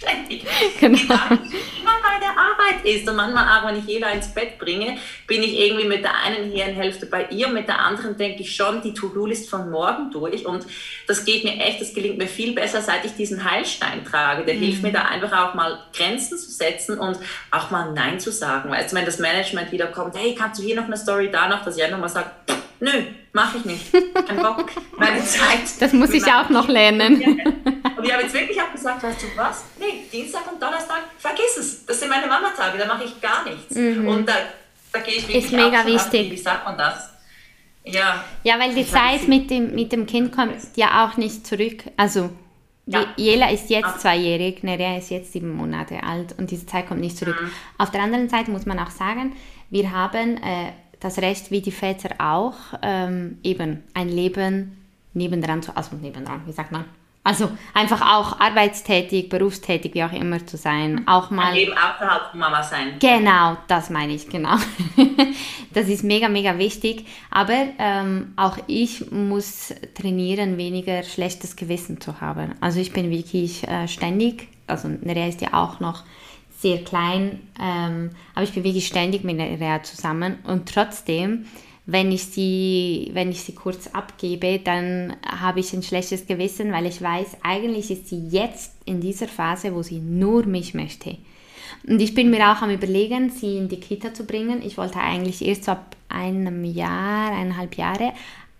selbstständig. 0.00 0.44
Genau. 0.80 0.98
Immer 0.98 1.98
bei 2.02 2.18
der 2.20 2.30
Arbeit 2.30 2.84
ist 2.84 3.08
und 3.08 3.16
manchmal 3.16 3.44
auch, 3.44 3.68
wenn 3.68 3.78
ich 3.78 3.84
jeder 3.84 4.10
ins 4.12 4.28
Bett 4.28 4.58
bringe, 4.58 4.96
bin 5.26 5.42
ich 5.42 5.58
irgendwie 5.58 5.86
mit 5.86 6.02
der 6.02 6.14
einen 6.22 6.50
Hirnhälfte 6.50 7.06
bei 7.06 7.26
ihr, 7.26 7.48
mit 7.48 7.68
der 7.68 7.80
anderen 7.80 8.16
denke 8.16 8.42
ich 8.42 8.54
schon 8.54 8.80
die 8.82 8.94
To-Do-List 8.94 9.50
von 9.50 9.70
morgen 9.70 10.10
durch 10.10 10.46
und 10.46 10.64
das 11.06 11.24
geht 11.24 11.44
mir 11.44 11.58
echt, 11.60 11.80
das 11.80 11.92
gelingt 11.92 12.18
mir 12.18 12.28
viel 12.28 12.54
besser, 12.54 12.80
seit 12.80 13.04
ich 13.04 13.14
diesen 13.14 13.44
Heilstein 13.48 14.04
trage. 14.04 14.44
Der 14.44 14.54
mhm. 14.54 14.60
hilft 14.60 14.82
mir 14.82 14.92
da 14.92 15.02
einfach 15.02 15.32
auch 15.32 15.54
mal 15.54 15.80
Grenzen 15.92 16.38
zu 16.38 16.50
setzen 16.50 16.98
und 16.98 17.18
auch 17.50 17.70
mal 17.70 17.92
Nein 17.92 18.20
zu 18.20 18.32
sagen. 18.32 18.70
Weißt 18.70 18.92
du, 18.92 18.96
wenn 18.96 19.04
das 19.04 19.18
Management 19.18 19.72
wieder 19.72 19.88
kommt, 19.88 20.16
hey, 20.16 20.34
kannst 20.34 20.60
du 20.60 20.64
hier 20.64 20.76
noch 20.76 20.86
eine 20.86 20.96
Story, 20.96 21.30
da 21.30 21.48
noch, 21.48 21.64
dass 21.64 21.76
ich 21.76 21.84
einfach 21.84 21.98
mal 21.98 22.08
sage, 22.08 22.30
nö, 22.80 22.90
mache 23.32 23.58
ich 23.58 23.64
nicht. 23.64 23.92
Kein 23.92 24.36
Bock. 24.36 24.70
Meine 24.96 25.24
Zeit. 25.24 25.80
Das 25.80 25.92
muss 25.92 26.10
ich 26.10 26.24
auch 26.24 26.48
noch 26.48 26.68
lernen. 26.68 27.14
Und 27.16 28.04
ich 28.04 28.12
habe 28.12 28.22
jetzt 28.22 28.34
wirklich 28.34 28.60
auch 28.60 28.72
gesagt, 28.72 29.02
weißt 29.02 29.22
du 29.22 29.26
was? 29.36 29.64
Nee, 29.78 30.04
Dienstag 30.12 30.50
und 30.52 30.60
Donnerstag, 30.60 31.02
vergiss 31.18 31.56
es. 31.58 31.86
Das 31.86 32.00
sind 32.00 32.08
meine 32.08 32.26
Mama-Tage, 32.26 32.78
da 32.78 32.86
mache 32.86 33.04
ich 33.04 33.20
gar 33.20 33.44
nichts. 33.44 33.74
Mhm. 33.74 34.08
Und 34.08 34.28
da, 34.28 34.34
da 34.92 34.98
gehe 35.00 35.14
ich 35.14 35.28
wirklich 35.28 35.44
Ist 35.44 35.52
mega 35.52 35.86
wichtig. 35.86 36.26
Ab, 36.26 36.32
wie 36.32 36.36
sagt 36.36 36.64
man 36.64 36.78
das? 36.78 37.10
Ja. 37.84 38.24
Ja, 38.42 38.58
weil 38.58 38.74
die 38.74 38.86
Zeit 38.86 39.28
mit 39.28 39.50
dem, 39.50 39.74
mit 39.74 39.92
dem 39.92 40.06
Kind 40.06 40.32
kommt 40.32 40.54
ja 40.76 41.04
auch 41.06 41.16
nicht 41.16 41.46
zurück. 41.46 41.84
Also 41.96 42.30
ja. 42.86 43.06
Jela 43.16 43.50
ist 43.50 43.70
jetzt 43.70 43.84
Absolut. 43.84 44.00
zweijährig, 44.02 44.62
Nerea 44.62 44.96
ist 44.98 45.10
jetzt 45.10 45.32
sieben 45.32 45.54
Monate 45.54 46.02
alt 46.02 46.34
und 46.38 46.50
diese 46.50 46.66
Zeit 46.66 46.88
kommt 46.88 47.00
nicht 47.00 47.16
zurück. 47.16 47.40
Mhm. 47.40 47.50
Auf 47.78 47.90
der 47.90 48.02
anderen 48.02 48.28
Seite 48.28 48.50
muss 48.50 48.66
man 48.66 48.78
auch 48.78 48.90
sagen, 48.90 49.36
wir 49.70 49.92
haben 49.92 50.36
äh, 50.38 50.72
das 51.00 51.18
Recht, 51.18 51.50
wie 51.50 51.60
die 51.60 51.72
Väter 51.72 52.10
auch, 52.18 52.54
ähm, 52.82 53.38
eben 53.42 53.82
ein 53.94 54.08
Leben 54.08 54.76
nebendran 55.14 55.62
zu, 55.62 55.76
also 55.76 55.96
nebendran, 55.96 56.42
wie 56.46 56.52
sagt 56.52 56.72
man? 56.72 56.84
Also 57.22 57.50
einfach 57.74 58.00
auch 58.00 58.40
arbeitstätig, 58.40 59.28
berufstätig, 59.28 59.92
wie 59.92 60.02
auch 60.04 60.12
immer 60.12 60.46
zu 60.46 60.56
sein. 60.56 61.06
Auch 61.06 61.30
mal. 61.30 61.48
Ein 61.48 61.54
Leben 61.54 61.72
außerhalb 61.72 62.30
von 62.30 62.40
Mama 62.40 62.62
sein. 62.62 62.94
Genau, 62.98 63.58
das 63.68 63.90
meine 63.90 64.14
ich, 64.14 64.28
genau. 64.30 64.56
das 65.74 65.88
ist 65.88 66.02
mega, 66.02 66.30
mega 66.30 66.56
wichtig. 66.56 67.06
Aber 67.30 67.66
ähm, 67.78 68.32
auch 68.36 68.56
ich 68.68 69.10
muss 69.10 69.74
trainieren, 69.94 70.56
weniger 70.56 71.02
schlechtes 71.02 71.56
Gewissen 71.56 72.00
zu 72.00 72.22
haben. 72.22 72.54
Also 72.62 72.80
ich 72.80 72.92
bin 72.94 73.10
wirklich 73.10 73.68
äh, 73.68 73.86
ständig, 73.86 74.48
also 74.66 74.88
Nerea 74.88 75.26
ist 75.26 75.42
ja 75.42 75.52
auch 75.52 75.78
noch 75.78 76.04
sehr 76.60 76.84
klein, 76.84 77.40
ähm, 77.58 78.10
aber 78.34 78.44
ich 78.44 78.54
wirklich 78.54 78.86
ständig 78.86 79.24
mit 79.24 79.36
Nerea 79.36 79.82
zusammen 79.82 80.38
und 80.44 80.68
trotzdem, 80.68 81.46
wenn 81.86 82.12
ich 82.12 82.26
sie, 82.26 83.10
wenn 83.14 83.30
ich 83.30 83.42
sie 83.42 83.54
kurz 83.54 83.88
abgebe, 83.88 84.60
dann 84.62 85.16
habe 85.26 85.60
ich 85.60 85.72
ein 85.72 85.82
schlechtes 85.82 86.26
Gewissen, 86.26 86.70
weil 86.72 86.86
ich 86.86 87.00
weiß, 87.00 87.38
eigentlich 87.42 87.90
ist 87.90 88.08
sie 88.08 88.28
jetzt 88.28 88.74
in 88.84 89.00
dieser 89.00 89.26
Phase, 89.26 89.74
wo 89.74 89.82
sie 89.82 89.98
nur 89.98 90.44
mich 90.44 90.74
möchte. 90.74 91.16
Und 91.88 92.00
ich 92.00 92.14
bin 92.14 92.30
mir 92.30 92.52
auch 92.52 92.62
am 92.62 92.70
überlegen, 92.70 93.30
sie 93.30 93.56
in 93.56 93.68
die 93.68 93.80
Kita 93.80 94.12
zu 94.12 94.24
bringen. 94.24 94.60
Ich 94.62 94.76
wollte 94.76 95.00
eigentlich 95.00 95.44
erst 95.44 95.68
ab 95.68 95.96
einem 96.08 96.64
Jahr, 96.64 97.32
eineinhalb 97.32 97.76
Jahre, 97.76 98.12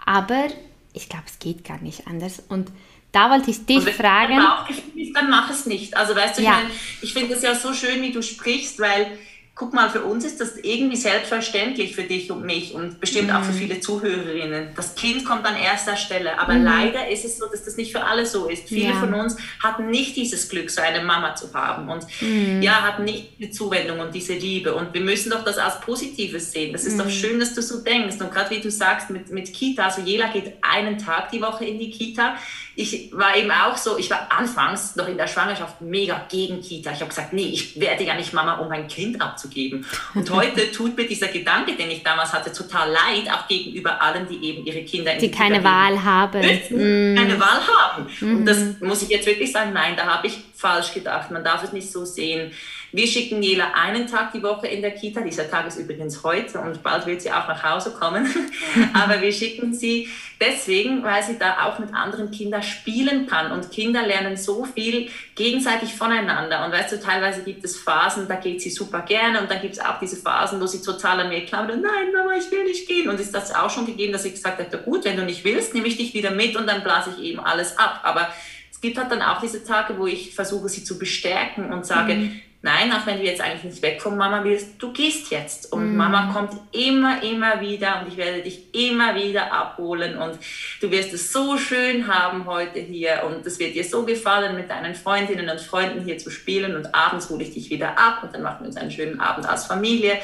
aber 0.05 0.47
ich 0.93 1.09
glaube, 1.09 1.25
es 1.27 1.39
geht 1.39 1.65
gar 1.65 1.81
nicht 1.83 2.07
anders. 2.07 2.43
Und 2.49 2.73
da 3.13 3.31
wollte 3.31 3.51
ich 3.51 3.65
dich 3.67 3.79
und 3.79 3.87
wenn 3.87 3.95
fragen. 3.95 4.37
Wenn 4.37 4.45
Bauchgefühl 4.45 5.03
ist, 5.03 5.17
dann 5.17 5.31
mach 5.31 5.51
es 5.51 5.67
nicht. 5.67 5.97
Also 5.97 6.15
weißt 6.15 6.39
du, 6.39 6.43
ja. 6.43 6.61
ich, 7.01 7.05
ich 7.09 7.13
finde 7.13 7.35
es 7.35 7.43
ja 7.43 7.55
so 7.55 7.73
schön, 7.73 8.03
wie 8.03 8.13
du 8.13 8.23
sprichst, 8.23 8.79
weil 8.79 9.19
guck 9.61 9.75
mal, 9.75 9.91
für 9.91 10.03
uns 10.05 10.25
ist 10.25 10.41
das 10.41 10.57
irgendwie 10.57 10.97
selbstverständlich 10.97 11.95
für 11.95 12.05
dich 12.05 12.31
und 12.31 12.47
mich 12.47 12.73
und 12.73 12.99
bestimmt 12.99 13.29
mhm. 13.29 13.37
auch 13.37 13.43
für 13.43 13.53
mhm. 13.53 13.59
viele 13.59 13.81
Zuhörerinnen. 13.81 14.71
Das 14.75 14.95
Kind 14.95 15.23
kommt 15.27 15.45
an 15.45 15.55
erster 15.55 15.99
Stelle, 15.99 16.39
aber 16.39 16.55
mhm. 16.55 16.65
leider 16.65 17.09
ist 17.11 17.27
es 17.27 17.37
so, 17.37 17.45
dass 17.47 17.65
das 17.67 17.77
nicht 17.77 17.93
für 17.93 18.03
alle 18.03 18.25
so 18.25 18.49
ist. 18.49 18.69
Viele 18.69 18.95
ja. 18.95 18.95
von 18.95 19.13
uns 19.13 19.37
hatten 19.63 19.91
nicht 19.91 20.17
dieses 20.17 20.49
Glück, 20.49 20.71
so 20.71 20.81
eine 20.81 21.05
Mama 21.05 21.35
zu 21.35 21.53
haben 21.53 21.91
und 21.91 22.07
mhm. 22.23 22.63
ja, 22.63 22.81
hatten 22.81 23.05
nicht 23.05 23.39
die 23.39 23.51
Zuwendung 23.51 24.01
und 24.01 24.15
diese 24.15 24.33
Liebe 24.33 24.75
und 24.75 24.95
wir 24.95 25.03
müssen 25.03 25.29
doch 25.29 25.45
das 25.45 25.59
als 25.59 25.79
Positives 25.81 26.53
sehen. 26.53 26.73
Das 26.73 26.87
ist 26.87 26.99
doch 26.99 27.05
mhm. 27.05 27.11
schön, 27.11 27.39
dass 27.39 27.53
du 27.53 27.61
so 27.61 27.83
denkst 27.83 28.17
und 28.19 28.33
gerade 28.33 28.49
wie 28.57 28.61
du 28.61 28.71
sagst 28.71 29.11
mit, 29.11 29.31
mit 29.31 29.53
Kita, 29.53 29.85
also 29.85 30.01
Jela 30.01 30.29
geht 30.29 30.55
einen 30.63 30.97
Tag 30.97 31.33
die 31.33 31.43
Woche 31.43 31.67
in 31.67 31.79
die 31.79 31.91
Kita 31.91 32.35
ich 32.77 33.11
war 33.13 33.37
eben 33.37 33.51
auch 33.51 33.77
so, 33.77 33.99
ich 33.99 34.11
war 34.11 34.31
anfangs 34.31 34.97
noch 34.97 35.09
in 35.09 35.17
der 35.17 35.27
Schwangerschaft 35.27 35.81
mega 35.81 36.25
gegen 36.29 36.61
Kita. 36.61 36.93
Ich 36.93 37.01
habe 37.01 37.09
gesagt, 37.09 37.33
nee, 37.33 37.49
ich 37.49 37.79
werde 37.81 38.05
ja 38.05 38.15
nicht 38.15 38.33
Mama, 38.33 38.55
um 38.55 38.69
mein 38.69 38.87
Kind 38.87 39.21
abzugeben. 39.21 39.85
Und 40.15 40.31
heute 40.35 40.71
tut 40.71 40.97
mir 40.97 41.07
dieser 41.07 41.29
Gedanke, 41.29 41.75
den 41.77 41.91
ich 41.91 42.03
damals 42.03 42.33
hatte, 42.33 42.53
total 42.53 42.91
leid, 42.91 43.31
auch 43.33 43.49
gegenüber 43.49 44.01
allen, 44.01 44.29
die 44.29 44.45
eben 44.45 44.65
ihre 44.65 44.83
Kinder 44.83 45.15
in 45.15 45.21
die 45.21 45.31
keine 45.31 45.59
Kita 45.59 45.69
Wahl 45.69 46.05
haben. 46.05 46.41
Mm. 46.41 47.17
Keine 47.17 47.41
Wahl 47.41 47.61
haben. 47.67 48.07
Mm. 48.21 48.37
Und 48.37 48.47
das 48.47 48.59
muss 48.81 49.03
ich 49.03 49.09
jetzt 49.09 49.27
wirklich 49.27 49.53
sagen, 49.53 49.73
nein, 49.73 49.95
da 49.97 50.07
habe 50.07 50.27
ich 50.29 50.39
falsch 50.55 50.95
gedacht. 50.95 51.31
Man 51.31 51.45
darf 51.45 51.65
es 51.65 51.73
nicht 51.73 51.91
so 51.91 52.05
sehen. 52.05 52.53
Wir 52.93 53.07
schicken 53.07 53.41
Jela 53.41 53.73
einen 53.75 54.09
Tag 54.09 54.33
die 54.33 54.43
Woche 54.43 54.67
in 54.67 54.83
der 54.83 54.91
Kita. 54.91 55.21
Dieser 55.21 55.49
Tag 55.49 55.67
ist 55.69 55.79
übrigens 55.79 56.25
heute 56.25 56.59
und 56.59 56.83
bald 56.83 57.07
wird 57.07 57.23
sie 57.23 57.31
auch 57.31 57.47
nach 57.47 57.63
Hause 57.63 57.93
kommen. 57.93 58.29
Aber 58.95 59.21
wir 59.21 59.33
schicken 59.33 59.73
sie 59.73 60.09
deswegen, 60.41 61.05
weil 61.05 61.23
sie 61.23 61.39
da 61.39 61.67
auch 61.67 61.79
mit 61.79 61.95
anderen 61.95 62.33
Kindern 62.33 62.65
spielen 62.65 63.29
kann. 63.29 63.53
Und 63.53 63.71
Kinder 63.71 64.05
lernen 64.05 64.37
so 64.37 64.65
viel 64.65 65.09
gegenseitig 65.37 65.95
voneinander. 65.95 66.65
Und 66.65 66.73
weißt 66.73 66.93
du, 66.93 67.01
teilweise 67.01 67.45
gibt 67.45 67.65
es 67.65 67.77
Phasen, 67.77 68.27
da 68.27 68.35
geht 68.35 68.61
sie 68.61 68.71
super 68.71 69.03
gerne. 69.03 69.41
Und 69.41 69.49
dann 69.49 69.61
gibt 69.61 69.75
es 69.75 69.81
auch 69.81 70.01
diese 70.01 70.17
Phasen, 70.17 70.61
wo 70.61 70.67
sie 70.67 70.83
total 70.83 71.21
an 71.21 71.29
mir 71.29 71.45
klammert. 71.45 71.81
Nein, 71.81 72.13
Mama, 72.13 72.33
ich 72.37 72.51
will 72.51 72.65
nicht 72.65 72.89
gehen. 72.89 73.09
Und 73.09 73.21
ist 73.21 73.33
das 73.33 73.55
auch 73.55 73.71
schon 73.71 73.87
gegeben, 73.87 74.13
dass 74.13 74.25
ich 74.25 74.35
gesagt 74.35 74.59
habe, 74.59 74.79
gut, 74.83 75.05
wenn 75.05 75.17
du 75.17 75.25
nicht 75.25 75.45
willst, 75.45 75.75
nehme 75.75 75.87
ich 75.87 75.97
dich 75.97 76.13
wieder 76.13 76.33
mit 76.33 76.57
und 76.57 76.67
dann 76.67 76.83
blase 76.83 77.15
ich 77.17 77.23
eben 77.23 77.39
alles 77.39 77.79
ab. 77.79 78.01
Aber 78.03 78.29
es 78.73 78.81
gibt 78.81 78.99
halt 78.99 79.13
dann 79.13 79.23
auch 79.23 79.41
diese 79.41 79.63
Tage, 79.63 79.97
wo 79.97 80.09
ich 80.09 80.35
versuche, 80.35 80.69
sie 80.69 80.83
zu 80.83 80.99
bestärken 80.99 81.73
und 81.73 81.87
sage, 81.87 82.15
mhm 82.15 82.41
nein, 82.63 82.93
auch 82.93 83.07
wenn 83.07 83.19
du 83.19 83.25
jetzt 83.25 83.41
eigentlich 83.41 83.65
nicht 83.65 83.83
weg 83.83 84.03
von 84.03 84.17
Mama 84.17 84.45
willst, 84.45 84.75
du 84.79 84.93
gehst 84.93 85.31
jetzt. 85.31 85.73
Und 85.73 85.93
mhm. 85.93 85.97
Mama 85.97 86.33
kommt 86.33 86.53
immer, 86.73 87.23
immer 87.23 87.61
wieder 87.61 88.01
und 88.01 88.09
ich 88.09 88.17
werde 88.17 88.43
dich 88.43 88.75
immer 88.75 89.15
wieder 89.15 89.53
abholen 89.53 90.19
und 90.19 90.39
du 90.81 90.91
wirst 90.91 91.13
es 91.13 91.33
so 91.33 91.57
schön 91.57 92.07
haben 92.07 92.47
heute 92.47 92.81
hier 92.81 93.23
und 93.27 93.47
es 93.47 93.59
wird 93.59 93.75
dir 93.75 93.85
so 93.85 94.05
gefallen, 94.05 94.57
mit 94.57 94.71
deinen 94.71 94.95
Freundinnen 94.95 95.49
und 95.49 95.61
Freunden 95.61 96.05
hier 96.05 96.19
zu 96.19 96.31
spielen 96.31 96.77
und 96.77 96.95
abends 96.95 97.31
hole 97.31 97.43
ich 97.43 97.55
dich 97.55 97.71
wieder 97.71 97.99
ab 97.99 98.23
und 98.23 98.35
dann 98.35 98.43
machen 98.43 98.61
wir 98.61 98.67
uns 98.67 98.77
einen 98.77 98.91
schönen 98.91 99.21
Abend 99.21 99.49
als 99.49 99.67
Familie. 99.67 100.19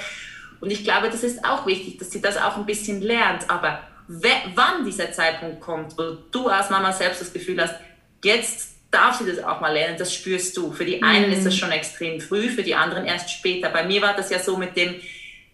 Und 0.60 0.70
ich 0.70 0.84
glaube, 0.84 1.08
das 1.08 1.22
ist 1.22 1.44
auch 1.44 1.66
wichtig, 1.66 1.98
dass 1.98 2.10
sie 2.10 2.20
das 2.20 2.36
auch 2.36 2.56
ein 2.56 2.66
bisschen 2.66 3.00
lernt. 3.02 3.48
Aber 3.50 3.80
wann 4.08 4.84
dieser 4.84 5.12
Zeitpunkt 5.12 5.60
kommt, 5.60 5.98
wo 5.98 6.16
du 6.30 6.48
als 6.48 6.70
Mama 6.70 6.92
selbst 6.92 7.20
das 7.20 7.32
Gefühl 7.32 7.60
hast, 7.60 7.74
jetzt 8.22 8.75
darf 8.96 9.18
sie 9.18 9.26
das 9.26 9.44
auch 9.44 9.60
mal 9.60 9.72
lernen, 9.72 9.96
das 9.98 10.14
spürst 10.14 10.56
du. 10.56 10.72
Für 10.72 10.84
die 10.84 11.02
einen 11.02 11.26
mhm. 11.26 11.36
ist 11.36 11.46
das 11.46 11.56
schon 11.56 11.70
extrem 11.70 12.20
früh, 12.20 12.48
für 12.48 12.62
die 12.62 12.74
anderen 12.74 13.04
erst 13.04 13.30
später. 13.30 13.68
Bei 13.68 13.84
mir 13.84 14.02
war 14.02 14.16
das 14.16 14.30
ja 14.30 14.38
so 14.38 14.56
mit 14.56 14.76
dem, 14.76 14.96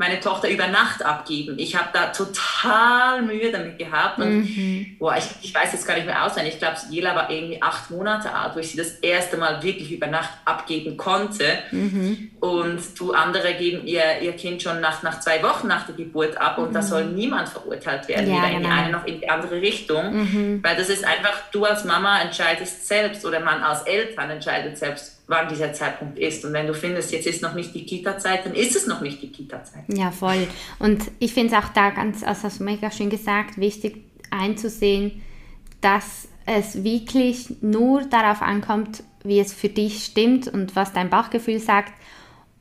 meine 0.02 0.18
Tochter 0.18 0.50
über 0.50 0.66
Nacht 0.66 1.04
abgeben. 1.04 1.60
Ich 1.60 1.76
habe 1.76 1.90
da 1.92 2.06
total 2.06 3.22
Mühe 3.22 3.52
damit 3.52 3.78
gehabt 3.78 4.18
und 4.18 4.40
mhm. 4.40 4.96
boah, 4.98 5.16
ich, 5.16 5.26
ich 5.42 5.54
weiß 5.54 5.72
jetzt 5.72 5.86
gar 5.86 5.94
nicht 5.94 6.06
mehr 6.06 6.26
auswendig. 6.26 6.54
Ich 6.54 6.58
glaube, 6.58 6.74
Jela 6.90 7.14
war 7.14 7.30
irgendwie 7.30 7.62
acht 7.62 7.88
Monate 7.92 8.34
alt, 8.34 8.56
wo 8.56 8.58
ich 8.58 8.72
sie 8.72 8.76
das 8.76 8.98
erste 8.98 9.36
Mal 9.36 9.62
wirklich 9.62 9.92
über 9.92 10.08
Nacht 10.08 10.30
abgeben 10.44 10.96
konnte. 10.96 11.44
Mhm. 11.70 12.32
Und 12.40 12.80
du 12.98 13.12
andere 13.12 13.54
geben 13.54 13.86
ihr, 13.86 14.20
ihr 14.22 14.32
Kind 14.32 14.60
schon 14.60 14.80
nach, 14.80 15.04
nach 15.04 15.20
zwei 15.20 15.40
Wochen 15.44 15.68
nach 15.68 15.86
der 15.86 15.94
Geburt 15.94 16.36
ab 16.36 16.58
und 16.58 16.70
mhm. 16.70 16.74
da 16.74 16.82
soll 16.82 17.04
niemand 17.04 17.48
verurteilt 17.48 18.08
werden, 18.08 18.28
ja, 18.28 18.38
weder 18.38 18.48
in 18.48 18.56
die 18.56 18.62
genau. 18.64 18.74
eine 18.74 18.90
noch 18.90 19.06
in 19.06 19.20
die 19.20 19.30
andere 19.30 19.60
Richtung. 19.60 20.16
Mhm. 20.16 20.64
Weil 20.64 20.74
das 20.74 20.88
ist 20.88 21.04
einfach, 21.04 21.34
du 21.52 21.64
als 21.64 21.84
Mama 21.84 22.20
entscheidest 22.20 22.88
selbst 22.88 23.24
oder 23.24 23.38
man 23.38 23.62
als 23.62 23.82
Eltern 23.82 24.30
entscheidet 24.30 24.76
selbst, 24.76 25.21
wann 25.32 25.48
dieser 25.48 25.72
Zeitpunkt 25.72 26.18
ist. 26.18 26.44
Und 26.44 26.52
wenn 26.52 26.66
du 26.66 26.74
findest, 26.74 27.10
jetzt 27.10 27.26
ist 27.26 27.42
noch 27.42 27.54
nicht 27.54 27.74
die 27.74 27.84
Kita-Zeit, 27.84 28.46
dann 28.46 28.54
ist 28.54 28.76
es 28.76 28.86
noch 28.86 29.00
nicht 29.00 29.20
die 29.22 29.32
Kita-Zeit. 29.32 29.84
Ja, 29.88 30.10
voll. 30.10 30.46
Und 30.78 31.10
ich 31.18 31.32
finde 31.32 31.56
es 31.56 31.64
auch 31.64 31.70
da 31.70 31.90
ganz, 31.90 32.22
also 32.22 32.44
hast 32.44 32.60
du 32.60 32.64
mega 32.64 32.90
schön 32.90 33.10
gesagt, 33.10 33.58
wichtig 33.58 34.04
einzusehen, 34.30 35.22
dass 35.80 36.28
es 36.46 36.84
wirklich 36.84 37.62
nur 37.62 38.02
darauf 38.02 38.42
ankommt, 38.42 39.02
wie 39.24 39.40
es 39.40 39.52
für 39.52 39.68
dich 39.68 40.04
stimmt 40.04 40.48
und 40.48 40.76
was 40.76 40.92
dein 40.92 41.10
Bauchgefühl 41.10 41.58
sagt 41.58 41.92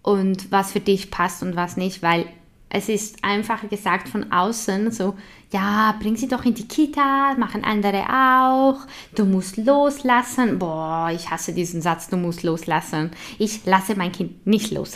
und 0.02 0.52
was 0.52 0.72
für 0.72 0.80
dich 0.80 1.12
passt 1.12 1.44
und 1.44 1.56
was 1.56 1.78
nicht, 1.78 2.02
weil 2.02 2.26
es 2.74 2.88
ist 2.88 3.18
einfach 3.22 3.68
gesagt 3.70 4.08
von 4.08 4.32
außen 4.32 4.92
so, 4.92 5.16
ja, 5.52 5.94
bring 6.00 6.16
sie 6.16 6.30
doch 6.30 6.46
in 6.46 6.54
die 6.54 6.68
Kita, 6.68 7.36
machen 7.38 7.66
andere 7.66 8.04
auch, 8.10 8.88
du 9.14 9.26
musst 9.26 9.58
loslassen. 9.58 10.58
Boah, 10.58 11.12
ich 11.14 11.30
hasse 11.30 11.52
diesen 11.54 11.82
Satz, 11.82 12.08
du 12.08 12.16
musst 12.16 12.44
loslassen. 12.44 13.12
Ich 13.38 13.66
lasse 13.66 13.96
mein 13.96 14.14
Kind 14.14 14.48
nicht 14.48 14.72
los. 14.72 14.96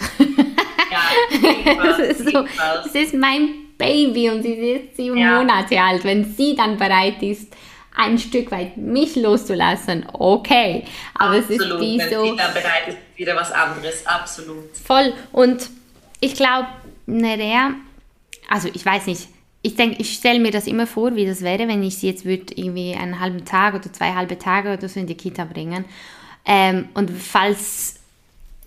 Ja, 0.91 1.83
das, 1.83 1.99
ist 1.99 2.29
so, 2.29 2.45
das 2.83 2.95
ist 2.95 3.13
mein 3.13 3.49
Baby 3.77 4.29
und 4.29 4.43
sie 4.43 4.53
ist 4.53 4.95
sieben 4.95 5.17
ja. 5.17 5.37
Monate 5.37 5.81
alt. 5.81 6.05
Wenn 6.05 6.23
sie 6.23 6.55
dann 6.55 6.77
bereit 6.77 7.21
ist, 7.21 7.53
ein 7.97 8.17
Stück 8.17 8.51
weit 8.51 8.77
mich 8.77 9.17
loszulassen, 9.17 10.05
okay. 10.13 10.85
Aber 11.15 11.37
absolut. 11.37 11.49
es 11.49 11.67
ist 11.67 11.79
wie 11.81 11.97
Wenn 11.97 12.09
so. 12.09 12.23
Wenn 12.23 12.31
sie 12.31 12.37
dann 12.37 12.53
bereit 12.53 12.87
ist, 12.87 12.97
wieder 13.17 13.35
was 13.35 13.51
anderes, 13.51 14.05
absolut. 14.07 14.77
Voll. 14.77 15.13
Und 15.33 15.69
ich 16.21 16.35
glaube, 16.35 16.67
Nerea, 17.05 17.75
also 18.49 18.69
ich 18.73 18.85
weiß 18.85 19.07
nicht, 19.07 19.27
ich 19.61 19.75
denke, 19.75 19.97
ich 19.99 20.13
stelle 20.13 20.39
mir 20.39 20.51
das 20.51 20.67
immer 20.67 20.85
vor, 20.85 21.15
wie 21.15 21.25
das 21.25 21.41
wäre, 21.41 21.67
wenn 21.67 21.81
ich 21.81 21.97
sie 21.97 22.07
jetzt 22.07 22.23
würde 22.23 22.53
irgendwie 22.55 22.93
einen 22.93 23.19
halben 23.19 23.45
Tag 23.45 23.73
oder 23.73 23.91
zwei 23.91 24.13
halbe 24.13 24.37
Tage 24.37 24.73
oder 24.73 24.87
so 24.87 24.99
in 24.99 25.07
die 25.07 25.15
Kita 25.15 25.45
bringen. 25.45 25.85
Ähm, 26.45 26.89
und 26.93 27.09
falls 27.09 27.95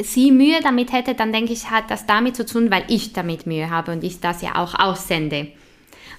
sie 0.03 0.33
Mühe 0.33 0.61
damit 0.61 0.93
hätte, 0.93 1.15
dann 1.15 1.33
denke 1.33 1.53
ich, 1.53 1.71
hat 1.71 1.91
das 1.91 2.07
damit 2.07 2.35
zu 2.35 2.45
tun, 2.45 2.71
weil 2.71 2.85
ich 2.89 3.13
damit 3.13 3.47
Mühe 3.47 3.71
habe 3.71 3.93
und 3.93 4.03
ich 4.03 4.19
das 4.21 4.43
ja 4.43 4.57
auch 4.57 4.75
aussende. 4.75 5.49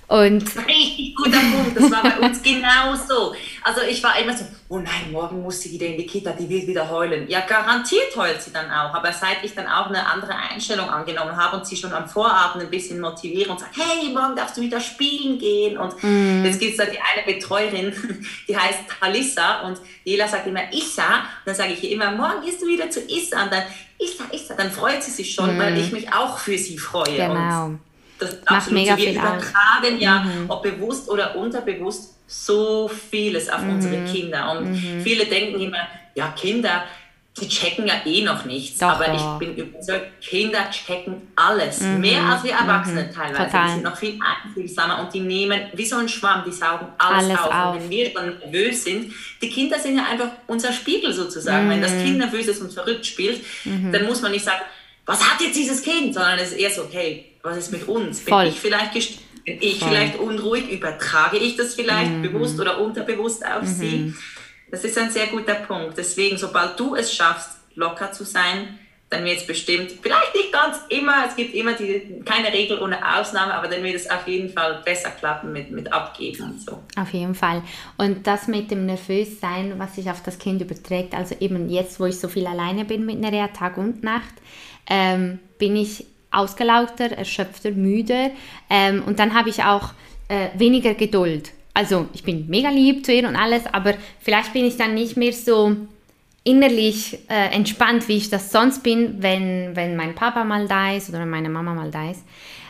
Und 0.10 0.44
Richtig 0.68 1.16
guter 1.16 1.38
Punkt, 1.38 1.78
das 1.78 1.92
war 1.92 2.02
bei 2.02 2.20
uns 2.20 2.42
genauso. 2.42 3.36
Also 3.62 3.82
ich 3.88 4.02
war 4.02 4.20
immer 4.20 4.36
so, 4.36 4.44
oh 4.68 4.80
nein, 4.80 5.12
morgen 5.12 5.44
muss 5.44 5.62
sie 5.62 5.72
wieder 5.72 5.86
in 5.86 5.98
die 5.98 6.08
Kita, 6.08 6.32
die 6.32 6.50
will 6.50 6.66
wieder 6.66 6.90
heulen. 6.90 7.30
Ja, 7.30 7.42
garantiert 7.42 8.16
heult 8.16 8.42
sie 8.42 8.52
dann 8.52 8.72
auch. 8.72 8.92
Aber 8.96 9.14
seit 9.14 9.44
ich 9.44 9.54
dann 9.54 9.68
auch 9.68 9.86
eine 9.86 10.04
andere 10.08 10.34
Einstellung 10.36 10.90
angenommen 10.90 11.38
habe 11.38 11.58
und 11.58 11.68
sie 11.68 11.78
schon 11.78 11.94
am 11.94 12.10
Vorabend 12.10 12.64
ein 12.64 12.72
bisschen 12.72 13.00
motiviere 13.00 13.52
und 13.52 13.60
sage, 13.60 13.74
hey, 13.76 14.12
morgen 14.12 14.36
darfst 14.36 14.58
du 14.58 14.62
wieder 14.62 14.80
spielen 14.80 15.38
gehen. 15.38 15.78
Und 15.78 15.94
mm. 16.02 16.44
jetzt 16.44 16.60
gibt 16.60 16.72
es 16.72 16.78
da 16.78 16.86
die 16.86 16.98
eine 16.98 17.32
Betreuerin, 17.32 17.94
die 18.48 18.58
heißt 18.58 18.80
Halissa 19.02 19.62
und 19.62 19.78
Jela 20.06 20.28
sagt 20.28 20.48
immer 20.48 20.74
Issa. 20.74 21.06
Und 21.06 21.46
dann 21.46 21.56
sage 21.56 21.74
ich 21.74 21.84
ihr 21.84 21.92
immer, 21.92 22.10
morgen 22.10 22.44
gehst 22.44 22.64
du 22.64 22.66
wieder 22.66 22.90
zu 22.90 23.02
Issa. 23.02 23.44
Und 23.44 23.54
dann 23.54 23.64
Issa, 24.00 24.24
Issa, 24.32 24.56
dann 24.56 24.72
freut 24.72 25.04
sie 25.04 25.12
sich 25.12 25.36
schon, 25.36 25.56
mm. 25.56 25.60
weil 25.60 25.78
ich 25.78 25.92
mich 25.92 26.12
auch 26.12 26.40
für 26.40 26.58
sie 26.58 26.80
freue. 26.80 27.16
Genau. 27.16 27.66
Und 27.66 27.89
das 28.20 28.38
Macht 28.50 28.72
mega 28.72 28.94
so. 28.94 28.98
Wir 28.98 29.08
viel 29.08 29.18
übertragen 29.18 29.96
aus. 29.96 30.02
ja, 30.02 30.20
mhm. 30.20 30.50
ob 30.50 30.64
bewusst 30.64 31.10
oder 31.10 31.36
unterbewusst, 31.36 32.16
so 32.28 32.88
vieles 32.88 33.50
auf 33.50 33.62
mhm. 33.62 33.76
unsere 33.76 34.06
Kinder. 34.06 34.52
Und 34.52 34.72
mhm. 34.72 35.02
viele 35.02 35.26
denken 35.26 35.60
immer, 35.60 35.88
ja, 36.14 36.28
Kinder, 36.38 36.84
die 37.40 37.48
checken 37.48 37.88
ja 37.88 38.02
eh 38.06 38.22
noch 38.24 38.46
nichts. 38.46 38.80
Doch, 38.80 38.90
aber 38.90 39.06
doch. 39.06 39.42
ich 39.42 39.48
bin 39.48 39.56
überzeugt, 39.56 40.22
Kinder 40.22 40.70
checken 40.70 41.22
alles. 41.36 41.82
Mhm. 41.82 42.02
Mehr 42.02 42.22
als 42.22 42.44
wir 42.44 42.52
Erwachsene 42.52 43.04
mhm. 43.04 43.14
teilweise. 43.14 43.46
Total. 43.46 43.66
Die 43.66 43.72
sind 43.74 43.84
noch 43.84 43.98
viel 43.98 44.20
einfühlsamer 44.20 45.00
und 45.00 45.14
die 45.14 45.22
nehmen 45.22 45.62
wie 45.74 45.86
so 45.86 45.96
ein 45.96 46.10
Schwamm, 46.10 46.44
die 46.46 46.52
saugen 46.52 46.88
alles, 46.98 47.26
alles 47.26 47.40
auf. 47.40 47.52
auf. 47.52 47.76
Und 47.76 47.84
wenn 47.84 47.90
wir 47.90 48.14
dann 48.14 48.38
nervös 48.40 48.84
sind, 48.84 49.14
die 49.42 49.50
Kinder 49.50 49.80
sind 49.80 49.98
ja 49.98 50.06
einfach 50.06 50.30
unser 50.48 50.74
Spiegel 50.74 51.14
sozusagen. 51.14 51.70
Wenn 51.70 51.82
das 51.82 51.94
mhm. 51.94 52.04
Kind 52.04 52.18
nervös 52.18 52.48
ist 52.48 52.62
und 52.62 52.74
verrückt 52.74 53.06
spielt, 53.06 53.44
dann 53.64 54.06
muss 54.06 54.22
man 54.22 54.32
nicht 54.32 54.44
sagen, 54.44 54.62
was 55.06 55.28
hat 55.28 55.42
jetzt 55.42 55.56
dieses 55.56 55.82
Kind, 55.82 56.14
sondern 56.14 56.38
es 56.38 56.52
ist 56.52 56.60
eher 56.60 56.70
so, 56.70 56.84
okay, 56.84 57.29
was 57.42 57.58
ist 57.58 57.72
mit 57.72 57.88
uns? 57.88 58.20
Bin 58.20 58.34
Voll. 58.34 58.48
ich 58.48 58.60
vielleicht 58.60 58.94
bin 58.94 59.58
ich 59.62 59.80
Voll. 59.80 59.90
vielleicht 59.90 60.20
unruhig? 60.20 60.70
Übertrage 60.70 61.38
ich 61.38 61.56
das 61.56 61.76
vielleicht 61.76 62.12
mhm. 62.12 62.22
bewusst 62.22 62.60
oder 62.60 62.80
unterbewusst 62.80 63.46
auf 63.46 63.64
mhm. 63.64 63.68
sie? 63.68 64.14
Das 64.72 64.84
ist 64.84 64.98
ein 64.98 65.10
sehr 65.10 65.28
guter 65.28 65.56
Punkt. 65.56 65.98
Deswegen, 65.98 66.38
sobald 66.38 66.80
du 66.80 66.96
es 66.96 67.14
schaffst, 67.14 67.58
locker 67.76 68.12
zu 68.12 68.24
sein, 68.24 68.80
dann 69.10 69.26
wird 69.26 69.38
es 69.38 69.48
bestimmt, 69.48 69.92
vielleicht 70.04 70.36
nicht 70.36 70.54
ganz 70.54 70.78
immer, 70.90 71.26
es 71.28 71.36
gibt 71.36 71.56
immer 71.56 71.74
die, 71.74 72.22
keine 72.26 72.54
Regel 72.54 72.80
ohne 72.80 72.98
Ausnahme, 73.18 73.56
aber 73.56 73.68
dann 73.68 73.84
wird 73.84 73.96
es 73.96 74.08
auf 74.08 74.28
jeden 74.28 74.50
Fall 74.54 74.84
besser 74.86 75.10
klappen 75.10 75.52
mit, 75.52 75.72
mit 75.72 75.92
Abgeben 75.92 76.44
und 76.44 76.62
so. 76.62 76.84
Auf 76.96 77.12
jeden 77.12 77.34
Fall. 77.34 77.64
Und 77.98 78.28
das 78.28 78.48
mit 78.48 78.70
dem 78.70 78.86
Nervössein, 78.86 79.80
was 79.80 79.96
sich 79.96 80.12
auf 80.12 80.22
das 80.22 80.38
Kind 80.38 80.62
überträgt, 80.62 81.16
also 81.16 81.36
eben 81.40 81.70
jetzt, 81.70 82.00
wo 82.00 82.06
ich 82.06 82.20
so 82.20 82.28
viel 82.28 82.46
alleine 82.46 82.86
bin 82.86 83.06
mit 83.08 83.20
Nerea 83.20 83.48
Tag 83.48 83.78
und 83.78 84.04
Nacht, 84.04 84.36
ähm, 84.88 85.40
bin 85.58 85.76
ich 85.76 86.06
ausgelaugter, 86.32 87.12
erschöpfter, 87.12 87.72
müde 87.72 88.32
ähm, 88.70 89.04
und 89.06 89.20
dann 89.20 89.34
habe 89.34 89.50
ich 89.50 89.64
auch 89.64 89.90
äh, 90.28 90.50
weniger 90.58 90.94
Geduld. 90.94 91.52
Also 91.74 92.08
ich 92.14 92.24
bin 92.24 92.48
mega 92.48 92.70
lieb 92.70 93.06
zu 93.06 93.14
ihr 93.14 93.28
und 93.28 93.36
alles, 93.36 93.66
aber 93.66 93.94
vielleicht 94.20 94.54
bin 94.54 94.66
ich 94.66 94.78
dann 94.78 94.94
nicht 94.94 95.18
mehr 95.18 95.34
so 95.34 95.76
innerlich 96.44 97.20
äh, 97.30 97.54
entspannt, 97.54 98.08
wie 98.08 98.18
ich 98.18 98.30
das 98.30 98.52
sonst 98.52 98.84
bin, 98.84 99.22
wenn, 99.22 99.76
wenn 99.76 99.96
mein 99.96 100.16
Papa 100.16 100.44
mal 100.44 100.68
da 100.68 100.94
ist 100.94 101.10
oder 101.10 101.26
meine 101.26 101.50
Mama 101.50 101.74
mal 101.74 101.92
da 101.92 102.12
ist. 102.12 102.24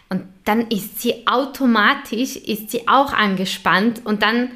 Und 0.10 0.24
dann 0.46 0.68
ist 0.68 1.02
sie 1.02 1.28
automatisch, 1.28 2.36
ist 2.36 2.72
sie 2.72 2.88
auch 2.88 3.14
angespannt 3.14 4.02
und 4.06 4.24
dann 4.24 4.50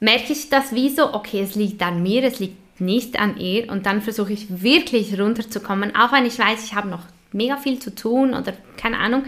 merke 0.00 0.32
ich 0.32 0.50
das 0.50 0.74
wie 0.74 0.90
so, 0.90 1.14
okay, 1.14 1.40
es 1.40 1.54
liegt 1.54 1.82
an 1.82 2.02
mir, 2.02 2.24
es 2.24 2.40
liegt 2.40 2.80
nicht 2.80 3.18
an 3.18 3.38
ihr 3.38 3.70
und 3.70 3.86
dann 3.86 4.02
versuche 4.02 4.32
ich 4.32 4.62
wirklich 4.62 5.18
runterzukommen, 5.18 5.94
auch 5.96 6.12
wenn 6.12 6.26
ich 6.26 6.38
weiß, 6.38 6.64
ich 6.64 6.74
habe 6.74 6.88
noch 6.88 7.02
mega 7.32 7.56
viel 7.56 7.78
zu 7.78 7.94
tun 7.94 8.34
oder 8.34 8.52
keine 8.76 8.98
Ahnung. 8.98 9.24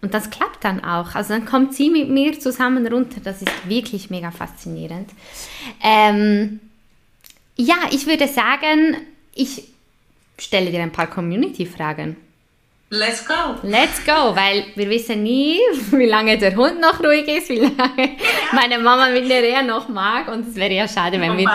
Und 0.00 0.12
das 0.12 0.28
klappt 0.28 0.64
dann 0.64 0.84
auch. 0.84 1.14
Also 1.14 1.32
dann 1.32 1.46
kommt 1.46 1.74
sie 1.74 1.88
mit 1.88 2.10
mir 2.10 2.38
zusammen 2.38 2.86
runter. 2.86 3.20
Das 3.24 3.40
ist 3.40 3.68
wirklich 3.68 4.10
mega 4.10 4.30
faszinierend. 4.30 5.08
Ähm, 5.82 6.60
ja, 7.56 7.76
ich 7.90 8.06
würde 8.06 8.28
sagen, 8.28 8.98
ich 9.34 9.64
stelle 10.38 10.70
dir 10.70 10.82
ein 10.82 10.92
paar 10.92 11.06
Community-Fragen. 11.06 12.16
Let's 12.94 13.26
go. 13.26 13.56
Let's 13.64 14.04
go, 14.04 14.36
weil 14.36 14.66
wir 14.76 14.88
wissen 14.88 15.24
nie, 15.24 15.58
wie 15.90 16.06
lange 16.06 16.38
der 16.38 16.54
Hund 16.54 16.80
noch 16.80 17.00
ruhig 17.00 17.26
ist, 17.26 17.48
wie 17.48 17.58
lange 17.58 18.16
meine 18.52 18.78
Mama 18.78 19.08
mit 19.08 19.28
der 19.28 19.42
Reha 19.42 19.62
noch 19.62 19.88
mag 19.88 20.28
und 20.28 20.48
es 20.48 20.54
wäre 20.54 20.72
ja 20.72 20.86
schade, 20.86 21.20
wenn 21.20 21.36
wir... 21.36 21.50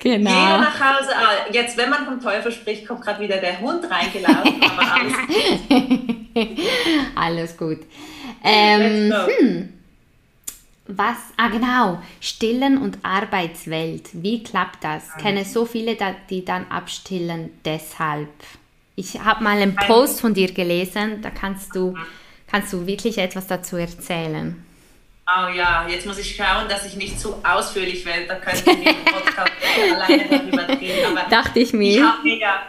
Genau. 0.00 0.30
Jeder 0.30 0.58
nach 0.58 0.78
Hause, 0.78 1.10
ah, 1.16 1.50
jetzt 1.50 1.76
wenn 1.76 1.90
man 1.90 2.04
vom 2.04 2.20
Teufel 2.20 2.52
spricht, 2.52 2.86
kommt 2.86 3.00
gerade 3.00 3.20
wieder 3.20 3.38
der 3.38 3.58
Hund 3.60 3.82
reingelaufen, 3.90 4.60
aber 4.62 4.82
alles 4.94 5.16
gut. 6.36 6.58
alles 7.16 7.56
gut. 7.56 7.78
Ähm, 8.44 9.12
hm. 9.26 9.72
Was, 10.86 11.16
ah 11.36 11.48
genau, 11.48 11.98
Stillen 12.20 12.78
und 12.78 12.98
Arbeitswelt, 13.02 14.10
wie 14.12 14.42
klappt 14.42 14.84
das? 14.84 15.04
Ich 15.16 15.22
kenne 15.22 15.44
so 15.44 15.64
viele, 15.64 15.96
die 16.30 16.44
dann 16.44 16.66
abstillen 16.70 17.58
deshalb. 17.64 18.28
Ich 18.98 19.20
habe 19.20 19.44
mal 19.44 19.56
einen 19.56 19.76
Post 19.76 20.20
von 20.20 20.34
dir 20.34 20.52
gelesen, 20.52 21.22
da 21.22 21.30
kannst 21.30 21.72
du, 21.76 21.96
kannst 22.50 22.72
du 22.72 22.84
wirklich 22.84 23.16
etwas 23.18 23.46
dazu 23.46 23.76
erzählen. 23.76 24.60
Oh 25.24 25.48
ja, 25.54 25.86
jetzt 25.88 26.04
muss 26.04 26.18
ich 26.18 26.34
schauen, 26.34 26.68
dass 26.68 26.84
ich 26.84 26.96
nicht 26.96 27.20
zu 27.20 27.36
ausführlich 27.44 28.04
werde. 28.04 28.26
Da 28.26 28.34
könnten 28.34 28.66
wir 28.66 28.90
im 28.90 29.04
Podcast 29.04 29.52
alleine 29.94 30.24
darüber 30.28 30.68
reden. 30.80 31.16
Aber 31.16 31.30
Dachte 31.30 31.60
ich 31.60 31.72
mir. 31.72 31.92
Ich 31.92 32.02
habe 32.02 32.28
ja 32.28 32.62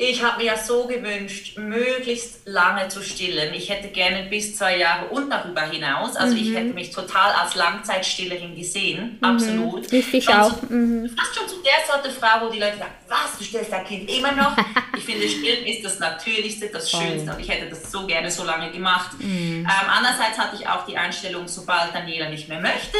ich 0.00 0.22
habe 0.22 0.38
mir 0.38 0.44
ja 0.44 0.56
so 0.56 0.86
gewünscht, 0.86 1.58
möglichst 1.58 2.46
lange 2.46 2.86
zu 2.86 3.02
stillen. 3.02 3.52
Ich 3.52 3.68
hätte 3.68 3.88
gerne 3.88 4.28
bis 4.30 4.56
zwei 4.56 4.78
Jahre 4.78 5.06
und 5.06 5.28
darüber 5.28 5.62
hinaus. 5.62 6.14
Also 6.14 6.36
mhm. 6.36 6.42
ich 6.42 6.54
hätte 6.54 6.72
mich 6.72 6.90
total 6.92 7.32
als 7.32 7.56
Langzeitstillerin 7.56 8.54
gesehen. 8.54 9.18
Mhm. 9.20 9.24
Absolut. 9.24 9.90
Richtig 9.90 10.24
schon 10.24 10.34
auch. 10.34 10.60
Zu, 10.60 10.72
mhm. 10.72 11.10
Fast 11.16 11.34
schon 11.34 11.48
zu 11.48 11.56
der 11.62 11.84
Sorte 11.84 12.10
Frau, 12.10 12.46
wo 12.46 12.50
die 12.50 12.60
Leute 12.60 12.78
sagen, 12.78 12.92
was, 13.08 13.38
du 13.38 13.44
stillst 13.44 13.72
dein 13.72 13.84
Kind 13.84 14.08
immer 14.08 14.30
noch? 14.32 14.56
ich 14.96 15.04
finde, 15.04 15.28
Stillen 15.28 15.66
ist 15.66 15.84
das 15.84 15.98
Natürlichste, 15.98 16.68
das 16.68 16.88
Voll. 16.88 17.00
Schönste. 17.00 17.32
Und 17.32 17.40
ich 17.40 17.48
hätte 17.48 17.68
das 17.68 17.90
so 17.90 18.06
gerne 18.06 18.30
so 18.30 18.44
lange 18.44 18.70
gemacht. 18.70 19.18
Mhm. 19.18 19.66
Ähm, 19.66 19.90
andererseits 19.90 20.38
hatte 20.38 20.56
ich 20.60 20.68
auch 20.68 20.86
die 20.86 20.96
Einstellung, 20.96 21.48
sobald 21.48 21.92
Daniela 21.92 22.30
nicht 22.30 22.48
mehr 22.48 22.60
möchte, 22.60 22.98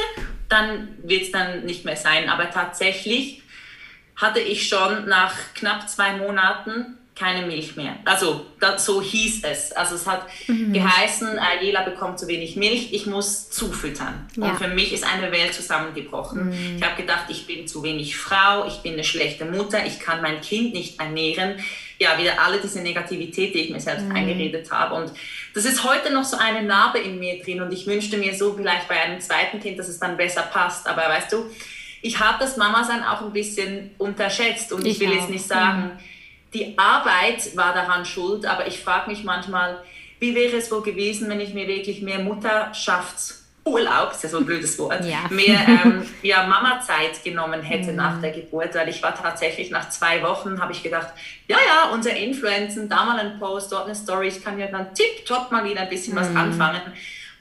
dann 0.49 0.89
wird 1.05 1.23
es 1.23 1.31
dann 1.31 1.65
nicht 1.65 1.85
mehr 1.85 1.97
sein. 1.97 2.29
Aber 2.29 2.51
tatsächlich 2.51 3.43
hatte 4.19 4.41
ich 4.41 4.69
schon 4.69 5.09
nach 5.09 5.35
knapp 5.55 5.89
zwei 5.89 6.16
Monaten 6.16 6.99
keine 7.19 7.47
Milch 7.47 7.77
mehr. 7.77 7.97
Also 8.05 8.47
das, 8.61 8.85
so 8.85 9.03
hieß 9.03 9.43
es. 9.43 9.73
Also 9.73 9.97
es 9.97 10.07
hat 10.07 10.23
mhm. 10.47 10.73
geheißen, 10.73 11.37
äh, 11.37 11.64
Jela 11.64 11.83
bekommt 11.83 12.19
zu 12.19 12.29
wenig 12.29 12.57
Milch, 12.57 12.93
ich 12.93 13.07
muss 13.07 13.51
zufüttern. 13.51 14.29
Ja. 14.37 14.51
Und 14.51 14.59
für 14.59 14.69
mich 14.69 14.93
ist 14.93 15.05
eine 15.05 15.33
Welt 15.33 15.53
zusammengebrochen. 15.53 16.47
Mhm. 16.47 16.77
Ich 16.77 16.85
habe 16.85 17.01
gedacht, 17.01 17.25
ich 17.29 17.47
bin 17.47 17.66
zu 17.66 17.83
wenig 17.83 18.16
Frau, 18.16 18.66
ich 18.66 18.79
bin 18.79 18.93
eine 18.93 19.05
schlechte 19.05 19.45
Mutter, 19.45 19.85
ich 19.85 19.99
kann 19.99 20.23
mein 20.23 20.41
Kind 20.41 20.75
nicht 20.75 21.01
ernähren. 21.01 21.57
Ja, 21.99 22.16
wieder 22.16 22.41
alle 22.41 22.59
diese 22.61 22.81
Negativität, 22.81 23.53
die 23.55 23.62
ich 23.62 23.71
mir 23.71 23.81
selbst 23.81 24.07
mhm. 24.07 24.14
eingeredet 24.14 24.71
habe. 24.71 24.95
Und 24.95 25.12
das 25.55 25.64
ist 25.64 25.83
heute 25.83 26.12
noch 26.12 26.25
so 26.25 26.37
eine 26.37 26.62
Narbe 26.62 27.01
in 27.01 27.19
mir 27.19 27.43
drin. 27.43 27.61
Und 27.61 27.73
ich 27.73 27.89
wünschte 27.89 28.16
mir 28.19 28.37
so 28.37 28.55
vielleicht 28.55 28.87
bei 28.87 29.01
einem 29.01 29.21
zweiten 29.21 29.59
Kind, 29.59 29.81
dass 29.81 29.89
es 29.89 29.99
dann 29.99 30.16
besser 30.16 30.43
passt. 30.43 30.87
Aber 30.87 31.03
weißt 31.03 31.33
du, 31.33 31.51
ich 32.03 32.21
habe 32.21 32.39
das 32.39 32.57
Mama-Sein 32.57 33.03
auch 33.05 33.23
ein 33.23 33.33
bisschen 33.33 33.91
unterschätzt 33.99 34.73
und 34.73 34.87
ich, 34.87 34.95
ich 34.95 35.01
will 35.01 35.09
auch. 35.09 35.21
jetzt 35.21 35.31
nicht 35.31 35.47
sagen, 35.47 35.85
mhm. 35.85 35.91
die 36.55 36.79
Arbeit 36.79 37.57
war 37.57 37.75
daran 37.75 38.05
schuld, 38.05 38.47
aber 38.47 38.67
ich 38.67 38.81
frage 38.81 39.11
mich 39.11 39.25
manchmal, 39.25 39.83
wie 40.21 40.35
wäre 40.35 40.57
es 40.57 40.71
wohl 40.71 40.83
gewesen, 40.83 41.29
wenn 41.29 41.41
ich 41.41 41.55
mir 41.55 41.67
wirklich 41.69 42.03
mehr 42.03 42.19
Mutterschaftsurlaub, 42.19 44.13
ist 44.13 44.23
ja 44.23 44.29
so 44.29 44.39
ein 44.39 44.47
blödes 44.47 44.79
Wort, 44.79 45.05
ja. 45.05 45.19
mehr 45.31 45.61
ähm, 45.85 46.07
ja, 46.23 46.47
Mama-Zeit 46.47 47.23
genommen 47.23 47.63
hätte 47.63 47.91
mhm. 47.91 47.97
nach 47.97 48.21
der 48.21 48.33
Geburt, 48.33 48.75
weil 48.75 48.89
ich 48.89 49.03
war 49.03 49.15
tatsächlich 49.15 49.71
nach 49.71 49.89
zwei 49.91 50.23
Wochen, 50.23 50.61
habe 50.61 50.73
ich 50.73 50.83
gedacht, 50.83 51.09
ja, 51.49 51.57
ja, 51.57 51.91
unser 51.93 52.17
Influenzen, 52.17 52.89
da 52.89 53.05
mal 53.05 53.19
ein 53.19 53.39
Post, 53.39 53.73
dort 53.73 53.87
eine 53.87 53.95
Story, 53.95 54.29
ich 54.29 54.43
kann 54.43 54.59
ja 54.59 54.67
dann 54.67 54.95
tipptopp 54.95 55.53
mal 55.53 55.65
wieder 55.65 55.83
ein 55.83 55.89
bisschen 55.89 56.15
mhm. 56.15 56.19
was 56.19 56.35
anfangen. 56.35 56.83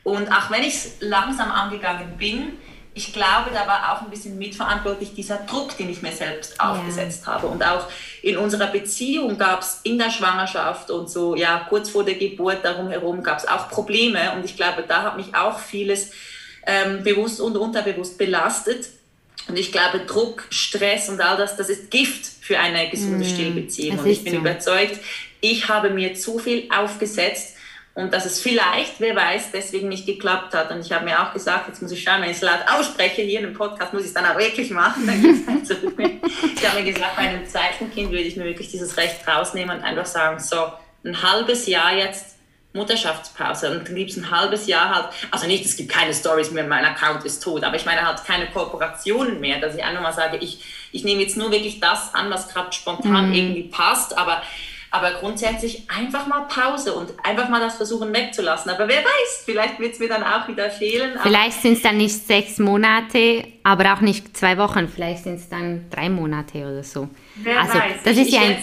Und 0.03 0.32
auch 0.32 0.49
wenn 0.49 0.62
ich 0.62 0.76
es 0.76 0.97
langsam 1.01 1.51
angegangen 1.51 2.18
bin, 2.18 2.53
ich 2.97 3.13
glaube, 3.13 3.51
da 3.53 3.67
war 3.67 3.93
auch 3.93 4.01
ein 4.01 4.09
bisschen 4.09 4.39
mitverantwortlich 4.39 5.13
dieser 5.13 5.37
Druck, 5.37 5.77
den 5.77 5.87
ich 5.89 6.01
mir 6.01 6.11
selbst 6.11 6.59
aufgesetzt 6.59 7.23
ja. 7.27 7.33
habe. 7.33 7.45
Und 7.45 7.63
auch 7.63 7.85
in 8.23 8.37
unserer 8.37 8.67
Beziehung 8.67 9.37
gab 9.37 9.61
es 9.61 9.81
in 9.83 9.99
der 9.99 10.09
Schwangerschaft 10.09 10.89
und 10.89 11.07
so, 11.07 11.35
ja, 11.35 11.67
kurz 11.69 11.91
vor 11.91 12.03
der 12.03 12.15
Geburt 12.15 12.65
darum 12.65 12.89
herum 12.89 13.21
gab 13.21 13.37
es 13.37 13.47
auch 13.47 13.69
Probleme. 13.69 14.31
Und 14.35 14.45
ich 14.45 14.57
glaube, 14.57 14.83
da 14.87 15.03
hat 15.03 15.15
mich 15.15 15.35
auch 15.35 15.59
vieles 15.59 16.09
ähm, 16.65 17.03
bewusst 17.03 17.39
und 17.39 17.55
unterbewusst 17.55 18.17
belastet. 18.17 18.89
Und 19.47 19.59
ich 19.59 19.71
glaube, 19.71 19.99
Druck, 19.99 20.47
Stress 20.49 21.07
und 21.07 21.21
all 21.21 21.37
das, 21.37 21.55
das 21.55 21.69
ist 21.69 21.91
Gift 21.91 22.25
für 22.25 22.57
eine 22.57 22.89
gesunde 22.89 23.25
mm, 23.25 23.29
Stillbeziehung. 23.29 23.99
Und 23.99 24.07
ich 24.07 24.23
bin 24.23 24.33
so. 24.33 24.39
überzeugt, 24.39 24.99
ich 25.39 25.69
habe 25.69 25.91
mir 25.91 26.15
zu 26.15 26.39
viel 26.39 26.67
aufgesetzt 26.75 27.57
und 27.97 28.13
dass 28.13 28.27
es 28.27 28.39
vielleicht, 28.39 28.99
wer 28.99 29.15
weiß, 29.15 29.49
deswegen 29.51 29.89
nicht 29.89 30.05
geklappt 30.05 30.53
hat. 30.53 30.69
Und 30.69 30.85
ich 30.85 30.91
habe 30.91 31.03
mir 31.03 31.19
auch 31.19 31.33
gesagt, 31.33 31.67
jetzt 31.67 31.81
muss 31.81 31.91
ich 31.91 32.03
schauen, 32.03 32.21
wenn 32.21 32.29
ich 32.29 32.37
es 32.37 32.43
laut 32.43 32.59
ausspreche 32.71 33.23
hier 33.23 33.39
in 33.39 33.47
dem 33.47 33.55
Podcast, 33.55 33.91
muss 33.91 34.03
ich 34.03 34.09
es 34.09 34.13
dann 34.13 34.25
auch 34.27 34.37
wirklich 34.37 34.69
machen. 34.69 35.07
Dann 35.07 35.19
geht's 35.19 35.47
nicht 35.47 35.65
zurück. 35.65 35.95
ich 35.97 36.69
habe 36.69 36.79
mir 36.79 36.93
gesagt, 36.93 37.15
bei 37.15 37.23
einem 37.23 37.47
zweiten 37.47 37.91
Kind 37.91 38.11
würde 38.11 38.25
ich 38.25 38.35
mir 38.35 38.45
wirklich 38.45 38.69
dieses 38.69 38.97
Recht 38.97 39.27
rausnehmen 39.27 39.79
und 39.79 39.83
einfach 39.83 40.05
sagen, 40.05 40.39
so 40.39 40.57
ein 41.03 41.23
halbes 41.23 41.65
Jahr 41.65 41.91
jetzt 41.91 42.35
Mutterschaftspause 42.73 43.71
und 43.71 43.87
dann 43.87 43.95
gibt 43.95 44.11
es 44.11 44.17
ein 44.17 44.29
halbes 44.29 44.67
Jahr 44.67 44.93
halt, 44.93 45.07
also 45.31 45.47
nicht, 45.47 45.65
es 45.65 45.75
gibt 45.75 45.91
keine 45.91 46.13
Stories 46.13 46.51
mehr, 46.51 46.65
mein 46.65 46.85
Account 46.85 47.25
ist 47.25 47.41
tot, 47.41 47.63
aber 47.63 47.77
ich 47.77 47.85
meine 47.87 48.05
halt 48.05 48.23
keine 48.25 48.45
Kooperationen 48.51 49.39
mehr, 49.39 49.59
dass 49.59 49.73
ich 49.73 49.83
einfach 49.83 50.03
mal 50.03 50.13
sage, 50.13 50.37
ich, 50.37 50.59
ich 50.91 51.03
nehme 51.03 51.23
jetzt 51.23 51.35
nur 51.35 51.51
wirklich 51.51 51.79
das 51.79 52.13
an, 52.13 52.29
was 52.29 52.47
gerade 52.49 52.71
spontan 52.73 53.29
mhm. 53.29 53.33
irgendwie 53.33 53.63
passt, 53.63 54.15
aber 54.15 54.43
aber 54.97 55.11
grundsätzlich 55.19 55.89
einfach 55.89 56.27
mal 56.27 56.41
Pause 56.47 56.93
und 56.93 57.13
einfach 57.23 57.49
mal 57.49 57.59
das 57.59 57.77
versuchen 57.77 58.13
wegzulassen. 58.13 58.71
Aber 58.71 58.87
wer 58.87 58.99
weiß, 58.99 59.43
vielleicht 59.45 59.79
wird 59.79 59.93
es 59.93 59.99
mir 59.99 60.09
dann 60.09 60.23
auch 60.23 60.47
wieder 60.47 60.69
fehlen. 60.69 61.17
Vielleicht 61.21 61.61
sind 61.61 61.73
es 61.73 61.81
dann 61.83 61.97
nicht 61.97 62.27
sechs 62.27 62.59
Monate, 62.59 63.47
aber 63.63 63.93
auch 63.93 64.01
nicht 64.01 64.35
zwei 64.35 64.57
Wochen. 64.57 64.87
Vielleicht 64.87 65.23
sind 65.23 65.35
es 65.35 65.49
dann 65.49 65.89
drei 65.89 66.09
Monate 66.09 66.59
oder 66.59 66.83
so. 66.83 67.09
Wer 67.35 67.61
also, 67.61 67.75
weiß. 67.75 68.03
Das 68.03 68.17
ich, 68.17 68.27
ist 68.27 68.33
ja 68.33 68.41
ein. 68.41 68.57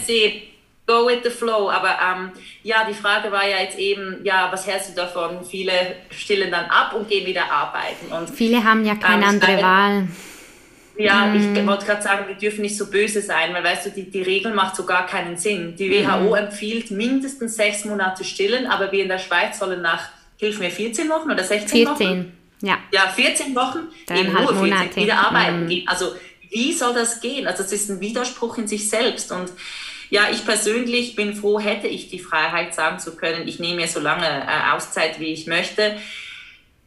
Go 0.87 1.07
with 1.07 1.21
the 1.23 1.31
flow. 1.31 1.71
Aber 1.71 1.97
ähm, 1.99 2.31
ja, 2.63 2.85
die 2.87 2.93
Frage 2.93 3.33
war 3.33 3.49
ja 3.49 3.59
jetzt 3.59 3.79
eben, 3.79 4.21
ja, 4.23 4.49
was 4.53 4.67
hältst 4.67 4.91
du 4.91 4.95
davon? 4.95 5.43
Viele 5.43 5.73
stillen 6.11 6.51
dann 6.51 6.67
ab 6.67 6.93
und 6.95 7.09
gehen 7.09 7.27
wieder 7.27 7.51
arbeiten. 7.51 8.13
Und, 8.13 8.29
Viele 8.29 8.63
haben 8.63 8.85
ja 8.85 8.95
keine 8.95 9.23
ähm, 9.23 9.31
andere 9.31 9.63
Wahl. 9.63 10.09
Ja, 10.97 11.27
mm. 11.27 11.57
ich 11.57 11.67
wollte 11.67 11.87
gerade 11.87 12.03
sagen, 12.03 12.29
wir 12.29 12.37
dürfen 12.37 12.63
nicht 12.63 12.77
so 12.77 12.87
böse 12.87 13.21
sein, 13.21 13.53
weil 13.53 13.65
weißt 13.65 13.87
du, 13.87 13.91
die, 13.91 14.11
die 14.11 14.23
Regel 14.23 14.55
macht 14.55 14.77
so 14.77 14.85
gar 14.85 15.07
keinen 15.07 15.37
Sinn. 15.37 15.75
Die 15.77 15.91
WHO 15.91 16.31
mm. 16.31 16.35
empfiehlt 16.35 16.91
mindestens 16.91 17.57
sechs 17.57 17.85
Monate 17.85 18.25
stillen, 18.25 18.67
aber 18.67 18.93
wir 18.93 19.03
in 19.03 19.09
der 19.09 19.19
Schweiz 19.19 19.59
sollen 19.59 19.83
nach, 19.83 20.09
hilf 20.37 20.61
mir, 20.61 20.71
14 20.71 21.09
Wochen 21.09 21.31
oder 21.31 21.43
16 21.43 21.69
14. 21.69 21.89
Wochen? 21.89 21.97
14, 21.97 22.33
ja. 22.63 22.79
Ja, 22.93 23.09
14 23.09 23.55
Wochen, 23.57 23.81
eben 24.11 24.33
nur 24.33 24.49
14, 24.49 24.57
Monate. 24.57 24.97
wieder 24.97 25.19
arbeiten 25.19 25.65
mm. 25.65 25.69
gehen. 25.69 25.89
Also 25.89 26.13
wie 26.51 26.73
soll 26.73 26.95
das 26.95 27.21
gehen? 27.21 27.47
Also 27.47 27.65
es 27.65 27.73
ist 27.73 27.91
ein 27.91 28.01
Widerspruch 28.01 28.59
in 28.59 28.69
sich 28.69 28.89
selbst 28.89 29.33
und 29.33 29.51
ja, 30.11 30.29
ich 30.31 30.45
persönlich 30.45 31.17
bin 31.17 31.35
froh, 31.35 31.59
hätte 31.59 31.89
ich 31.89 32.09
die 32.09 32.21
Freiheit 32.21 32.73
sagen 32.75 33.01
zu 33.01 33.17
können, 33.17 33.49
ich 33.49 33.59
nehme 33.59 33.77
mir 33.77 33.89
so 33.89 33.99
lange 33.99 34.27
äh, 34.27 34.73
Auszeit, 34.73 35.19
wie 35.19 35.33
ich 35.33 35.47
möchte. 35.47 35.97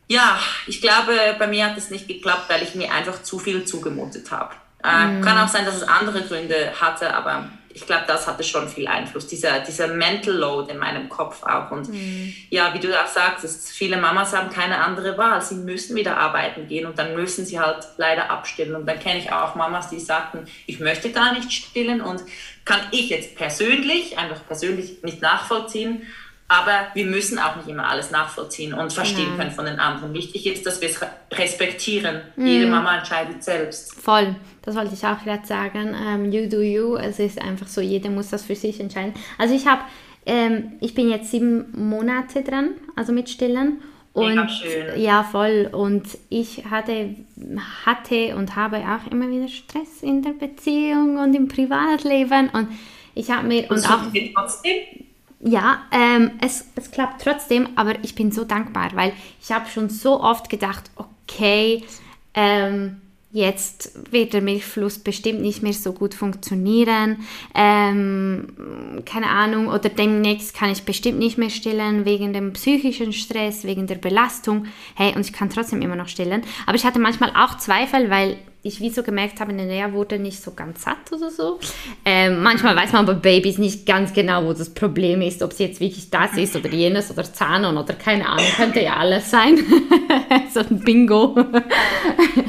Ja, 0.07 0.39
ich 0.67 0.81
glaube, 0.81 1.13
bei 1.37 1.47
mir 1.47 1.65
hat 1.65 1.77
es 1.77 1.89
nicht 1.89 2.07
geklappt, 2.07 2.49
weil 2.49 2.63
ich 2.63 2.75
mir 2.75 2.91
einfach 2.91 3.23
zu 3.23 3.39
viel 3.39 3.65
zugemutet 3.65 4.31
habe. 4.31 4.55
Äh, 4.83 5.07
mm. 5.07 5.21
Kann 5.21 5.37
auch 5.37 5.49
sein, 5.49 5.65
dass 5.65 5.75
es 5.75 5.83
andere 5.83 6.21
Gründe 6.21 6.71
hatte, 6.79 7.13
aber 7.13 7.49
ich 7.73 7.85
glaube, 7.85 8.05
das 8.07 8.25
hatte 8.25 8.43
schon 8.43 8.67
viel 8.69 8.87
Einfluss, 8.87 9.27
dieser, 9.27 9.59
dieser 9.59 9.87
Mental 9.87 10.33
Load 10.33 10.71
in 10.71 10.79
meinem 10.79 11.09
Kopf 11.09 11.43
auch. 11.43 11.71
Und 11.71 11.89
mm. 11.89 12.33
ja, 12.49 12.73
wie 12.73 12.79
du 12.79 12.89
auch 12.99 13.07
sagst, 13.07 13.69
viele 13.69 13.97
Mamas 13.97 14.33
haben 14.33 14.49
keine 14.49 14.79
andere 14.79 15.17
Wahl. 15.17 15.41
Sie 15.41 15.55
müssen 15.55 15.95
wieder 15.95 16.17
arbeiten 16.17 16.67
gehen 16.67 16.85
und 16.85 16.97
dann 16.97 17.13
müssen 17.13 17.45
sie 17.45 17.59
halt 17.59 17.85
leider 17.97 18.31
abstillen. 18.31 18.75
Und 18.75 18.85
dann 18.85 18.99
kenne 18.99 19.19
ich 19.19 19.31
auch 19.31 19.55
Mamas, 19.55 19.89
die 19.89 19.99
sagten, 19.99 20.47
ich 20.65 20.79
möchte 20.79 21.11
gar 21.11 21.33
nicht 21.33 21.51
stillen 21.51 22.01
und 22.01 22.23
kann 22.65 22.79
ich 22.91 23.09
jetzt 23.09 23.35
persönlich, 23.35 24.17
einfach 24.17 24.45
persönlich 24.47 25.03
nicht 25.03 25.21
nachvollziehen. 25.21 26.07
Aber 26.49 26.87
wir 26.93 27.05
müssen 27.05 27.39
auch 27.39 27.57
nicht 27.57 27.67
immer 27.67 27.89
alles 27.89 28.09
nachvollziehen 28.09 28.73
und 28.73 28.93
verstehen 28.93 29.31
ja. 29.31 29.35
können 29.35 29.51
von 29.51 29.65
den 29.65 29.79
anderen. 29.79 30.13
Wichtig 30.13 30.45
ist, 30.45 30.65
dass 30.65 30.79
wir 30.79 30.89
es 30.89 30.99
respektieren. 31.33 32.21
Mhm. 32.37 32.47
Jede 32.47 32.67
Mama 32.67 32.99
entscheidet 32.99 33.43
selbst. 33.43 33.93
Voll, 33.93 34.33
das 34.61 34.75
wollte 34.75 34.93
ich 34.93 35.05
auch 35.05 35.21
gerade 35.21 35.45
sagen. 35.45 35.89
Um, 35.89 36.25
ähm, 36.25 36.31
you 36.31 36.47
do 36.47 36.61
you. 36.61 36.95
Es 36.95 37.19
ist 37.19 37.41
einfach 37.41 37.67
so, 37.67 37.81
jeder 37.81 38.09
muss 38.09 38.29
das 38.29 38.45
für 38.45 38.55
sich 38.55 38.79
entscheiden. 38.79 39.13
Also 39.37 39.55
ich 39.55 39.67
habe, 39.67 39.81
ähm, 40.25 40.73
ich 40.79 40.93
bin 40.93 41.09
jetzt 41.09 41.31
sieben 41.31 41.65
Monate 41.73 42.43
dran, 42.43 42.75
also 42.95 43.11
mit 43.11 43.29
Stillen. 43.29 43.81
Und 44.13 44.49
schön. 44.49 44.99
ja, 44.99 45.23
voll. 45.23 45.69
Und 45.71 46.17
ich 46.29 46.63
hatte, 46.65 47.13
hatte 47.85 48.35
und 48.37 48.55
habe 48.55 48.77
auch 48.77 49.11
immer 49.11 49.29
wieder 49.29 49.49
Stress 49.49 50.01
in 50.01 50.23
der 50.23 50.31
Beziehung 50.31 51.17
und 51.17 51.35
im 51.35 51.49
Privatleben. 51.49 52.49
Und 52.49 52.69
ich 53.15 53.29
habe 53.29 53.45
mir. 53.45 53.69
Und, 53.69 53.77
und 53.77 53.91
auch, 53.91 53.99
trotzdem? 54.33 55.06
Ja, 55.39 55.83
ähm, 55.91 56.31
es, 56.41 56.65
es 56.75 56.91
klappt 56.91 57.21
trotzdem, 57.21 57.69
aber 57.75 57.95
ich 58.03 58.15
bin 58.15 58.31
so 58.31 58.43
dankbar, 58.43 58.91
weil 58.95 59.13
ich 59.41 59.51
habe 59.51 59.69
schon 59.69 59.89
so 59.89 60.19
oft 60.19 60.49
gedacht, 60.49 60.89
okay, 60.95 61.83
ähm, 62.33 63.01
jetzt 63.31 64.11
wird 64.11 64.33
der 64.33 64.41
Milchfluss 64.41 64.99
bestimmt 64.99 65.41
nicht 65.41 65.61
mehr 65.61 65.73
so 65.73 65.93
gut 65.93 66.15
funktionieren, 66.15 67.17
ähm, 67.53 68.47
keine 69.05 69.27
Ahnung, 69.27 69.67
oder 69.67 69.89
demnächst 69.89 70.55
kann 70.55 70.71
ich 70.71 70.83
bestimmt 70.83 71.19
nicht 71.19 71.37
mehr 71.37 71.51
stillen 71.51 72.05
wegen 72.05 72.33
dem 72.33 72.53
psychischen 72.53 73.13
Stress, 73.13 73.63
wegen 73.63 73.85
der 73.85 73.95
Belastung. 73.95 74.65
Hey, 74.95 75.13
und 75.15 75.21
ich 75.21 75.33
kann 75.33 75.49
trotzdem 75.49 75.81
immer 75.81 75.95
noch 75.95 76.07
stillen. 76.07 76.41
Aber 76.65 76.75
ich 76.75 76.85
hatte 76.85 76.99
manchmal 76.99 77.31
auch 77.31 77.57
Zweifel, 77.57 78.09
weil 78.09 78.37
ich 78.67 78.79
wie 78.79 78.89
so 78.89 79.03
gemerkt 79.03 79.39
habe, 79.39 79.53
der 79.53 79.93
wurde 79.93 80.19
nicht 80.19 80.41
so 80.41 80.53
ganz 80.53 80.83
satt 80.83 81.11
oder 81.11 81.29
so. 81.31 81.59
Ähm, 82.05 82.43
manchmal 82.43 82.75
weiß 82.75 82.91
man 82.91 83.05
bei 83.05 83.13
Babys 83.13 83.57
nicht 83.57 83.85
ganz 83.85 84.13
genau, 84.13 84.45
wo 84.45 84.53
das 84.53 84.73
Problem 84.73 85.21
ist, 85.21 85.41
ob 85.41 85.51
es 85.51 85.59
jetzt 85.59 85.79
wirklich 85.79 86.09
das 86.09 86.33
ist 86.37 86.55
oder 86.55 86.69
jenes 86.69 87.09
oder 87.11 87.23
Zahnern 87.23 87.77
oder 87.77 87.93
keine 87.93 88.27
Ahnung, 88.27 88.45
könnte 88.55 88.81
ja 88.81 88.97
alles 88.97 89.31
sein. 89.31 89.57
so 90.53 90.59
ein 90.59 90.79
Bingo. 90.79 91.35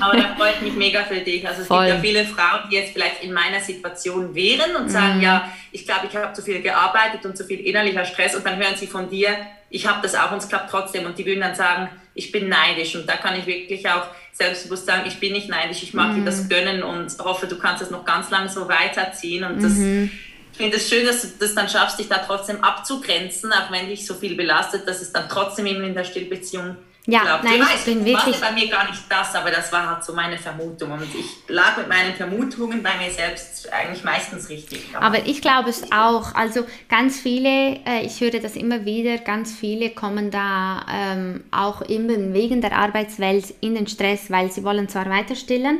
Aber 0.01 0.17
da 0.17 0.35
freut 0.37 0.63
mich 0.63 0.75
mega 0.75 1.05
für 1.05 1.21
dich. 1.21 1.47
Also 1.47 1.63
es 1.63 1.67
Voll. 1.67 1.87
gibt 1.87 1.97
ja 1.97 2.01
viele 2.01 2.25
Frauen, 2.25 2.69
die 2.71 2.77
jetzt 2.77 2.93
vielleicht 2.93 3.23
in 3.23 3.33
meiner 3.33 3.61
Situation 3.61 4.35
wären 4.35 4.77
und 4.77 4.91
sagen, 4.91 5.19
mm. 5.19 5.23
ja, 5.23 5.53
ich 5.73 5.85
glaube, 5.85 6.07
ich 6.11 6.17
habe 6.17 6.33
zu 6.33 6.43
viel 6.43 6.61
gearbeitet 6.61 7.25
und 7.25 7.37
zu 7.37 7.45
viel 7.45 7.61
innerlicher 7.61 8.05
Stress 8.05 8.35
und 8.35 8.45
dann 8.45 8.57
hören 8.57 8.77
sie 8.77 8.87
von 8.87 9.09
dir, 9.09 9.31
ich 9.71 9.87
habe 9.87 10.01
das 10.03 10.15
auch 10.15 10.33
und 10.33 10.39
es 10.39 10.49
klappt 10.49 10.71
trotzdem 10.71 11.05
und 11.05 11.19
die 11.19 11.27
würden 11.27 11.41
dann 11.41 11.55
sagen, 11.55 11.89
ich 12.15 12.33
bin 12.33 12.49
neidisch 12.49 12.97
und 12.97 13.09
da 13.09 13.17
kann 13.17 13.39
ich 13.39 13.47
wirklich 13.47 13.89
auch 13.89 14.07
selbstbewusst 14.39 14.87
sagen, 14.87 15.03
ich 15.07 15.19
bin 15.19 15.33
nicht 15.33 15.49
neidisch, 15.49 15.83
ich 15.83 15.95
mag 15.95 16.13
mhm. 16.13 16.21
dir 16.21 16.25
das 16.25 16.49
gönnen 16.49 16.83
und 16.83 17.13
hoffe, 17.19 17.47
du 17.47 17.59
kannst 17.59 17.83
es 17.83 17.91
noch 17.91 18.05
ganz 18.05 18.31
lange 18.31 18.49
so 18.49 18.69
weiterziehen 18.69 19.45
und 19.45 19.63
das 19.63 19.73
mhm. 19.73 20.11
Ich 20.51 20.65
finde 20.65 20.79
es 20.79 20.89
schön, 20.89 21.07
dass 21.07 21.23
du 21.23 21.29
das 21.39 21.55
dann 21.55 21.69
schaffst, 21.69 22.01
dich 22.01 22.09
da 22.09 22.19
trotzdem 22.19 22.65
abzugrenzen, 22.65 23.53
auch 23.53 23.71
wenn 23.71 23.87
dich 23.87 24.05
so 24.05 24.15
viel 24.15 24.35
belastet, 24.35 24.89
dass 24.89 25.01
es 25.01 25.13
dann 25.13 25.29
trotzdem 25.29 25.67
eben 25.67 25.85
in 25.85 25.95
der 25.95 26.03
Stillbeziehung 26.03 26.77
ja, 27.11 27.23
glaub, 27.23 27.43
nein, 27.43 27.63
ich 27.75 27.85
bin 27.87 28.05
wirklich. 28.05 28.39
war 28.39 28.51
bei 28.51 28.55
mir 28.55 28.69
gar 28.69 28.91
nicht 28.91 29.01
das, 29.09 29.35
aber 29.35 29.51
das 29.51 29.73
war 29.73 29.89
halt 29.89 30.05
so 30.05 30.13
meine 30.13 30.37
Vermutung. 30.37 30.93
Und 30.93 31.15
ich 31.15 31.39
lag 31.49 31.79
mit 31.79 31.89
meinen 31.89 32.15
Vermutungen 32.15 32.83
bei 32.83 32.99
mir 32.99 33.11
selbst 33.11 33.73
eigentlich 33.73 34.05
meistens 34.05 34.51
richtig. 34.51 34.85
Aber 34.95 35.27
ich 35.27 35.41
glaube 35.41 35.71
es 35.71 35.91
auch. 35.91 36.35
Also 36.35 36.67
ganz 36.91 37.19
viele, 37.19 37.79
äh, 37.87 38.05
ich 38.05 38.21
höre 38.21 38.39
das 38.39 38.57
immer 38.57 38.85
wieder, 38.85 39.17
ganz 39.17 39.55
viele 39.55 39.89
kommen 39.89 40.31
da 40.31 40.85
ähm, 40.93 41.45
auch 41.51 41.81
eben 41.89 42.35
wegen 42.35 42.61
der 42.61 42.77
Arbeitswelt 42.77 43.55
in 43.63 43.75
den 43.75 43.87
Stress, 43.87 44.31
weil 44.31 44.53
sie 44.53 44.63
wollen 44.63 44.91
zwar 44.91 45.09
weiter 45.09 45.35
stillen, 45.35 45.79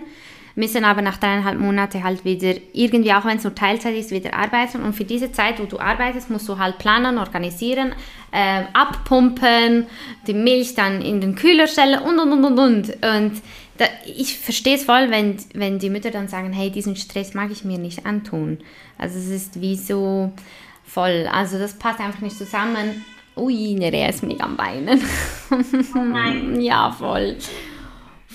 müssen 0.59 0.85
aber 0.85 1.03
nach 1.03 1.19
dreieinhalb 1.19 1.61
Monaten 1.61 2.03
halt 2.03 2.25
wieder 2.25 2.53
irgendwie, 2.73 3.13
auch 3.13 3.25
wenn 3.25 3.37
es 3.37 3.45
nur 3.45 3.55
Teilzeit 3.55 3.95
ist, 3.95 4.11
wieder 4.11 4.35
arbeiten. 4.35 4.83
Und 4.83 4.93
für 4.93 5.05
diese 5.05 5.31
Zeit, 5.31 5.61
wo 5.61 5.67
du 5.67 5.79
arbeitest, 5.79 6.31
musst 6.31 6.49
du 6.49 6.59
halt 6.59 6.79
planen, 6.79 7.17
organisieren, 7.17 7.93
äh, 8.33 8.65
abpumpen, 8.73 9.87
die 10.27 10.35
Milch 10.35 10.75
dann 10.75 11.01
in 11.01 11.21
den 11.21 11.37
Kühler 11.37 11.69
stellen 11.69 12.01
und 12.01 12.19
und 12.19 12.33
und 12.33 12.45
und 12.45 12.59
und. 12.59 12.89
Und 13.05 13.43
da, 13.79 13.85
ich 14.05 14.37
verstehe 14.37 14.75
es 14.75 14.83
voll, 14.83 15.11
wenn, 15.11 15.37
wenn 15.55 15.79
die 15.79 15.91
Mütter 15.91 16.11
dann 16.11 16.27
sagen, 16.27 16.53
hey, 16.53 16.71
diesen 16.71 16.97
Stress 16.97 17.35
mag 17.35 17.53
ich 17.53 17.65
mir 17.65 17.79
nicht 17.79 18.05
antun. 18.05 18.59
Also 18.99 19.17
es 19.17 19.29
ist 19.29 19.61
wie 19.61 19.77
so 19.77 20.33
voll. 20.85 21.29
Also 21.33 21.61
das 21.61 21.75
passt 21.75 22.01
einfach 22.01 22.21
nicht 22.21 22.37
zusammen. 22.37 23.05
Ui, 23.37 23.75
Nerea 23.75 24.09
ist 24.09 24.25
mega 24.25 24.43
am 24.43 24.59
Weinen. 24.59 25.01
Oh 25.95 25.99
nein. 25.99 26.61
ja, 26.61 26.91
voll. 26.91 27.37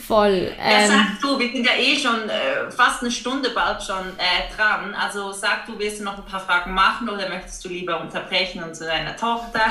Voll. 0.07 0.51
Ähm, 0.59 0.81
ja, 0.81 0.87
sag 0.87 1.21
du, 1.21 1.39
wir 1.39 1.51
sind 1.51 1.65
ja 1.65 1.73
eh 1.77 1.97
schon 1.97 2.29
äh, 2.29 2.69
fast 2.69 3.01
eine 3.01 3.11
Stunde 3.11 3.51
bald 3.51 3.81
schon 3.81 4.09
äh, 4.17 4.53
dran. 4.55 4.93
Also 4.93 5.31
sag 5.31 5.65
du, 5.65 5.79
willst 5.79 6.01
du 6.01 6.03
noch 6.03 6.17
ein 6.17 6.25
paar 6.25 6.41
Fragen 6.41 6.73
machen 6.73 7.07
oder 7.07 7.29
möchtest 7.29 7.63
du 7.63 7.69
lieber 7.69 8.01
unterbrechen 8.01 8.63
und 8.63 8.75
zu 8.75 8.85
deiner 8.85 9.15
Tochter? 9.15 9.61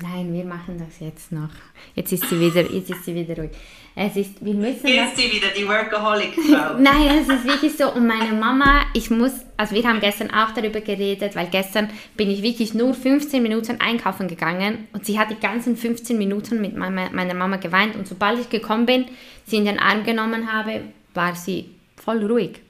Nein, 0.00 0.32
wir 0.32 0.44
machen 0.44 0.78
das 0.78 1.00
jetzt 1.00 1.32
noch. 1.32 1.50
Jetzt 1.94 2.12
ist 2.12 2.28
sie 2.28 2.38
wieder, 2.38 2.62
jetzt 2.62 2.90
ist 2.90 3.04
sie 3.04 3.14
wieder 3.14 3.36
ruhig. 3.36 3.50
Es 3.94 4.16
ist, 4.16 4.42
wir 4.42 4.54
müssen 4.54 4.86
Jetzt 4.86 5.16
sie 5.16 5.30
wieder, 5.30 5.48
die 5.56 5.68
Workaholic-Frau. 5.68 6.74
Nein, 6.78 7.18
es 7.20 7.28
ist 7.28 7.44
wirklich 7.44 7.76
so. 7.76 7.92
Und 7.92 8.06
meine 8.06 8.32
Mama, 8.32 8.86
ich 8.94 9.10
muss, 9.10 9.32
also 9.58 9.74
wir 9.74 9.84
haben 9.84 10.00
gestern 10.00 10.30
auch 10.30 10.52
darüber 10.52 10.80
geredet, 10.80 11.36
weil 11.36 11.48
gestern 11.48 11.90
bin 12.16 12.30
ich 12.30 12.42
wirklich 12.42 12.72
nur 12.72 12.94
15 12.94 13.42
Minuten 13.42 13.80
einkaufen 13.80 14.28
gegangen 14.28 14.88
und 14.94 15.04
sie 15.04 15.18
hat 15.18 15.30
die 15.30 15.38
ganzen 15.38 15.76
15 15.76 16.16
Minuten 16.16 16.60
mit 16.60 16.74
meiner, 16.74 17.10
meiner 17.10 17.34
Mama 17.34 17.56
geweint. 17.56 17.94
Und 17.94 18.08
sobald 18.08 18.40
ich 18.40 18.48
gekommen 18.48 18.86
bin, 18.86 19.04
sie 19.44 19.56
in 19.56 19.66
den 19.66 19.78
Arm 19.78 20.04
genommen 20.04 20.50
habe, 20.50 20.82
war 21.12 21.34
sie 21.34 21.66
voll 22.02 22.24
ruhig. 22.24 22.60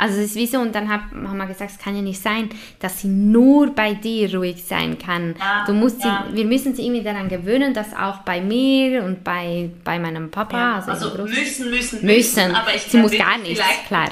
Also 0.00 0.18
es 0.18 0.30
ist 0.30 0.36
wie 0.36 0.46
so, 0.46 0.58
und 0.58 0.74
dann 0.74 0.88
hat 0.88 1.12
Mama 1.12 1.44
gesagt, 1.44 1.72
es 1.72 1.78
kann 1.78 1.94
ja 1.94 2.00
nicht 2.00 2.22
sein, 2.22 2.48
dass 2.78 3.00
sie 3.00 3.08
nur 3.08 3.74
bei 3.74 3.92
dir 3.92 4.34
ruhig 4.34 4.64
sein 4.64 4.98
kann. 4.98 5.34
Ja, 5.38 5.64
du 5.66 5.74
musst 5.74 6.02
ja. 6.02 6.26
sie, 6.30 6.36
wir 6.36 6.46
müssen 6.46 6.74
sie 6.74 6.86
irgendwie 6.86 7.02
daran 7.02 7.28
gewöhnen, 7.28 7.74
dass 7.74 7.94
auch 7.94 8.18
bei 8.22 8.40
mir 8.40 9.04
und 9.04 9.22
bei, 9.22 9.70
bei 9.84 9.98
meinem 9.98 10.30
Papa, 10.30 10.56
ja, 10.56 10.74
also, 10.76 10.90
also 10.90 11.22
müssen, 11.22 11.70
müssen, 11.70 11.70
müssen, 11.70 12.06
müssen, 12.06 12.54
aber 12.54 12.74
ich 12.74 12.82
sie 12.82 12.96
muss 12.96 13.12
gar 13.12 13.36
nichts, 13.36 13.62
klar. 13.86 14.08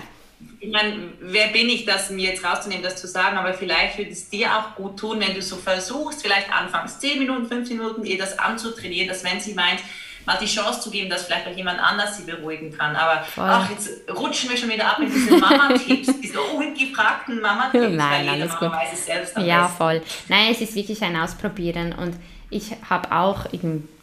ich 0.61 0.71
meine, 0.71 1.11
wer 1.21 1.49
bin 1.49 1.71
ich, 1.71 1.87
das 1.87 2.11
mir 2.11 2.31
jetzt 2.31 2.45
rauszunehmen, 2.45 2.83
das 2.83 3.01
zu 3.01 3.07
sagen, 3.07 3.39
aber 3.39 3.55
vielleicht 3.55 3.97
würde 3.97 4.11
es 4.11 4.29
dir 4.29 4.55
auch 4.55 4.75
gut 4.75 4.99
tun, 4.99 5.21
wenn 5.21 5.35
du 5.35 5.41
so 5.41 5.57
versuchst, 5.57 6.21
vielleicht 6.21 6.53
anfangs 6.53 6.99
10 6.99 7.19
Minuten, 7.19 7.47
15 7.47 7.79
Minuten, 7.79 8.05
ihr 8.05 8.19
das 8.19 8.39
anzutrainieren, 8.39 9.09
dass 9.09 9.25
wenn 9.25 9.41
sie 9.41 9.55
meint, 9.55 9.81
mal 10.29 10.39
die 10.41 10.47
Chance 10.47 10.81
zu 10.81 10.91
geben, 10.91 11.11
dass 11.11 11.25
vielleicht 11.27 11.47
auch 11.49 11.57
jemand 11.57 11.81
anders 11.81 12.17
sie 12.17 12.23
beruhigen 12.25 12.71
kann. 12.77 12.95
Aber 12.95 13.25
ach, 13.37 13.69
jetzt 13.71 13.91
rutschen 14.15 14.51
wir 14.51 14.57
schon 14.57 14.71
wieder 14.71 14.87
ab 14.87 15.01
in 15.01 15.11
diese 15.13 15.37
Mama-Tipps, 15.39 16.21
diese 16.23 16.41
ungefragten 16.41 17.41
Mama-Tipps, 17.41 17.97
Nein, 17.97 18.29
alles 18.29 18.57
gut. 18.57 18.71
weiß 18.71 18.93
es 18.93 19.07
selbst 19.07 19.37
Ja, 19.39 19.63
besten. 19.63 19.77
voll. 19.79 20.03
Nein, 20.29 20.53
es 20.53 20.61
ist 20.61 20.75
wirklich 20.77 21.03
ein 21.03 21.17
Ausprobieren 21.17 21.93
und 21.95 22.15
ich 22.51 22.73
habe 22.89 23.13
auch, 23.13 23.47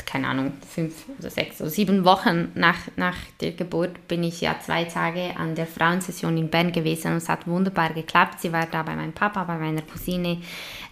keine 0.05 0.27
Ahnung, 0.27 0.53
fünf 0.73 0.93
oder 1.19 1.31
sechs 1.31 1.59
oder 1.61 1.69
sieben 1.71 2.05
Wochen 2.05 2.51
nach, 2.53 2.77
nach 2.95 3.15
der 3.41 3.53
Geburt 3.53 4.07
bin 4.07 4.23
ich 4.23 4.41
ja 4.41 4.55
zwei 4.63 4.83
Tage 4.83 5.33
an 5.37 5.55
der 5.55 5.65
Frauensession 5.65 6.37
in 6.37 6.49
Bern 6.49 6.71
gewesen 6.71 7.11
und 7.13 7.17
es 7.17 7.27
hat 7.29 7.47
wunderbar 7.47 7.89
geklappt. 7.93 8.39
Sie 8.41 8.53
war 8.53 8.67
da 8.67 8.83
bei 8.83 8.95
meinem 8.95 9.13
Papa, 9.13 9.43
bei 9.45 9.57
meiner 9.57 9.81
Cousine 9.81 10.41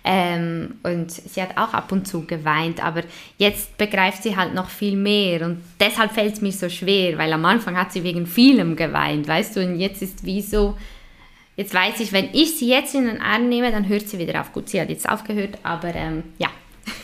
ähm, 0.03 0.75
und 0.83 1.11
sie 1.11 1.41
hat 1.41 1.57
auch 1.57 1.73
ab 1.73 1.91
und 1.91 2.07
zu 2.07 2.25
geweint, 2.25 2.83
aber 2.83 3.03
jetzt 3.37 3.77
begreift 3.77 4.23
sie 4.23 4.35
halt 4.35 4.53
noch 4.53 4.69
viel 4.69 4.97
mehr 4.97 5.45
und 5.45 5.61
deshalb 5.79 6.11
fällt 6.11 6.33
es 6.33 6.41
mir 6.41 6.51
so 6.51 6.67
schwer, 6.67 7.17
weil 7.17 7.31
am 7.31 7.45
Anfang 7.45 7.77
hat 7.77 7.93
sie 7.93 8.03
wegen 8.03 8.27
vielem 8.27 8.75
geweint, 8.75 9.27
weißt 9.27 9.55
du, 9.55 9.65
und 9.65 9.79
jetzt 9.79 10.01
ist 10.01 10.25
wie 10.25 10.41
so, 10.41 10.77
jetzt 11.55 11.73
weiß 11.73 12.01
ich, 12.01 12.11
wenn 12.11 12.29
ich 12.33 12.57
sie 12.57 12.67
jetzt 12.67 12.95
in 12.95 13.05
den 13.05 13.21
Arm 13.21 13.47
nehme, 13.47 13.71
dann 13.71 13.87
hört 13.87 14.09
sie 14.09 14.19
wieder 14.19 14.41
auf. 14.41 14.51
Gut, 14.51 14.69
sie 14.69 14.81
hat 14.81 14.89
jetzt 14.89 15.07
aufgehört, 15.07 15.57
aber 15.63 15.95
ähm, 15.95 16.23
ja. 16.37 16.49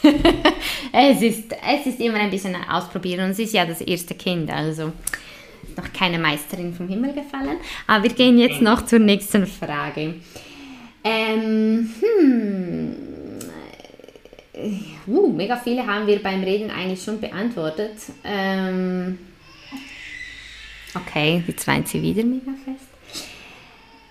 es, 0.91 1.22
ist, 1.22 1.54
es 1.54 1.86
ist 1.86 2.02
immer 2.02 2.18
ein 2.20 2.30
bisschen 2.30 2.54
ein 2.54 2.70
Ausprobieren 2.70 3.26
und 3.26 3.32
es 3.32 3.39
ist 3.39 3.54
ja 3.54 3.66
das 3.66 3.80
erste 3.80 4.14
Kind, 4.14 4.52
also 4.52 4.91
noch 5.78 5.93
keine 5.93 6.20
Meisterin 6.20 6.74
vom 6.74 6.89
Himmel 6.89 7.14
gefallen. 7.14 7.58
Aber 7.88 8.04
wir 8.04 8.12
gehen 8.12 8.38
jetzt 8.38 8.62
noch 8.62 8.86
zur 8.86 9.00
nächsten 9.00 9.47
Frage. 9.47 10.16
Ähm, 11.04 11.89
hm, 12.02 12.95
uh, 15.08 15.32
mega 15.32 15.56
viele 15.58 15.86
haben 15.86 16.08
wir 16.08 16.22
beim 16.22 16.43
Reden 16.43 16.70
eigentlich 16.72 17.04
schon 17.04 17.20
beantwortet. 17.22 17.95
Ähm, 18.24 19.18
okay, 20.95 21.43
jetzt 21.47 21.68
weint 21.68 21.88
sie 21.88 22.02
wieder 22.02 22.24
mega 22.24 22.52
fest. 22.66 22.89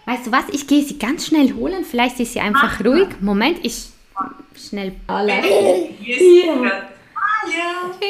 Weißt 0.06 0.26
du 0.26 0.32
was? 0.32 0.44
Ich 0.52 0.66
gehe 0.66 0.82
sie 0.82 0.98
ganz 0.98 1.26
schnell 1.26 1.52
holen. 1.52 1.84
Vielleicht 1.84 2.18
ist 2.20 2.32
sie 2.32 2.40
einfach 2.40 2.78
Ach, 2.80 2.84
ruhig. 2.84 3.08
Moment, 3.20 3.58
ich 3.62 3.88
schnell. 4.56 4.92
Alle. 5.06 5.42
Ja. 6.00 6.88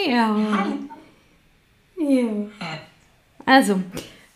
Ja. 0.06 0.68
Ja. 1.98 2.30
Also. 3.44 3.80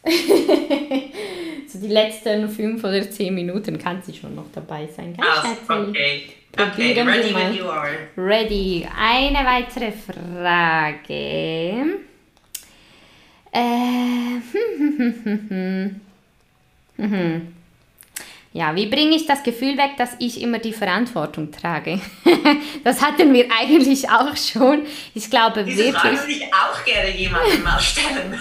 so 1.69 1.79
die 1.79 1.89
letzten 1.89 2.49
fünf 2.49 2.83
oder 2.83 3.09
zehn 3.11 3.35
Minuten 3.35 3.79
kann 3.79 4.03
sie 4.03 4.15
schon 4.15 4.35
noch 4.35 4.51
dabei 4.53 4.89
sein. 4.97 5.17
Ganz 5.17 5.59
oh, 5.69 5.75
okay. 5.89 6.25
Okay, 6.59 7.01
ready 7.01 7.35
when 7.35 7.55
you 7.55 7.67
are. 7.67 7.97
Ready. 8.17 8.87
Eine 8.95 9.39
weitere 9.39 9.91
Frage. 9.93 10.93
Äh, 13.55 14.41
ja, 18.53 18.75
wie 18.75 18.87
bringe 18.87 19.17
ich 19.17 19.27
das 19.27 19.43
Gefühl 19.43 19.79
weg, 19.79 19.93
dass 19.97 20.11
ich 20.19 20.43
immer 20.43 20.59
die 20.59 20.75
Verantwortung 20.75 21.53
trage? 21.53 22.01
das 22.85 23.01
hatten 23.01 23.33
wir 23.33 23.47
eigentlich 23.59 24.11
auch 24.11 24.37
schon. 24.37 24.83
Ich 25.15 25.31
glaube 25.31 25.65
Diese 25.65 25.85
wirklich. 25.85 26.03
Frage 26.03 26.19
würde 26.19 26.33
ich 26.33 26.45
auch 26.53 26.85
gerne 26.85 27.17
jemandem 27.17 27.63
mal 27.63 27.81
stellen. 27.81 28.39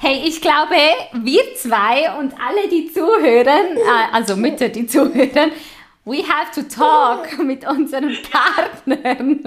Hey, 0.00 0.22
ich 0.26 0.40
glaube, 0.40 0.74
wir 1.14 1.42
zwei 1.56 2.12
und 2.18 2.32
alle, 2.34 2.68
die 2.70 2.92
zuhören, 2.92 3.76
äh, 3.76 4.14
also 4.14 4.36
Mütter, 4.36 4.68
die 4.68 4.86
zuhören, 4.86 5.52
We 6.08 6.22
have 6.22 6.50
to 6.54 6.62
talk 6.62 7.38
mit 7.38 7.68
unseren 7.68 8.16
Partnern. 8.22 9.40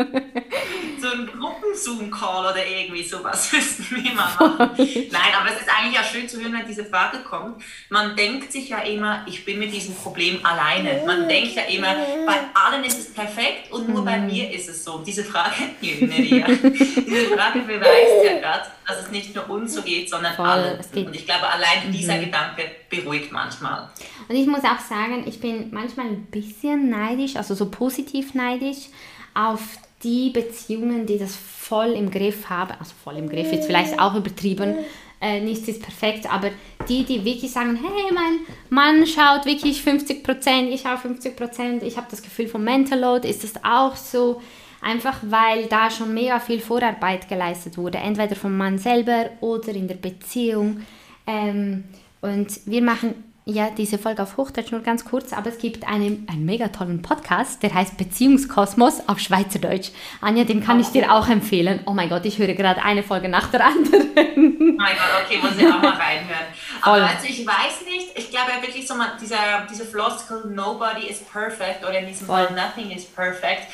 So 1.01 1.07
ein 1.07 1.25
Gruppen-Zoom-Call 1.25 2.51
oder 2.51 2.63
irgendwie 2.63 3.01
sowas 3.01 3.51
müssten 3.53 3.87
wir 3.89 4.13
mal 4.13 4.29
machen. 4.37 4.69
Nein, 4.77 5.33
aber 5.39 5.49
es 5.49 5.61
ist 5.61 5.69
eigentlich 5.75 5.99
auch 5.99 6.03
schön 6.03 6.29
zu 6.29 6.39
hören, 6.39 6.53
wenn 6.53 6.67
diese 6.67 6.85
Frage 6.85 7.17
kommt. 7.27 7.63
Man 7.89 8.15
denkt 8.15 8.51
sich 8.51 8.69
ja 8.69 8.77
immer, 8.81 9.25
ich 9.27 9.43
bin 9.43 9.57
mit 9.57 9.73
diesem 9.73 9.95
Problem 9.95 10.45
alleine. 10.45 11.01
Man 11.03 11.27
denkt 11.27 11.55
ja 11.55 11.63
immer, 11.63 11.95
bei 12.27 12.39
allen 12.53 12.83
ist 12.83 12.99
es 12.99 13.11
perfekt 13.11 13.71
und 13.71 13.89
nur 13.89 14.05
bei 14.05 14.19
mhm. 14.19 14.27
mir 14.27 14.51
ist 14.51 14.69
es 14.69 14.83
so. 14.83 14.97
Und 14.97 15.07
diese 15.07 15.23
Frage, 15.23 15.55
diese 15.81 17.35
Frage 17.35 17.61
beweist 17.61 18.23
ja 18.23 18.39
gerade, 18.39 18.65
dass 18.87 19.01
es 19.01 19.09
nicht 19.09 19.33
nur 19.33 19.49
uns 19.49 19.73
so 19.73 19.81
geht, 19.81 20.11
sondern 20.11 20.35
Voll, 20.35 20.45
allen. 20.45 20.79
Und 20.93 21.15
ich 21.15 21.25
glaube, 21.25 21.47
allein 21.47 21.91
dieser 21.91 22.17
mhm. 22.17 22.25
Gedanke 22.25 22.80
beruhigt 22.91 23.31
manchmal. 23.31 23.89
Und 24.29 24.35
ich 24.35 24.45
muss 24.45 24.63
auch 24.63 24.79
sagen, 24.79 25.23
ich 25.25 25.39
bin 25.39 25.71
manchmal 25.71 26.07
ein 26.07 26.25
bisschen 26.25 26.89
neidisch, 26.89 27.35
also 27.35 27.55
so 27.55 27.71
positiv 27.71 28.35
neidisch 28.35 28.89
auf 29.33 29.61
die 30.03 30.29
Beziehungen, 30.29 31.05
die 31.05 31.17
das 31.17 31.35
voll 31.35 31.91
im 31.91 32.11
Griff 32.11 32.49
haben, 32.49 32.73
also 32.79 32.93
voll 33.03 33.17
im 33.17 33.29
Griff, 33.29 33.51
jetzt 33.51 33.65
vielleicht 33.65 33.99
auch 33.99 34.15
übertrieben, 34.15 34.75
äh, 35.21 35.39
nichts 35.39 35.67
ist 35.67 35.81
perfekt, 35.81 36.31
aber 36.31 36.49
die, 36.89 37.03
die 37.03 37.23
wirklich 37.23 37.51
sagen, 37.51 37.79
hey, 37.81 38.11
mein 38.11 38.39
Mann 38.69 39.05
schaut 39.05 39.45
wirklich 39.45 39.81
50 39.83 40.23
Prozent, 40.23 40.73
ich 40.73 40.81
schaue 40.81 40.97
50 40.97 41.35
Prozent, 41.35 41.83
ich 41.83 41.95
habe 41.95 42.07
das 42.09 42.23
Gefühl 42.23 42.47
vom 42.47 42.63
Mental 42.63 42.99
Load, 42.99 43.29
ist 43.29 43.43
das 43.43 43.63
auch 43.63 43.95
so, 43.95 44.41
einfach 44.81 45.19
weil 45.21 45.67
da 45.67 45.91
schon 45.91 46.13
mega 46.13 46.39
viel 46.39 46.59
Vorarbeit 46.59 47.29
geleistet 47.29 47.77
wurde, 47.77 47.99
entweder 47.99 48.35
vom 48.35 48.57
Mann 48.57 48.79
selber 48.79 49.29
oder 49.41 49.69
in 49.69 49.87
der 49.87 49.95
Beziehung. 49.95 50.81
Ähm, 51.27 51.83
und 52.21 52.59
wir 52.65 52.81
machen 52.81 53.23
ja 53.45 53.69
diese 53.71 53.97
Folge 53.97 54.21
auf 54.21 54.37
Hochdeutsch 54.37 54.71
nur 54.71 54.81
ganz 54.81 55.03
kurz, 55.03 55.33
aber 55.33 55.49
es 55.49 55.57
gibt 55.57 55.87
einen, 55.87 56.27
einen 56.29 56.45
mega 56.45 56.67
tollen 56.67 57.01
Podcast, 57.01 57.63
der 57.63 57.73
heißt 57.73 57.97
Beziehungskosmos 57.97 59.07
auf 59.07 59.19
Schweizerdeutsch. 59.19 59.89
Anja, 60.21 60.43
den 60.43 60.63
kann 60.63 60.79
ich 60.79 60.89
dir 60.89 61.11
auch 61.11 61.27
empfehlen. 61.27 61.81
Oh 61.85 61.93
mein 61.93 62.09
Gott, 62.09 62.25
ich 62.25 62.37
höre 62.37 62.53
gerade 62.53 62.83
eine 62.83 63.01
Folge 63.01 63.29
nach 63.29 63.49
der 63.49 63.65
anderen. 63.65 64.09
Oh 64.15 64.73
mein 64.77 64.95
Gott, 64.95 65.25
okay, 65.25 65.39
muss 65.41 65.57
ich 65.57 65.65
auch 65.65 65.81
mal 65.81 65.89
reinhören. 65.89 66.45
Aber 66.81 67.07
also 67.07 67.25
ich 67.27 67.45
weiß 67.45 67.85
nicht, 67.85 68.09
ich 68.15 68.29
glaube 68.29 68.51
ja 68.55 68.61
wirklich 68.61 68.87
so 68.87 68.95
mal, 68.95 69.13
dieser, 69.19 69.65
diese 69.69 69.85
Floskel 69.85 70.45
Nobody 70.53 71.07
is 71.07 71.19
perfect 71.19 71.83
oder 71.83 71.99
in 71.99 72.07
diesem 72.07 72.27
Voll. 72.27 72.45
Fall 72.45 72.55
Nothing 72.55 72.91
is 72.91 73.05
perfect 73.05 73.67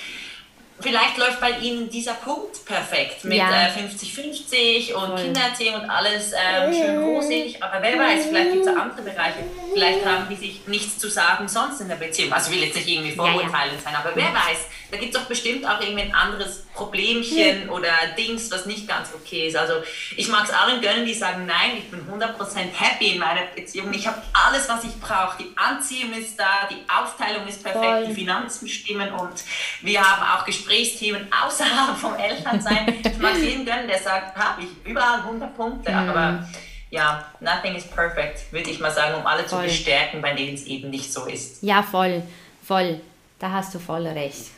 Vielleicht 0.80 1.18
läuft 1.18 1.42
bei 1.42 1.52
Ihnen 1.58 1.90
dieser 1.90 2.14
Punkt 2.14 2.64
perfekt 2.66 3.24
mit 3.24 3.42
50-50 3.42 4.90
ja. 4.90 4.90
äh, 4.90 4.94
und 4.94 5.16
Kindererziehung 5.16 5.76
und 5.76 5.90
alles 5.90 6.34
ähm, 6.34 6.72
schön 6.72 6.98
rosig. 7.00 7.62
Aber 7.64 7.82
wer 7.82 7.98
weiß, 7.98 8.28
vielleicht 8.28 8.52
gibt 8.52 8.66
es 8.66 8.72
auch 8.72 8.82
andere 8.82 9.02
Bereiche. 9.02 9.40
Vielleicht 9.74 10.06
haben 10.06 10.28
die 10.30 10.36
sich 10.36 10.68
nichts 10.68 11.00
zu 11.00 11.10
sagen 11.10 11.48
sonst 11.48 11.82
in 11.82 11.88
der 11.88 11.96
Beziehung. 11.96 12.32
Also 12.32 12.52
ich 12.52 12.58
will 12.58 12.68
jetzt 12.68 12.76
nicht 12.76 12.88
irgendwie 12.88 13.12
vorurteilend 13.12 13.54
ja, 13.54 13.64
ja. 13.74 13.80
sein, 13.84 13.96
aber 13.96 14.16
wer 14.16 14.28
weiß, 14.28 14.68
da 14.92 14.98
gibt 14.98 15.16
es 15.16 15.20
doch 15.20 15.28
bestimmt 15.28 15.66
auch 15.66 15.82
irgendwie 15.82 16.04
ein 16.04 16.14
anderes 16.14 16.67
Problemchen 16.78 17.70
oder 17.70 17.90
Dings, 18.16 18.52
was 18.52 18.68
nicht 18.68 18.88
ganz 18.88 19.10
okay 19.14 19.48
ist. 19.48 19.58
Also 19.58 19.74
ich 20.16 20.28
mag 20.30 20.46
es 20.46 20.52
allen 20.52 20.80
gönnen, 20.80 21.06
die 21.06 21.14
sagen, 21.14 21.48
nein, 21.48 21.72
ich 21.78 21.90
bin 21.90 22.02
100% 22.08 22.38
happy 22.72 23.14
in 23.14 23.20
meiner 23.20 23.42
Beziehung. 23.56 23.92
Ich 23.94 24.06
habe 24.06 24.22
alles, 24.32 24.70
was 24.70 24.84
ich 24.84 24.98
brauche. 25.00 25.42
Die 25.42 25.52
Anziehung 25.56 26.14
ist 26.14 26.40
da, 26.40 26.68
die 26.70 26.78
Aufteilung 26.88 27.48
ist 27.48 27.64
perfekt, 27.64 27.84
Voll. 27.84 28.08
die 28.08 28.14
Finanzen 28.14 28.68
stimmen 28.68 29.12
und 29.12 29.44
wir 29.82 30.02
haben 30.02 30.24
auch 30.24 30.46
Gesprächsthemen 30.46 31.28
außerhalb 31.46 31.98
vom 31.98 32.16
Elternsein. 32.16 33.02
Ich 33.04 33.18
mag 33.18 33.34
es 33.34 33.42
jeden 33.42 33.66
gönnen, 33.66 33.88
der 33.88 34.00
sagt, 34.00 34.38
habe 34.38 34.62
ich 34.62 34.90
überall 34.90 35.22
100 35.22 35.58
Punkte, 35.58 35.92
mhm. 35.92 35.98
aber 35.98 36.48
ja, 36.92 37.26
nothing 37.40 37.76
is 37.76 37.86
perfect, 37.86 38.52
würde 38.54 38.70
ich 38.70 38.80
mal 38.80 38.92
sagen, 38.92 39.16
um 39.16 39.26
alle 39.26 39.44
voll. 39.44 39.62
zu 39.62 39.66
bestärken, 39.66 40.22
bei 40.22 40.34
denen 40.34 40.54
es 40.54 40.66
eben 40.66 40.92
nicht 40.92 41.12
so 41.12 41.26
ist. 41.26 41.64
Ja, 41.64 41.82
voll, 41.82 42.22
voll. 42.64 43.02
Da 43.40 43.52
hast 43.52 43.74
du 43.74 43.80
voll 43.80 44.08
recht. 44.08 44.52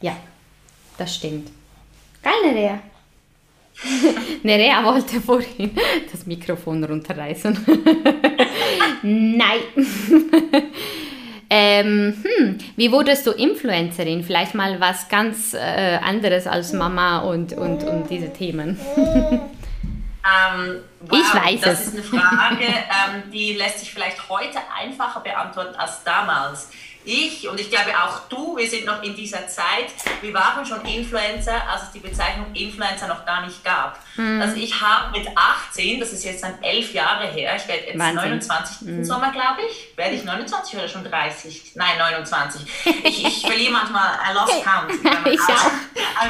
Ja, 0.00 0.16
das 0.98 1.14
stimmt. 1.14 1.48
Geil, 2.22 2.52
Nerea. 2.52 2.80
Nerea 4.42 4.84
wollte 4.84 5.20
vorhin 5.26 5.70
das 6.10 6.26
Mikrofon 6.26 6.84
runterreißen. 6.84 7.56
Nein. 9.02 9.60
ähm, 11.48 12.22
hm, 12.22 12.58
wie 12.76 12.90
wurdest 12.90 13.26
du 13.26 13.30
Influencerin? 13.30 14.24
Vielleicht 14.24 14.54
mal 14.54 14.80
was 14.80 15.08
ganz 15.08 15.54
äh, 15.54 15.98
anderes 16.02 16.46
als 16.46 16.72
Mama 16.72 17.20
und, 17.20 17.52
und, 17.52 17.84
und 17.84 18.10
diese 18.10 18.32
Themen. 18.32 18.78
Ähm, 20.28 20.80
wow, 21.00 21.18
ich 21.18 21.34
weiß 21.34 21.60
das 21.60 21.80
es. 21.80 21.84
Das 21.84 21.94
ist 21.94 22.12
eine 22.12 22.22
Frage, 22.22 22.64
ähm, 22.64 23.30
die 23.32 23.52
lässt 23.54 23.80
sich 23.80 23.92
vielleicht 23.92 24.28
heute 24.28 24.58
einfacher 24.76 25.20
beantworten 25.20 25.76
als 25.76 26.02
damals 26.04 26.70
ich 27.08 27.48
und 27.48 27.58
ich 27.58 27.70
glaube 27.70 27.90
auch 27.96 28.28
du, 28.28 28.56
wir 28.56 28.68
sind 28.68 28.84
noch 28.84 29.02
in 29.02 29.16
dieser 29.16 29.48
Zeit, 29.48 29.88
wir 30.20 30.34
waren 30.34 30.64
schon 30.64 30.84
Influencer, 30.84 31.62
als 31.68 31.84
es 31.84 31.92
die 31.92 32.00
Bezeichnung 32.00 32.54
Influencer 32.54 33.08
noch 33.08 33.24
gar 33.24 33.44
nicht 33.46 33.64
gab. 33.64 33.98
Mhm. 34.16 34.40
Also 34.42 34.56
ich 34.56 34.80
habe 34.80 35.18
mit 35.18 35.26
18, 35.34 36.00
das 36.00 36.12
ist 36.12 36.24
jetzt 36.24 36.42
dann 36.42 36.62
elf 36.62 36.92
Jahre 36.92 37.26
her, 37.28 37.56
ich 37.56 37.66
werde 37.66 37.86
jetzt 37.86 37.98
Wahnsinn. 37.98 38.16
29 38.16 38.80
mhm. 38.82 39.04
Sommer, 39.04 39.32
glaube 39.32 39.62
ich. 39.68 39.96
Werde 39.96 40.14
ich 40.16 40.24
29 40.24 40.78
oder 40.78 40.88
schon 40.88 41.04
30? 41.04 41.72
Nein, 41.74 41.98
29. 41.98 42.60
Ich, 43.04 43.24
ich 43.24 43.40
verliere 43.46 43.72
manchmal, 43.72 44.18
I 44.28 44.34
lost 44.34 44.62
count. 44.62 44.92
ich 45.32 45.40
auch. 45.40 45.70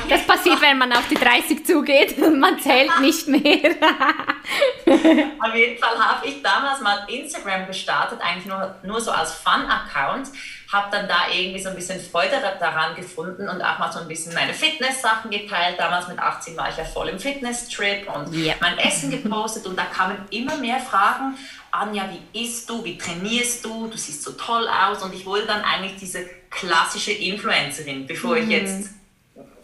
Das 0.08 0.26
passiert, 0.26 0.60
wenn 0.60 0.78
man 0.78 0.92
auf 0.92 1.08
die 1.08 1.16
30 1.16 1.66
zugeht. 1.66 2.18
Man 2.18 2.58
zählt 2.60 3.00
nicht 3.00 3.26
mehr. 3.26 3.40
Auf 5.40 5.54
jeden 5.54 5.78
Fall 5.78 5.98
habe 5.98 6.26
ich 6.26 6.42
damals 6.42 6.80
mal 6.80 7.06
Instagram 7.08 7.66
gestartet, 7.66 8.20
eigentlich 8.20 8.46
nur, 8.46 8.76
nur 8.82 9.00
so 9.00 9.10
als 9.10 9.32
Fun-Account. 9.34 10.28
Habe 10.70 10.88
dann 10.90 11.08
da 11.08 11.22
irgendwie 11.32 11.60
so 11.60 11.70
ein 11.70 11.74
bisschen 11.74 11.98
Freude 11.98 12.42
daran 12.60 12.94
gefunden 12.94 13.48
und 13.48 13.62
auch 13.62 13.78
mal 13.78 13.90
so 13.90 14.00
ein 14.00 14.08
bisschen 14.08 14.34
meine 14.34 14.52
Fitness-Sachen 14.52 15.30
geteilt. 15.30 15.76
Damals 15.78 16.08
mit 16.08 16.18
18 16.18 16.56
war 16.58 16.68
ich 16.68 16.76
ja 16.76 16.84
voll 16.84 17.08
im 17.08 17.18
Fitness-Trip 17.18 18.06
und 18.14 18.34
yep. 18.34 18.56
mein 18.60 18.76
Essen 18.78 19.10
gepostet 19.10 19.66
und 19.66 19.78
da 19.78 19.84
kamen 19.84 20.18
immer 20.30 20.56
mehr 20.56 20.78
Fragen. 20.78 21.38
Anja, 21.70 22.04
wie 22.10 22.44
isst 22.44 22.68
du? 22.68 22.84
Wie 22.84 22.98
trainierst 22.98 23.64
du? 23.64 23.88
Du 23.88 23.96
siehst 23.96 24.22
so 24.22 24.32
toll 24.32 24.68
aus. 24.68 25.02
Und 25.02 25.14
ich 25.14 25.24
wurde 25.24 25.46
dann 25.46 25.62
eigentlich 25.62 25.96
diese 25.96 26.26
klassische 26.50 27.12
Influencerin, 27.12 28.06
bevor 28.06 28.36
mhm. 28.36 28.42
ich 28.42 28.48
jetzt 28.48 28.90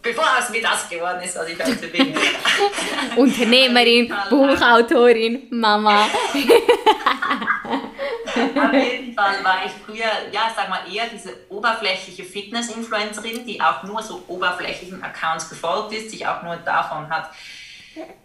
bevor 0.04 0.26
es 0.38 0.50
mir 0.50 0.62
das 0.62 0.88
geworden 0.88 1.20
ist, 1.22 1.34
was 1.34 1.48
ich 1.48 1.58
heute 1.58 1.88
bin. 1.88 2.14
Unternehmerin, 3.16 4.14
Buchautorin, 4.30 5.48
Mama. 5.50 6.06
Auf 8.34 8.72
jeden 8.72 9.14
Fall 9.14 9.44
war 9.44 9.64
ich 9.64 9.72
früher, 9.84 10.10
ja, 10.32 10.52
sag 10.54 10.68
mal, 10.68 10.80
eher 10.92 11.06
diese 11.06 11.36
oberflächliche 11.48 12.24
Fitness-Influencerin, 12.24 13.46
die 13.46 13.60
auch 13.60 13.82
nur 13.84 14.02
so 14.02 14.22
oberflächlichen 14.28 15.02
Accounts 15.02 15.48
gefolgt 15.48 15.92
ist, 15.94 16.10
sich 16.10 16.26
auch 16.26 16.42
nur 16.42 16.56
davon 16.56 17.08
hat 17.08 17.30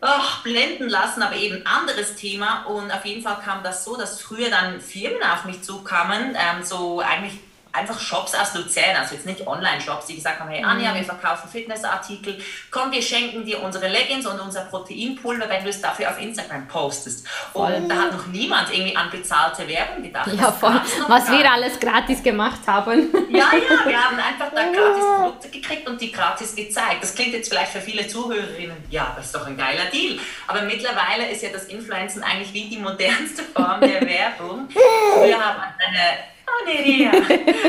oh, 0.02 0.44
blenden 0.44 0.90
lassen, 0.90 1.22
aber 1.22 1.36
eben 1.36 1.66
anderes 1.66 2.16
Thema. 2.16 2.64
Und 2.66 2.92
auf 2.92 3.06
jeden 3.06 3.22
Fall 3.22 3.38
kam 3.44 3.64
das 3.64 3.84
so, 3.84 3.96
dass 3.98 4.22
früher 4.22 4.50
dann 4.50 4.82
Firmen 4.82 5.22
auf 5.24 5.46
mich 5.46 5.62
zukamen, 5.62 6.36
ähm, 6.36 6.64
so 6.64 7.00
eigentlich 7.00 7.40
einfach 7.72 8.00
Shops 8.00 8.34
aus 8.34 8.56
Luzern, 8.56 8.96
also 8.96 9.16
jetzt 9.16 9.26
nicht 9.26 9.46
Online-Shops, 9.46 10.08
die 10.08 10.16
gesagt 10.16 10.40
haben, 10.40 10.50
hey 10.50 10.64
Anja, 10.64 10.92
mhm. 10.92 10.98
wir 10.98 11.04
verkaufen 11.04 11.50
Fitnessartikel, 11.50 12.40
komm, 12.72 12.92
wir 12.92 13.02
schenken 13.02 13.46
dir 13.46 13.62
unsere 13.62 13.88
Leggings 13.88 14.26
und 14.26 14.40
unser 14.40 14.62
Proteinpulver, 14.62 15.48
wenn 15.50 15.64
du 15.64 15.70
es 15.70 15.82
dafür 15.82 16.10
auf 16.10 16.20
Instagram 16.20 16.68
postest. 16.68 17.28
Voll. 17.28 17.74
Und 17.74 17.90
da 17.90 17.96
hat 17.96 18.12
noch 18.12 18.26
niemand 18.28 18.74
irgendwie 18.74 18.96
an 18.96 19.10
bezahlte 19.12 19.68
Werbung 19.68 20.04
gedacht. 20.04 20.30
Ja, 20.34 20.52
voll. 20.52 20.82
Was 21.08 21.30
wir 21.30 21.52
alles 21.52 21.80
gratis 21.80 22.24
gemacht 22.24 22.62
haben. 22.66 23.10
Ja, 23.30 23.52
ja, 23.54 23.88
wir 23.88 24.04
haben 24.04 24.18
einfach 24.18 24.50
da 24.54 24.64
gratis 24.72 25.04
Produkte 25.18 25.50
gekriegt 25.50 25.88
und 25.88 26.02
die 26.02 26.12
gratis 26.12 26.56
gezeigt. 26.56 27.04
Das 27.04 27.14
klingt 27.14 27.34
jetzt 27.34 27.50
vielleicht 27.50 27.72
für 27.72 27.82
viele 27.82 28.08
Zuhörerinnen, 28.08 28.78
ja, 28.90 29.14
das 29.16 29.28
ist 29.28 29.36
doch 29.36 29.46
ein 29.46 29.58
geiler 29.58 29.86
Deal. 29.86 30.18
Aber 30.48 30.64
mittlerweile 30.64 31.30
ist 31.30 31.44
ja 31.44 31.50
das 31.52 31.66
Influencen 31.66 32.24
eigentlich 32.24 32.54
wie 32.54 32.70
die 32.70 32.78
modernste 32.78 33.44
Form 33.44 33.82
der 33.82 34.02
Werbung. 34.08 34.68
Wir 34.70 35.40
haben 35.40 35.62
eine 35.62 36.39
Nerea. 36.66 37.12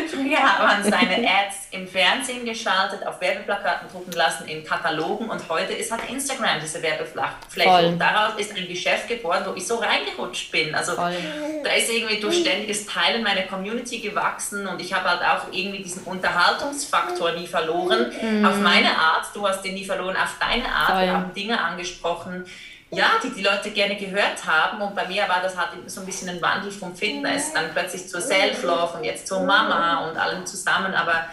Früher 0.08 0.38
hat 0.38 0.58
man 0.58 0.82
seine 0.84 1.16
Ads 1.16 1.68
im 1.72 1.86
Fernsehen 1.86 2.44
geschaltet, 2.44 3.06
auf 3.06 3.20
Werbeplakaten 3.20 3.88
drucken 3.90 4.12
lassen, 4.12 4.48
in 4.48 4.64
Katalogen 4.64 5.30
und 5.30 5.48
heute 5.48 5.72
ist 5.72 5.92
halt 5.92 6.08
Instagram 6.10 6.60
diese 6.60 6.82
Werbefläche. 6.82 7.88
Und 7.88 7.98
daraus 7.98 8.38
ist 8.38 8.56
ein 8.56 8.66
Geschäft 8.66 9.08
geboren, 9.08 9.44
wo 9.46 9.54
ich 9.54 9.66
so 9.66 9.76
reingerutscht 9.76 10.50
bin. 10.50 10.74
Also 10.74 10.92
Voll. 10.92 11.14
da 11.62 11.70
ist 11.72 11.90
irgendwie 11.90 12.20
durch 12.20 12.40
ständiges 12.40 12.86
Teilen 12.86 13.22
meine 13.22 13.46
Community 13.46 13.98
gewachsen 13.98 14.66
und 14.66 14.80
ich 14.80 14.92
habe 14.92 15.08
halt 15.08 15.22
auch 15.22 15.52
irgendwie 15.52 15.82
diesen 15.82 16.02
Unterhaltungsfaktor 16.04 17.32
nie 17.32 17.46
verloren. 17.46 18.12
Mhm. 18.20 18.44
Auf 18.44 18.58
meine 18.58 18.90
Art, 18.90 19.26
du 19.34 19.46
hast 19.46 19.62
den 19.62 19.74
nie 19.74 19.84
verloren, 19.84 20.16
auf 20.16 20.36
deine 20.40 20.68
Art. 20.68 20.90
Voll. 20.90 21.02
Wir 21.02 21.12
haben 21.12 21.34
Dinge 21.34 21.60
angesprochen, 21.60 22.44
ja, 22.90 23.12
die 23.22 23.30
die 23.30 23.42
Leute 23.42 23.70
gerne 23.70 23.96
gehört 23.96 24.44
haben. 24.46 24.82
Und 24.82 24.94
bei 24.94 25.06
mir 25.06 25.28
war 25.28 25.40
das 25.42 25.56
halt 25.56 25.70
so 25.86 26.00
ein 26.00 26.06
bisschen 26.06 26.28
ein 26.28 26.42
Wandel 26.42 26.72
vom 26.72 26.94
Fitness, 26.94 27.52
dann 27.52 27.72
plötzlich 27.72 28.08
zur 28.08 28.20
Self-Love 28.20 28.98
und 28.98 29.04
jetzt 29.04 29.28
zur 29.28 29.40
Mama 29.40 30.08
und 30.08 30.16
allem 30.16 30.44
zusammen. 30.44 30.94
Aber 30.94 31.26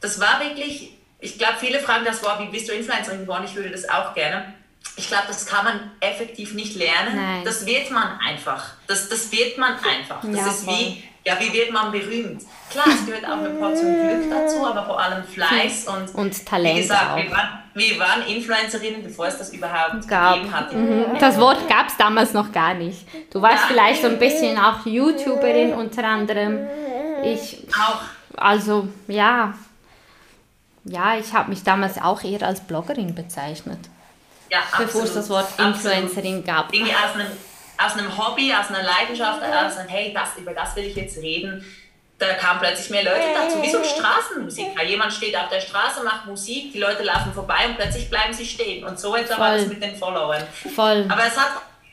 das 0.00 0.18
war 0.18 0.40
wirklich, 0.40 0.96
ich 1.20 1.38
glaube, 1.38 1.54
viele 1.60 1.80
fragen 1.80 2.04
das, 2.04 2.22
wow, 2.22 2.38
wie 2.38 2.46
bist 2.46 2.68
du 2.68 2.72
Influencerin 2.72 3.20
geworden? 3.20 3.44
Ich 3.44 3.54
würde 3.54 3.70
das 3.70 3.88
auch 3.88 4.14
gerne. 4.14 4.54
Ich 4.96 5.08
glaube, 5.08 5.24
das 5.28 5.46
kann 5.46 5.64
man 5.64 5.90
effektiv 6.00 6.54
nicht 6.54 6.76
lernen. 6.76 7.16
Nein. 7.16 7.44
Das 7.44 7.66
wird 7.66 7.90
man 7.90 8.18
einfach. 8.20 8.72
Das, 8.86 9.08
das 9.08 9.30
wird 9.32 9.58
man 9.58 9.74
einfach. 9.74 10.22
Das 10.22 10.36
ja, 10.36 10.46
ist 10.46 10.66
wie, 10.66 11.02
ja, 11.24 11.38
wie 11.40 11.52
wird 11.52 11.70
man 11.70 11.90
berühmt? 11.90 12.42
Klar, 12.70 12.86
es 12.88 13.04
gehört 13.04 13.24
auch 13.24 13.38
eine 13.38 13.50
Portion 13.50 13.92
Glück 13.92 14.30
dazu, 14.30 14.64
aber 14.64 14.84
vor 14.86 15.00
allem 15.00 15.24
Fleiß 15.24 15.84
und, 15.88 16.14
und 16.14 16.46
Talent. 16.46 16.76
Wie 16.76 16.82
gesagt, 16.82 17.10
auch. 17.12 17.63
Wir, 17.74 17.98
waren, 17.98 18.22
Influencerinnen, 18.26 19.02
bevor 19.02 19.26
es 19.26 19.38
das 19.38 19.52
überhaupt 19.52 20.06
gab. 20.06 20.34
gegeben 20.34 20.54
hat. 20.54 20.72
Mhm. 20.72 21.18
Das 21.18 21.38
Wort 21.38 21.68
gab 21.68 21.88
es 21.88 21.96
damals 21.96 22.32
noch 22.32 22.52
gar 22.52 22.74
nicht. 22.74 23.06
Du 23.32 23.42
warst 23.42 23.62
ja. 23.62 23.66
vielleicht 23.68 24.02
so 24.02 24.08
ein 24.08 24.18
bisschen 24.18 24.56
auch 24.58 24.86
YouTuberin 24.86 25.72
unter 25.72 26.04
anderem. 26.04 26.66
Ich 27.24 27.66
auch. 27.72 28.00
Also, 28.36 28.88
ja. 29.08 29.54
Ja, 30.84 31.16
ich 31.16 31.32
habe 31.32 31.50
mich 31.50 31.62
damals 31.62 32.00
auch 32.00 32.22
eher 32.22 32.42
als 32.42 32.60
Bloggerin 32.60 33.14
bezeichnet. 33.14 33.80
Ja, 34.50 34.60
bevor 34.78 35.02
es 35.02 35.14
das 35.14 35.28
Wort 35.30 35.48
Influencerin 35.58 36.38
absolut. 36.38 36.44
gab. 36.44 36.72
Irgendwie 36.72 36.94
aus 36.94 37.14
einem 37.14 37.26
aus 37.76 37.94
einem 37.96 38.16
Hobby, 38.16 38.52
aus 38.52 38.68
einer 38.68 38.82
Leidenschaft, 38.82 39.42
aus 39.42 39.76
einem, 39.76 39.88
hey, 39.88 40.12
das, 40.12 40.36
über 40.36 40.52
das 40.52 40.76
will 40.76 40.84
ich 40.84 40.94
jetzt 40.94 41.18
reden, 41.18 41.64
da 42.18 42.34
kamen 42.34 42.60
plötzlich 42.60 42.90
mehr 42.90 43.02
Leute 43.02 43.24
dazu, 43.34 43.60
wie 43.60 43.70
so 43.70 43.78
ein 43.78 43.84
Straßenmusiker. 43.84 44.82
Jemand 44.84 45.12
steht 45.12 45.36
auf 45.36 45.48
der 45.48 45.60
Straße, 45.60 46.02
macht 46.04 46.26
Musik, 46.26 46.72
die 46.72 46.78
Leute 46.78 47.02
laufen 47.02 47.32
vorbei 47.32 47.66
und 47.66 47.76
plötzlich 47.76 48.08
bleiben 48.08 48.32
sie 48.32 48.46
stehen. 48.46 48.84
Und 48.84 48.98
so 49.00 49.16
etwa 49.16 49.38
war 49.38 49.56
das 49.56 49.66
mit 49.66 49.82
den 49.82 49.96
Followern. 49.96 50.46
Voll. 50.74 51.06
Aber 51.08 51.26
es 51.26 51.36
hat, 51.36 51.50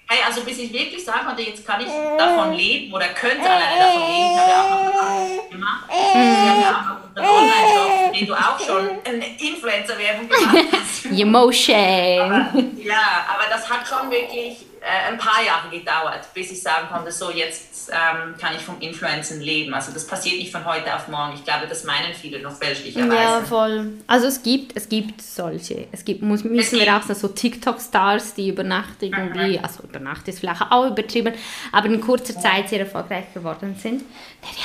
hey, 0.08 0.20
also 0.26 0.42
bis 0.42 0.60
ich 0.60 0.72
wirklich 0.72 1.04
sagen 1.04 1.26
konnte, 1.26 1.42
jetzt 1.42 1.66
kann 1.66 1.82
ich 1.82 1.88
davon 2.18 2.54
leben 2.54 2.94
oder 2.94 3.08
könnte 3.10 3.50
alleine 3.50 3.80
davon 3.80 4.02
leben, 4.02 4.32
ich 4.32 4.40
habe 4.40 4.52
ja 4.52 4.62
auch 4.62 4.86
noch 4.86 4.94
was 4.94 5.50
gemacht. 5.50 5.86
Ich 5.90 6.16
habe 6.16 6.62
ja 6.62 6.70
auch 6.70 6.84
noch 6.84 7.24
einen 7.24 7.30
Online-Shop, 7.30 8.14
den 8.14 8.28
du 8.28 8.34
auch 8.36 8.60
schon 8.60 8.90
eine 9.04 9.40
Influencer-Werbung 9.40 10.30
gemacht 10.30 10.66
hast. 10.72 11.06
Emotion. 11.20 11.76
Aber, 12.22 12.60
ja, 12.78 13.26
aber 13.28 13.50
das 13.50 13.68
hat 13.68 13.88
schon 13.88 14.12
wirklich 14.12 14.62
äh, 14.62 14.71
ein 14.84 15.18
paar 15.18 15.44
Jahre 15.44 15.70
gedauert, 15.70 16.28
bis 16.34 16.52
ich 16.52 16.62
sagen 16.62 16.88
konnte, 16.92 17.12
so 17.12 17.30
jetzt 17.30 17.92
ähm, 17.92 18.36
kann 18.40 18.56
ich 18.56 18.62
vom 18.62 18.80
Influencen 18.80 19.40
leben. 19.42 19.74
Also 19.74 19.92
das 19.92 20.08
passiert 20.08 20.38
nicht 20.38 20.52
von 20.52 20.66
heute 20.66 20.96
auf 20.96 21.08
morgen. 21.08 21.34
Ich 21.36 21.44
glaube, 21.44 21.68
das 21.68 21.84
meinen 21.84 22.14
viele 22.14 22.40
noch 22.42 22.56
fälschlicherweise. 22.58 23.14
Ja, 23.14 23.42
voll. 23.42 23.92
Also 24.08 24.28
es 24.28 24.42
gibt, 24.42 24.76
es 24.76 24.90
gibt 24.90 25.22
solche. 25.22 25.88
Es 25.92 26.04
gibt, 26.04 26.24
muss, 26.24 26.44
müssen 26.44 26.80
es 26.80 26.86
wir 26.86 26.98
auch 26.98 27.04
so 27.04 27.28
TikTok-Stars, 27.28 28.34
die 28.34 28.50
über 28.50 28.64
Nacht 28.64 29.02
irgendwie, 29.02 29.60
mhm. 29.60 29.64
also 29.64 29.84
über 29.84 30.00
Nacht 30.00 30.28
ist 30.28 30.40
vielleicht 30.40 30.62
auch 30.62 30.88
übertrieben, 30.88 31.34
aber 31.72 31.88
in 31.88 32.02
kurzer 32.02 32.40
Zeit 32.40 32.70
sehr 32.70 32.80
erfolgreich 32.80 33.32
geworden 33.34 33.76
sind. 33.80 34.04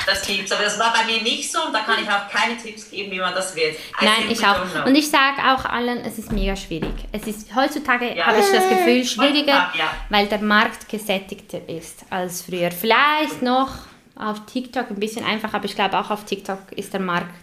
Das 0.07 0.25
gibt's, 0.25 0.51
aber 0.51 0.63
das 0.63 0.79
war 0.79 0.93
bei 0.93 1.05
mir 1.05 1.21
nicht 1.21 1.51
so 1.51 1.59
und 1.67 1.73
da 1.73 1.81
kann 1.81 2.01
ich 2.01 2.09
auch 2.09 2.27
keine 2.29 2.57
Tipps 2.57 2.89
geben, 2.89 3.11
wie 3.11 3.19
man 3.19 3.35
das 3.35 3.55
wird. 3.55 3.75
I 4.01 4.05
Nein, 4.05 4.31
ich 4.31 4.43
auch. 4.43 4.85
Und 4.85 4.95
ich 4.95 5.09
sage 5.09 5.37
auch 5.45 5.65
allen, 5.65 5.99
es 5.99 6.17
ist 6.17 6.31
mega 6.31 6.55
schwierig. 6.55 6.93
Es 7.11 7.27
ist 7.27 7.53
heutzutage 7.55 8.15
ja. 8.15 8.25
habe 8.25 8.39
ich 8.39 8.45
das 8.51 8.67
Gefühl 8.67 9.05
schwieriger, 9.05 9.71
ja. 9.77 9.91
Weil 10.09 10.27
der 10.27 10.39
Markt 10.39 10.89
gesättigter 10.89 11.67
ist 11.67 12.05
als 12.09 12.43
früher. 12.43 12.71
Vielleicht 12.71 13.41
noch 13.41 13.69
auf 14.15 14.45
TikTok 14.45 14.89
ein 14.89 14.99
bisschen 14.99 15.25
einfacher, 15.25 15.55
aber 15.55 15.65
ich 15.65 15.75
glaube 15.75 15.99
auch 15.99 16.09
auf 16.09 16.25
TikTok 16.25 16.71
ist 16.71 16.93
der 16.93 17.01
Markt 17.01 17.33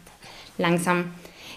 langsam 0.58 1.12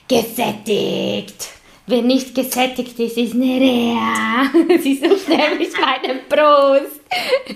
gesättigt. 0.08 1.50
Wer 1.90 2.02
nicht 2.02 2.36
gesättigt 2.36 3.00
ist, 3.00 3.18
ist 3.18 3.34
eine 3.34 3.46
Rea. 3.46 4.52
Sie 4.80 4.96
sucht 4.96 5.30
nämlich 5.30 5.70
meine 5.80 6.20
Brust. 6.28 7.00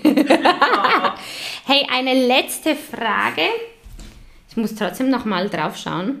hey, 1.66 1.86
eine 1.92 2.14
letzte 2.26 2.74
Frage. 2.74 3.42
Ich 4.48 4.56
muss 4.56 4.74
trotzdem 4.74 5.10
noch 5.10 5.26
mal 5.26 5.50
drauf 5.50 5.76
schauen. 5.76 6.20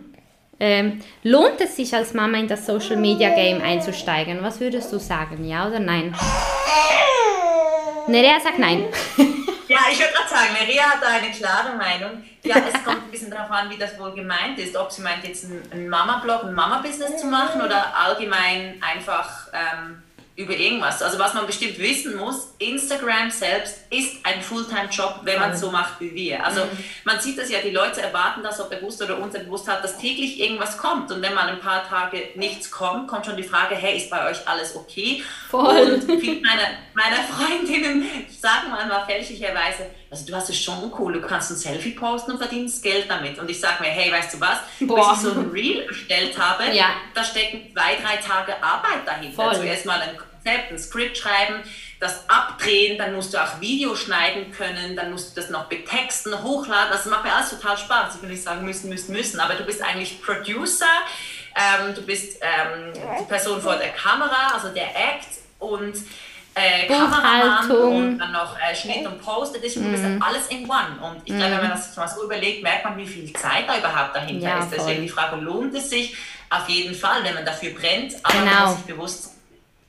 Ähm, 0.60 1.00
lohnt 1.22 1.60
es 1.60 1.76
sich 1.76 1.94
als 1.94 2.12
Mama 2.12 2.38
in 2.38 2.48
das 2.48 2.66
Social 2.66 2.96
Media 2.96 3.30
Game 3.34 3.62
einzusteigen? 3.62 4.42
Was 4.42 4.60
würdest 4.60 4.92
du 4.92 4.98
sagen, 4.98 5.44
ja 5.48 5.66
oder 5.66 5.80
nein? 5.80 6.14
Nerea 8.08 8.40
sagt 8.40 8.58
nein. 8.58 8.84
Ja, 9.68 9.78
ich 9.90 9.98
würde 9.98 10.12
gerade 10.12 10.28
sagen, 10.28 10.52
Nerea 10.52 10.82
hat 10.82 11.02
da 11.02 11.06
eine 11.08 11.30
klare 11.30 11.74
Meinung. 11.76 12.22
Ja, 12.42 12.56
es 12.56 12.84
kommt 12.84 13.04
ein 13.04 13.10
bisschen 13.10 13.30
darauf 13.30 13.50
an, 13.50 13.70
wie 13.70 13.78
das 13.78 13.98
wohl 13.98 14.12
gemeint 14.12 14.58
ist. 14.58 14.76
Ob 14.76 14.92
sie 14.92 15.00
meint, 15.00 15.26
jetzt 15.26 15.46
einen 15.70 15.88
Mama-Blog, 15.88 16.44
ein 16.44 16.52
Mama-Business 16.52 17.18
zu 17.22 17.26
machen 17.28 17.62
oder 17.62 17.96
allgemein 17.96 18.82
einfach 18.82 19.48
ähm, 19.54 20.02
über 20.34 20.54
irgendwas. 20.54 21.02
Also 21.02 21.18
was 21.18 21.34
man 21.34 21.46
bestimmt 21.46 21.78
wissen 21.78 22.16
muss, 22.16 22.54
Instagram 22.58 23.30
selbst 23.30 23.80
ist 23.90 24.16
ein 24.24 24.40
Fulltime-Job, 24.40 25.20
wenn 25.24 25.38
man 25.38 25.50
es 25.50 25.60
so 25.60 25.70
macht 25.70 26.00
wie 26.00 26.14
wir. 26.14 26.44
Also 26.44 26.64
mhm. 26.64 26.70
man 27.04 27.20
sieht 27.20 27.38
das 27.38 27.50
ja, 27.50 27.58
die 27.60 27.70
Leute 27.70 28.00
erwarten 28.00 28.42
das, 28.42 28.58
ob 28.58 28.70
bewusst 28.70 29.02
oder 29.02 29.18
unterbewusst 29.18 29.68
hat, 29.68 29.84
dass 29.84 29.98
täglich 29.98 30.40
irgendwas 30.40 30.78
kommt. 30.78 31.12
Und 31.12 31.20
wenn 31.20 31.34
mal 31.34 31.48
ein 31.48 31.60
paar 31.60 31.86
Tage 31.86 32.30
nichts 32.34 32.70
kommt, 32.70 33.08
kommt 33.08 33.26
schon 33.26 33.36
die 33.36 33.42
Frage, 33.42 33.74
hey, 33.74 33.98
ist 33.98 34.10
bei 34.10 34.30
euch 34.30 34.38
alles 34.46 34.74
okay? 34.74 35.22
Voll. 35.50 36.00
Und 36.06 36.20
viele 36.20 36.40
meiner, 36.40 36.68
meiner 36.94 37.22
Freundinnen 37.30 38.06
sagen 38.30 38.70
manchmal 38.70 39.04
fälschlicherweise, 39.04 39.90
also 40.12 40.26
du 40.26 40.36
hast 40.36 40.50
es 40.50 40.58
schon 40.58 40.92
cool, 40.98 41.14
du 41.14 41.22
kannst 41.22 41.50
ein 41.50 41.56
Selfie 41.56 41.92
posten 41.92 42.32
und 42.32 42.38
verdienst 42.38 42.82
Geld 42.82 43.06
damit. 43.08 43.38
Und 43.38 43.50
ich 43.50 43.58
sage 43.58 43.82
mir, 43.82 43.88
hey, 43.88 44.12
weißt 44.12 44.34
du 44.34 44.40
was, 44.40 44.58
Boah. 44.80 45.08
bis 45.08 45.16
ich 45.16 45.22
so 45.24 45.40
ein 45.40 45.50
Reel 45.50 45.80
erstellt 45.88 46.38
habe, 46.38 46.64
ja. 46.70 46.90
da 47.14 47.24
stecken 47.24 47.72
zwei, 47.72 47.96
drei 47.96 48.16
Tage 48.16 48.62
Arbeit 48.62 49.06
dahinter. 49.06 49.42
Voll. 49.42 49.54
Zuerst 49.54 49.86
mal 49.86 50.02
ein 50.02 50.18
Konzept, 50.18 50.70
ein 50.70 50.78
Skript 50.78 51.16
schreiben, 51.16 51.62
das 51.98 52.28
abdrehen, 52.28 52.98
dann 52.98 53.14
musst 53.14 53.32
du 53.32 53.42
auch 53.42 53.58
Video 53.62 53.96
schneiden 53.96 54.52
können, 54.52 54.96
dann 54.96 55.12
musst 55.12 55.34
du 55.34 55.40
das 55.40 55.48
noch 55.48 55.64
betexten, 55.64 56.42
hochladen. 56.42 56.92
Das 56.92 57.06
macht 57.06 57.24
mir 57.24 57.32
alles 57.34 57.48
total 57.48 57.78
Spaß. 57.78 58.16
Ich 58.16 58.22
will 58.22 58.28
nicht 58.28 58.42
sagen 58.42 58.66
müssen, 58.66 58.90
müssen, 58.90 59.14
müssen, 59.14 59.40
aber 59.40 59.54
du 59.54 59.64
bist 59.64 59.80
eigentlich 59.80 60.20
Producer, 60.20 60.84
ähm, 61.56 61.94
du 61.94 62.02
bist 62.02 62.38
ähm, 62.42 62.92
die 63.18 63.24
Person 63.24 63.62
vor 63.62 63.76
der 63.76 63.92
Kamera, 63.92 64.52
also 64.52 64.68
der 64.68 64.94
Act 64.94 65.28
und 65.58 65.94
äh, 66.54 66.86
Buchhaltung 66.86 67.96
und 67.96 68.18
dann 68.18 68.32
noch 68.32 68.56
äh, 68.58 68.74
Schnitt 68.74 69.06
und 69.06 69.20
Post. 69.22 69.56
Das 69.56 69.62
ist 69.62 69.76
mhm. 69.76 70.22
alles 70.22 70.48
in 70.48 70.68
one. 70.68 70.98
Und 71.02 71.22
ich 71.24 71.34
glaube, 71.34 71.52
wenn 71.52 71.56
man 71.56 71.66
mhm. 71.66 71.70
das 71.70 71.96
mal 71.96 72.08
so 72.08 72.24
überlegt, 72.24 72.62
merkt 72.62 72.84
man, 72.84 72.96
wie 72.96 73.06
viel 73.06 73.32
Zeit 73.32 73.68
da 73.68 73.78
überhaupt 73.78 74.14
dahinter 74.14 74.48
ja, 74.48 74.58
ist. 74.58 74.72
Deswegen 74.72 75.02
die 75.02 75.08
Frage, 75.08 75.36
lohnt 75.36 75.74
es 75.74 75.90
sich? 75.90 76.16
Auf 76.50 76.68
jeden 76.68 76.94
Fall, 76.94 77.24
wenn 77.24 77.34
man 77.34 77.46
dafür 77.46 77.70
brennt, 77.70 78.14
aber 78.22 78.38
genau. 78.38 78.52
man 78.52 78.64
muss 78.66 78.76
sich 78.76 78.86
bewusst 78.86 79.32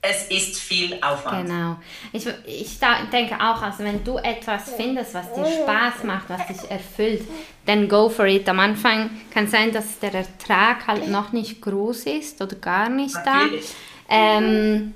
es 0.05 0.28
ist 0.28 0.59
viel 0.59 0.97
Aufwand. 1.01 1.47
Genau. 1.47 1.78
Ich, 2.11 2.28
ich 2.45 2.78
denke 3.11 3.36
auch, 3.36 3.61
also 3.61 3.86
wenn 3.86 4.03
du 4.03 4.18
etwas 4.18 4.74
findest, 4.76 5.14
was 5.14 5.34
dir 5.34 5.45
Spaß 5.45 6.03
macht, 6.03 6.26
was 6.28 6.45
dich 6.47 6.70
erfüllt, 6.70 7.22
dann 7.66 7.88
go 7.88 8.09
for 8.09 8.26
it. 8.26 8.47
Am 8.49 8.59
Anfang 8.59 9.09
kann 9.34 9.47
sein, 9.47 9.72
dass 9.72 9.99
der 9.99 10.14
Ertrag 10.14 10.88
halt 10.88 11.07
noch 11.07 11.32
nicht 11.32 11.61
groß 11.61 12.03
ist 12.07 12.41
oder 12.41 12.57
gar 12.57 12.89
nicht 12.89 13.16
Natürlich. 13.16 13.70
da. 14.09 14.14
Ähm, 14.14 14.93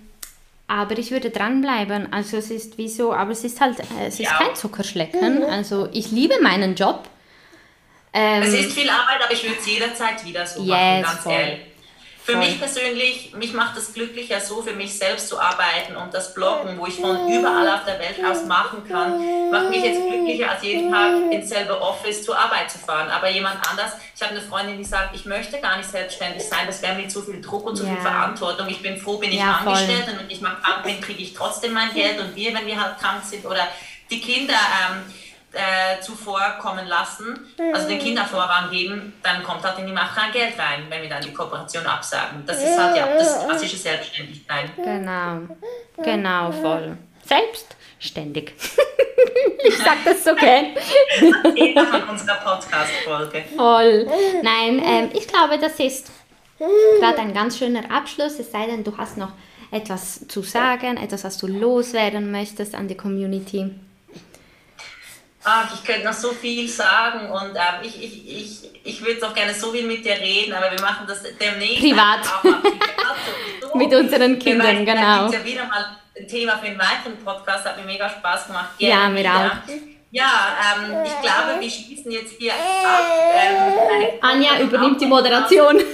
aber 0.67 0.97
ich 0.97 1.11
würde 1.11 1.29
dranbleiben. 1.29 2.11
Also 2.11 2.37
es 2.37 2.51
ist 2.51 2.77
wie 2.77 2.89
so, 2.89 3.13
aber 3.13 3.31
es 3.31 3.43
ist 3.43 3.61
halt, 3.61 3.77
es 4.05 4.19
ist 4.19 4.29
ja. 4.29 4.37
kein 4.37 4.55
Zuckerschlecken. 4.55 5.43
Also 5.43 5.89
ich 5.93 6.11
liebe 6.11 6.41
meinen 6.41 6.75
Job. 6.75 7.07
Ähm, 8.13 8.43
es 8.43 8.53
ist 8.53 8.73
viel 8.73 8.89
Arbeit, 8.89 9.23
aber 9.23 9.33
ich 9.33 9.43
würde 9.43 9.57
es 9.59 9.65
jederzeit 9.65 10.25
wieder 10.25 10.45
so 10.45 10.61
yes, 10.61 10.69
machen, 10.69 11.01
ganz 11.03 11.19
voll. 11.19 11.33
ehrlich. 11.33 11.59
Für 12.27 12.33
Voll. 12.33 12.41
mich 12.41 12.59
persönlich, 12.59 13.33
mich 13.37 13.53
macht 13.53 13.77
es 13.77 13.93
glücklicher, 13.93 14.41
so 14.41 14.61
für 14.61 14.73
mich 14.73 14.97
selbst 14.97 15.29
zu 15.29 15.39
arbeiten 15.39 15.95
und 15.95 16.13
das 16.13 16.33
Bloggen, 16.33 16.77
wo 16.77 16.85
ich 16.85 16.95
von 16.95 17.31
überall 17.31 17.69
auf 17.69 17.85
der 17.85 17.97
Welt 17.99 18.17
aus 18.29 18.43
machen 18.43 18.85
kann, 18.85 19.49
macht 19.49 19.69
mich 19.69 19.81
jetzt 19.81 20.05
glücklicher, 20.05 20.51
als 20.51 20.61
jeden 20.61 20.91
Tag 20.91 21.31
ins 21.31 21.47
selbe 21.47 21.79
Office 21.79 22.25
zur 22.25 22.37
Arbeit 22.37 22.69
zu 22.69 22.79
fahren. 22.79 23.09
Aber 23.11 23.29
jemand 23.29 23.55
anders, 23.71 23.93
ich 24.13 24.21
habe 24.21 24.31
eine 24.31 24.41
Freundin, 24.41 24.77
die 24.77 24.83
sagt, 24.83 25.15
ich 25.15 25.23
möchte 25.23 25.61
gar 25.61 25.77
nicht 25.77 25.89
selbstständig 25.89 26.43
sein, 26.43 26.67
das 26.67 26.81
wäre 26.81 26.95
mir 26.95 27.07
zu 27.07 27.21
viel 27.21 27.39
Druck 27.39 27.65
und 27.65 27.77
zu 27.77 27.85
ja. 27.85 27.91
viel 27.91 28.01
Verantwortung. 28.01 28.67
Ich 28.67 28.81
bin 28.81 28.97
froh, 28.97 29.19
bin 29.19 29.31
ich 29.31 29.39
ja, 29.39 29.61
angestellt 29.63 30.09
und 30.09 30.19
wenn 30.19 30.29
ich 30.29 30.41
mal 30.41 30.57
krank 30.61 30.83
bin, 30.83 30.99
kriege 30.99 31.23
ich 31.23 31.33
trotzdem 31.33 31.71
mein 31.71 31.93
Geld 31.93 32.19
und 32.19 32.35
wir, 32.35 32.53
wenn 32.53 32.65
wir 32.65 32.83
halt 32.83 32.99
krank 32.99 33.23
sind 33.23 33.45
oder 33.45 33.65
die 34.09 34.19
Kinder... 34.19 34.53
Ähm, 34.53 35.13
äh, 35.57 35.99
zuvor 36.01 36.39
kommen 36.61 36.87
lassen, 36.87 37.37
also 37.73 37.87
den 37.87 37.99
Kindern 37.99 38.27
Vorrang 38.27 38.69
geben, 38.69 39.13
dann 39.23 39.43
kommt 39.43 39.63
halt 39.63 39.79
in 39.79 39.87
die 39.87 39.91
Macht 39.91 40.15
kein 40.15 40.31
Geld 40.31 40.57
rein, 40.57 40.85
wenn 40.89 41.01
wir 41.01 41.09
dann 41.09 41.21
die 41.21 41.33
Kooperation 41.33 41.85
absagen. 41.85 42.45
Das 42.45 42.61
ist 42.61 42.77
halt 42.77 42.95
ja 42.95 43.07
das 43.07 43.45
klassische 43.45 43.77
Selbstständigkeit. 43.77 44.69
Genau, 44.75 45.41
genau, 46.03 46.51
voll. 46.51 46.97
Selbstständig. 47.25 48.53
ich 49.63 49.77
sag 49.77 50.03
das 50.05 50.23
so 50.23 50.35
gern. 50.35 50.67
Jeder 51.55 51.85
von 51.87 52.03
unserer 52.03 52.35
Podcast-Folge. 52.35 53.43
Voll. 53.55 54.07
Nein, 54.43 54.81
ähm, 54.85 55.09
ich 55.13 55.27
glaube, 55.27 55.57
das 55.57 55.79
ist 55.79 56.11
gerade 56.99 57.19
ein 57.19 57.33
ganz 57.33 57.57
schöner 57.57 57.91
Abschluss, 57.91 58.39
es 58.39 58.51
sei 58.51 58.67
denn, 58.67 58.83
du 58.83 58.95
hast 58.97 59.17
noch 59.17 59.31
etwas 59.71 60.27
zu 60.27 60.41
sagen, 60.43 60.97
etwas, 60.97 61.23
was 61.23 61.37
du 61.37 61.47
loswerden 61.47 62.31
möchtest 62.31 62.75
an 62.75 62.87
die 62.87 62.95
Community. 62.95 63.71
Ach, 65.43 65.73
ich 65.73 65.83
könnte 65.83 66.05
noch 66.05 66.13
so 66.13 66.31
viel 66.31 66.67
sagen 66.67 67.29
und 67.29 67.55
ähm, 67.55 67.81
ich, 67.83 68.03
ich, 68.03 68.27
ich, 68.27 68.81
ich 68.83 69.05
würde 69.05 69.25
auch 69.25 69.33
gerne 69.33 69.53
so 69.53 69.71
viel 69.71 69.85
mit 69.85 70.03
dir 70.03 70.19
reden, 70.19 70.53
aber 70.53 70.71
wir 70.71 70.81
machen 70.81 71.05
das 71.07 71.21
demnächst. 71.39 71.79
Privat. 71.79 72.21
Privat 72.41 72.57
so. 73.61 73.77
mit 73.77 73.93
unseren 73.93 74.39
Kindern, 74.39 74.85
genau. 74.85 75.25
Das 75.25 75.33
ist 75.33 75.39
ja 75.39 75.45
wieder 75.45 75.65
mal 75.65 75.97
ein 76.17 76.27
Thema 76.27 76.57
für 76.57 76.67
einen 76.67 76.79
weiteren 76.79 77.17
Podcast, 77.23 77.65
hat 77.65 77.77
mir 77.77 77.85
mega 77.85 78.09
Spaß 78.09 78.47
gemacht. 78.47 78.77
Gerne 78.77 79.03
ja, 79.03 79.09
mir 79.09 79.19
wieder. 79.19 79.61
auch. 79.67 79.97
Ja, 80.09 80.57
ähm, 80.75 81.03
ich 81.05 81.21
glaube, 81.21 81.59
wir 81.59 81.69
schließen 81.69 82.11
jetzt 82.11 82.33
hier 82.39 82.53
ab. 82.53 82.59
Ähm, 83.35 84.19
Anja 84.21 84.59
übernimmt 84.59 85.01
die 85.01 85.05
Moderation. 85.05 85.77
Nein, 85.77 85.85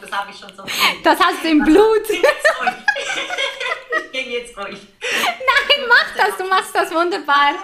das, 0.00 0.12
habe 0.12 0.30
ich 0.30 0.38
schon 0.38 0.54
so. 0.56 0.64
Das 1.02 1.18
hast 1.18 1.42
du 1.42 1.48
im 1.48 1.64
Blut. 1.64 2.08
Ich 2.10 2.22
bin 4.12 4.30
jetzt 4.30 4.56
ruhig. 4.56 4.78
Nein, 5.00 5.55
mach 5.88 6.16
das, 6.16 6.36
du 6.36 6.44
machst 6.48 6.74
das 6.74 6.90
wunderbar. 6.92 7.54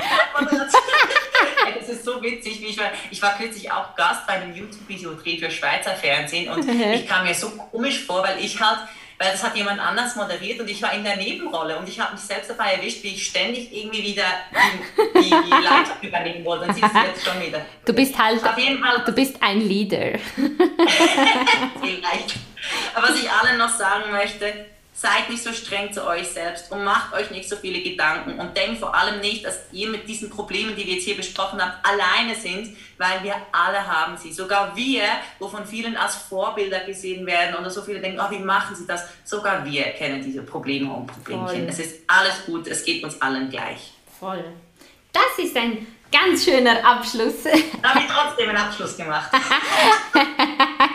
Das 1.79 1.89
ist 1.89 2.05
so 2.05 2.23
witzig. 2.23 2.63
Ich 2.63 2.79
war, 2.79 2.91
ich 3.11 3.21
war 3.23 3.37
kürzlich 3.37 3.71
auch 3.71 3.95
Gast 3.95 4.27
bei 4.27 4.35
einem 4.35 4.55
YouTube-Video-Dreh 4.55 5.39
für 5.39 5.51
Schweizer 5.51 5.95
Fernsehen 5.95 6.51
und 6.51 6.69
ich 6.95 7.07
kam 7.07 7.25
mir 7.25 7.35
so 7.35 7.51
komisch 7.51 8.05
vor, 8.05 8.23
weil 8.23 8.39
ich 8.39 8.61
halt 8.61 8.79
weil 9.23 9.31
das 9.31 9.45
hat 9.45 9.55
jemand 9.55 9.79
anders 9.79 10.17
moderiert 10.17 10.59
und 10.61 10.69
ich 10.69 10.83
war 10.83 10.93
in 10.95 11.05
der 11.05 11.17
Nebenrolle 11.17 11.79
und 11.79 11.89
ich 11.89 12.01
habe 12.01 12.15
mich 12.15 12.23
selbst 12.23 12.51
dabei 12.51 12.73
erwischt, 12.73 13.05
wie 13.05 13.15
ich 13.15 13.25
ständig 13.25 13.73
irgendwie 13.73 14.03
wieder 14.03 14.25
die, 15.15 15.31
die 15.31 15.51
Leitung 15.63 15.97
übernehmen 16.03 16.45
wollte. 16.45 16.67
Dann 16.67 16.75
siehst 16.75 16.93
du 16.93 16.99
jetzt 16.99 17.25
schon 17.25 17.41
wieder. 17.41 17.65
Du 17.85 17.93
bist 17.93 18.19
halt, 18.19 18.45
Auf 18.45 18.59
jeden 18.59 18.83
Fall, 18.83 19.05
du 19.07 19.13
bist 19.13 19.37
ein 19.41 19.61
Leader. 19.61 20.19
Vielleicht. 21.81 22.35
Aber 22.95 23.09
was 23.09 23.23
ich 23.23 23.31
allen 23.31 23.59
noch 23.59 23.69
sagen 23.69 24.11
möchte, 24.11 24.67
Seid 25.03 25.31
nicht 25.31 25.43
so 25.43 25.53
streng 25.53 25.93
zu 25.93 26.07
euch 26.07 26.29
selbst 26.29 26.71
und 26.71 26.85
macht 26.85 27.13
euch 27.13 27.33
nicht 27.33 27.49
so 27.49 27.57
viele 27.57 27.83
Gedanken 27.83 28.39
und 28.39 28.57
denkt 28.57 28.79
vor 28.79 28.95
allem 28.95 29.19
nicht, 29.19 29.45
dass 29.45 29.59
ihr 29.73 29.89
mit 29.89 30.09
diesen 30.09 30.31
Problemen, 30.31 30.77
die 30.77 30.87
wir 30.87 30.95
jetzt 30.95 31.03
hier 31.03 31.17
besprochen 31.17 31.61
haben, 31.61 31.73
alleine 31.83 32.37
sind, 32.37 32.77
weil 32.99 33.21
wir 33.25 33.35
alle 33.51 33.85
haben 33.85 34.17
sie. 34.17 34.33
Sogar 34.33 34.77
wir, 34.77 35.03
wo 35.41 35.49
von 35.49 35.67
vielen 35.67 35.97
als 35.97 36.15
Vorbilder 36.15 36.85
gesehen 36.85 37.27
werden 37.27 37.57
oder 37.57 37.69
so 37.69 37.83
viele 37.83 37.99
denken, 37.99 38.21
oh, 38.21 38.31
wie 38.31 38.39
machen 38.39 38.77
sie 38.77 38.87
das? 38.87 39.09
Sogar 39.25 39.65
wir 39.65 39.83
kennen 39.83 40.23
diese 40.23 40.43
Probleme 40.43 40.93
und 40.93 41.09
Problemchen. 41.09 41.49
Voll. 41.49 41.69
Es 41.69 41.81
ist 41.81 42.03
alles 42.07 42.47
gut, 42.47 42.69
es 42.69 42.85
geht 42.85 43.03
uns 43.03 43.21
allen 43.21 43.51
gleich. 43.51 43.95
Voll. 44.21 44.45
Das 45.13 45.45
ist 45.45 45.57
ein 45.57 45.85
ganz 46.13 46.45
schöner 46.45 46.85
Abschluss. 46.85 47.43
Da 47.83 47.89
habe 47.89 48.01
ich 48.01 48.07
trotzdem 48.07 48.49
einen 48.51 48.59
Abschluss 48.59 48.97
gemacht. 48.97 49.31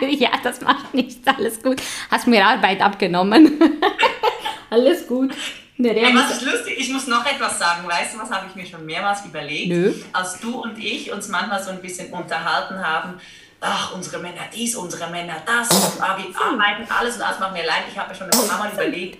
ja, 0.00 0.30
das 0.42 0.60
macht 0.60 0.94
nichts, 0.94 1.26
alles 1.26 1.62
gut. 1.62 1.82
Hast 2.10 2.26
mir 2.26 2.46
Arbeit 2.46 2.80
abgenommen. 2.80 3.60
alles 4.70 5.06
gut. 5.06 5.34
Hey, 5.80 6.12
was 6.12 6.32
ist 6.32 6.42
lustig? 6.42 6.76
Ich 6.78 6.88
muss 6.90 7.06
noch 7.06 7.24
etwas 7.24 7.58
sagen. 7.58 7.86
Weißt 7.86 8.14
du, 8.14 8.18
was 8.18 8.30
habe 8.30 8.46
ich 8.48 8.56
mir 8.56 8.66
schon 8.66 8.84
mehrmals 8.84 9.24
überlegt? 9.24 9.68
Nö. 9.68 9.94
Als 10.12 10.40
du 10.40 10.60
und 10.60 10.76
ich 10.76 11.12
uns 11.12 11.28
manchmal 11.28 11.62
so 11.62 11.70
ein 11.70 11.80
bisschen 11.80 12.12
unterhalten 12.12 12.84
haben, 12.84 13.20
ach, 13.60 13.92
unsere 13.94 14.18
Männer 14.18 14.42
dies, 14.54 14.76
unsere 14.76 15.10
Männer 15.10 15.42
das, 15.44 15.68
und, 15.70 15.98
wir 15.98 16.04
arbeiten 16.04 16.90
alles 16.90 17.16
und 17.16 17.22
alles 17.22 17.38
machen 17.38 17.54
wir 17.54 17.62
allein. 17.62 17.82
Ich 17.90 17.98
habe 17.98 18.10
mir 18.10 18.14
schon 18.14 18.30
ein 18.30 18.48
paar 18.48 18.58
Mal 18.58 18.72
überlegt, 18.72 19.18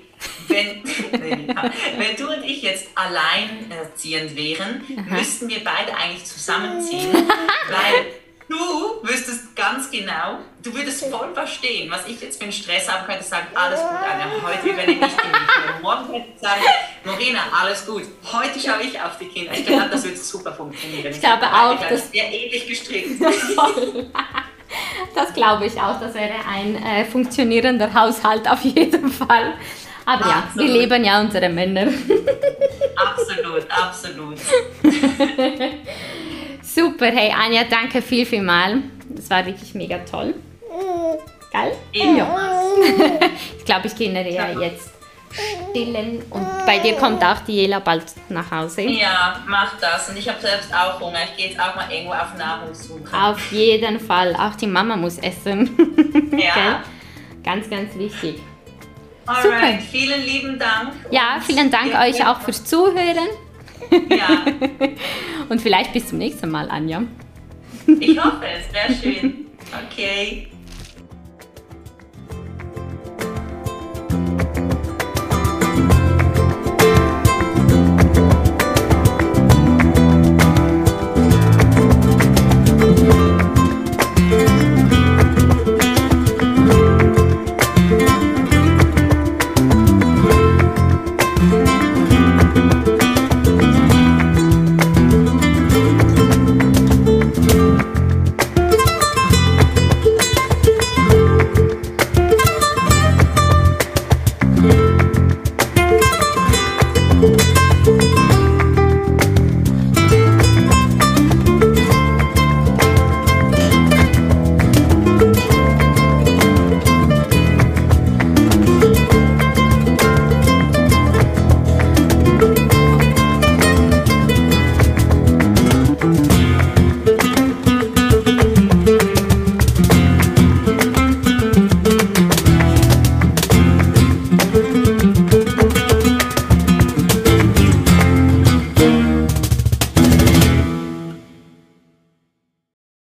wenn, 0.49 0.85
wenn 1.99 2.17
du 2.17 2.33
und 2.33 2.45
ich 2.45 2.63
jetzt 2.63 2.89
alleinerziehend 2.95 4.35
wären, 4.37 4.83
Aha. 4.97 5.17
müssten 5.17 5.49
wir 5.49 5.63
beide 5.63 5.97
eigentlich 5.97 6.25
zusammenziehen, 6.25 7.13
weil 7.69 8.07
du 8.49 9.07
wüsstest 9.07 9.55
ganz 9.55 9.91
genau, 9.91 10.39
du 10.63 10.75
würdest 10.75 11.05
voll 11.05 11.33
verstehen, 11.35 11.91
was 11.91 12.07
ich 12.07 12.21
jetzt 12.21 12.39
für 12.39 12.45
einen 12.45 12.53
Stress 12.53 12.91
haben 12.91 13.07
könnte, 13.07 13.25
sagen, 13.25 13.47
alles 13.55 13.81
gut, 13.81 13.91
Anna, 13.91 14.25
heute 14.43 14.69
übernehme 14.69 15.07
ich 15.07 15.13
die 15.13 15.27
Miete. 15.27 15.83
Morgen 15.83 16.07
könnte 16.07 16.29
ich 16.35 16.41
sagen, 16.41 16.63
Morena, 17.05 17.41
alles 17.61 17.87
gut, 17.87 18.03
heute 18.33 18.59
schaue 18.59 18.83
ich 18.83 19.01
auf 19.01 19.19
die 19.19 19.27
Kinder. 19.27 19.53
Ich 19.53 19.67
glaube, 19.67 19.89
das 19.91 20.05
würde 20.05 20.17
super 20.17 20.53
funktionieren. 20.53 21.13
Ich 21.13 21.21
glaube 21.21 21.47
auch, 21.47 21.79
dass 21.89 22.13
wir 22.13 22.25
ähnlich 22.25 22.67
gestrickt. 22.67 23.21
Das 25.15 25.33
glaube 25.33 25.65
ich 25.65 25.81
auch, 25.81 25.99
das 25.99 26.13
wäre 26.13 26.35
ein 26.47 26.77
äh, 26.77 27.05
funktionierender 27.07 27.93
Haushalt 27.93 28.47
auf 28.49 28.63
jeden 28.63 29.11
Fall. 29.11 29.55
Aber 30.05 30.27
absolut. 30.27 30.57
ja, 30.57 30.75
wir 30.75 30.81
leben 30.81 31.05
ja 31.05 31.21
unsere 31.21 31.49
Männer. 31.49 31.91
Absolut, 32.97 33.67
absolut. 33.71 34.39
Super, 36.79 37.07
hey 37.07 37.33
Anja, 37.33 37.65
danke 37.65 38.01
viel, 38.01 38.25
viel 38.25 38.41
mal. 38.41 38.81
Das 39.09 39.29
war 39.31 39.45
wirklich 39.45 39.75
mega 39.75 39.99
toll. 39.99 40.35
Geil? 41.51 41.73
Ja. 41.93 42.29
ich 43.59 43.65
glaube, 43.65 43.89
ich 43.89 43.97
gehe 43.97 44.13
nachher 44.13 44.53
jetzt 44.61 44.91
stillen 45.71 46.23
und 46.31 46.47
bei 46.67 46.79
dir 46.79 46.95
kommt 46.95 47.25
auch 47.25 47.41
die 47.41 47.55
Jela 47.55 47.81
bald 47.81 48.05
nach 48.29 48.49
Hause. 48.53 48.83
Ja, 48.83 49.43
mach 49.49 49.73
das. 49.81 50.09
Und 50.09 50.19
ich 50.19 50.29
habe 50.29 50.41
selbst 50.41 50.73
auch 50.73 51.01
Hunger. 51.01 51.19
Ich 51.25 51.37
gehe 51.37 51.49
jetzt 51.49 51.61
auch 51.61 51.75
mal 51.75 51.91
irgendwo 51.91 52.13
auf 52.13 52.37
Nahrungssuche. 52.39 53.13
Auf 53.13 53.51
jeden 53.51 53.99
Fall. 53.99 54.37
Auch 54.37 54.55
die 54.55 54.69
Mama 54.69 54.97
muss 54.97 55.19
essen. 55.19 55.71
Ja. 56.39 56.85
Ganz, 57.43 57.69
ganz 57.69 57.97
wichtig. 57.97 58.37
Alright, 59.27 59.43
Super. 59.43 59.79
vielen 59.91 60.23
lieben 60.23 60.59
Dank. 60.59 60.93
Ja, 61.11 61.41
vielen 61.45 61.71
Dank 61.71 61.93
euch 61.95 62.25
auch 62.25 62.41
fürs 62.41 62.65
Zuhören. 62.65 63.29
Ja. 64.11 64.47
Und 65.49 65.61
vielleicht 65.61 65.93
bis 65.93 66.09
zum 66.09 66.19
nächsten 66.19 66.51
Mal, 66.51 66.71
Anja. 66.71 67.05
Ich 68.01 68.23
hoffe 68.23 68.45
es, 68.47 68.71
sehr 68.71 69.13
schön. 69.13 69.47
Okay. 69.91 70.49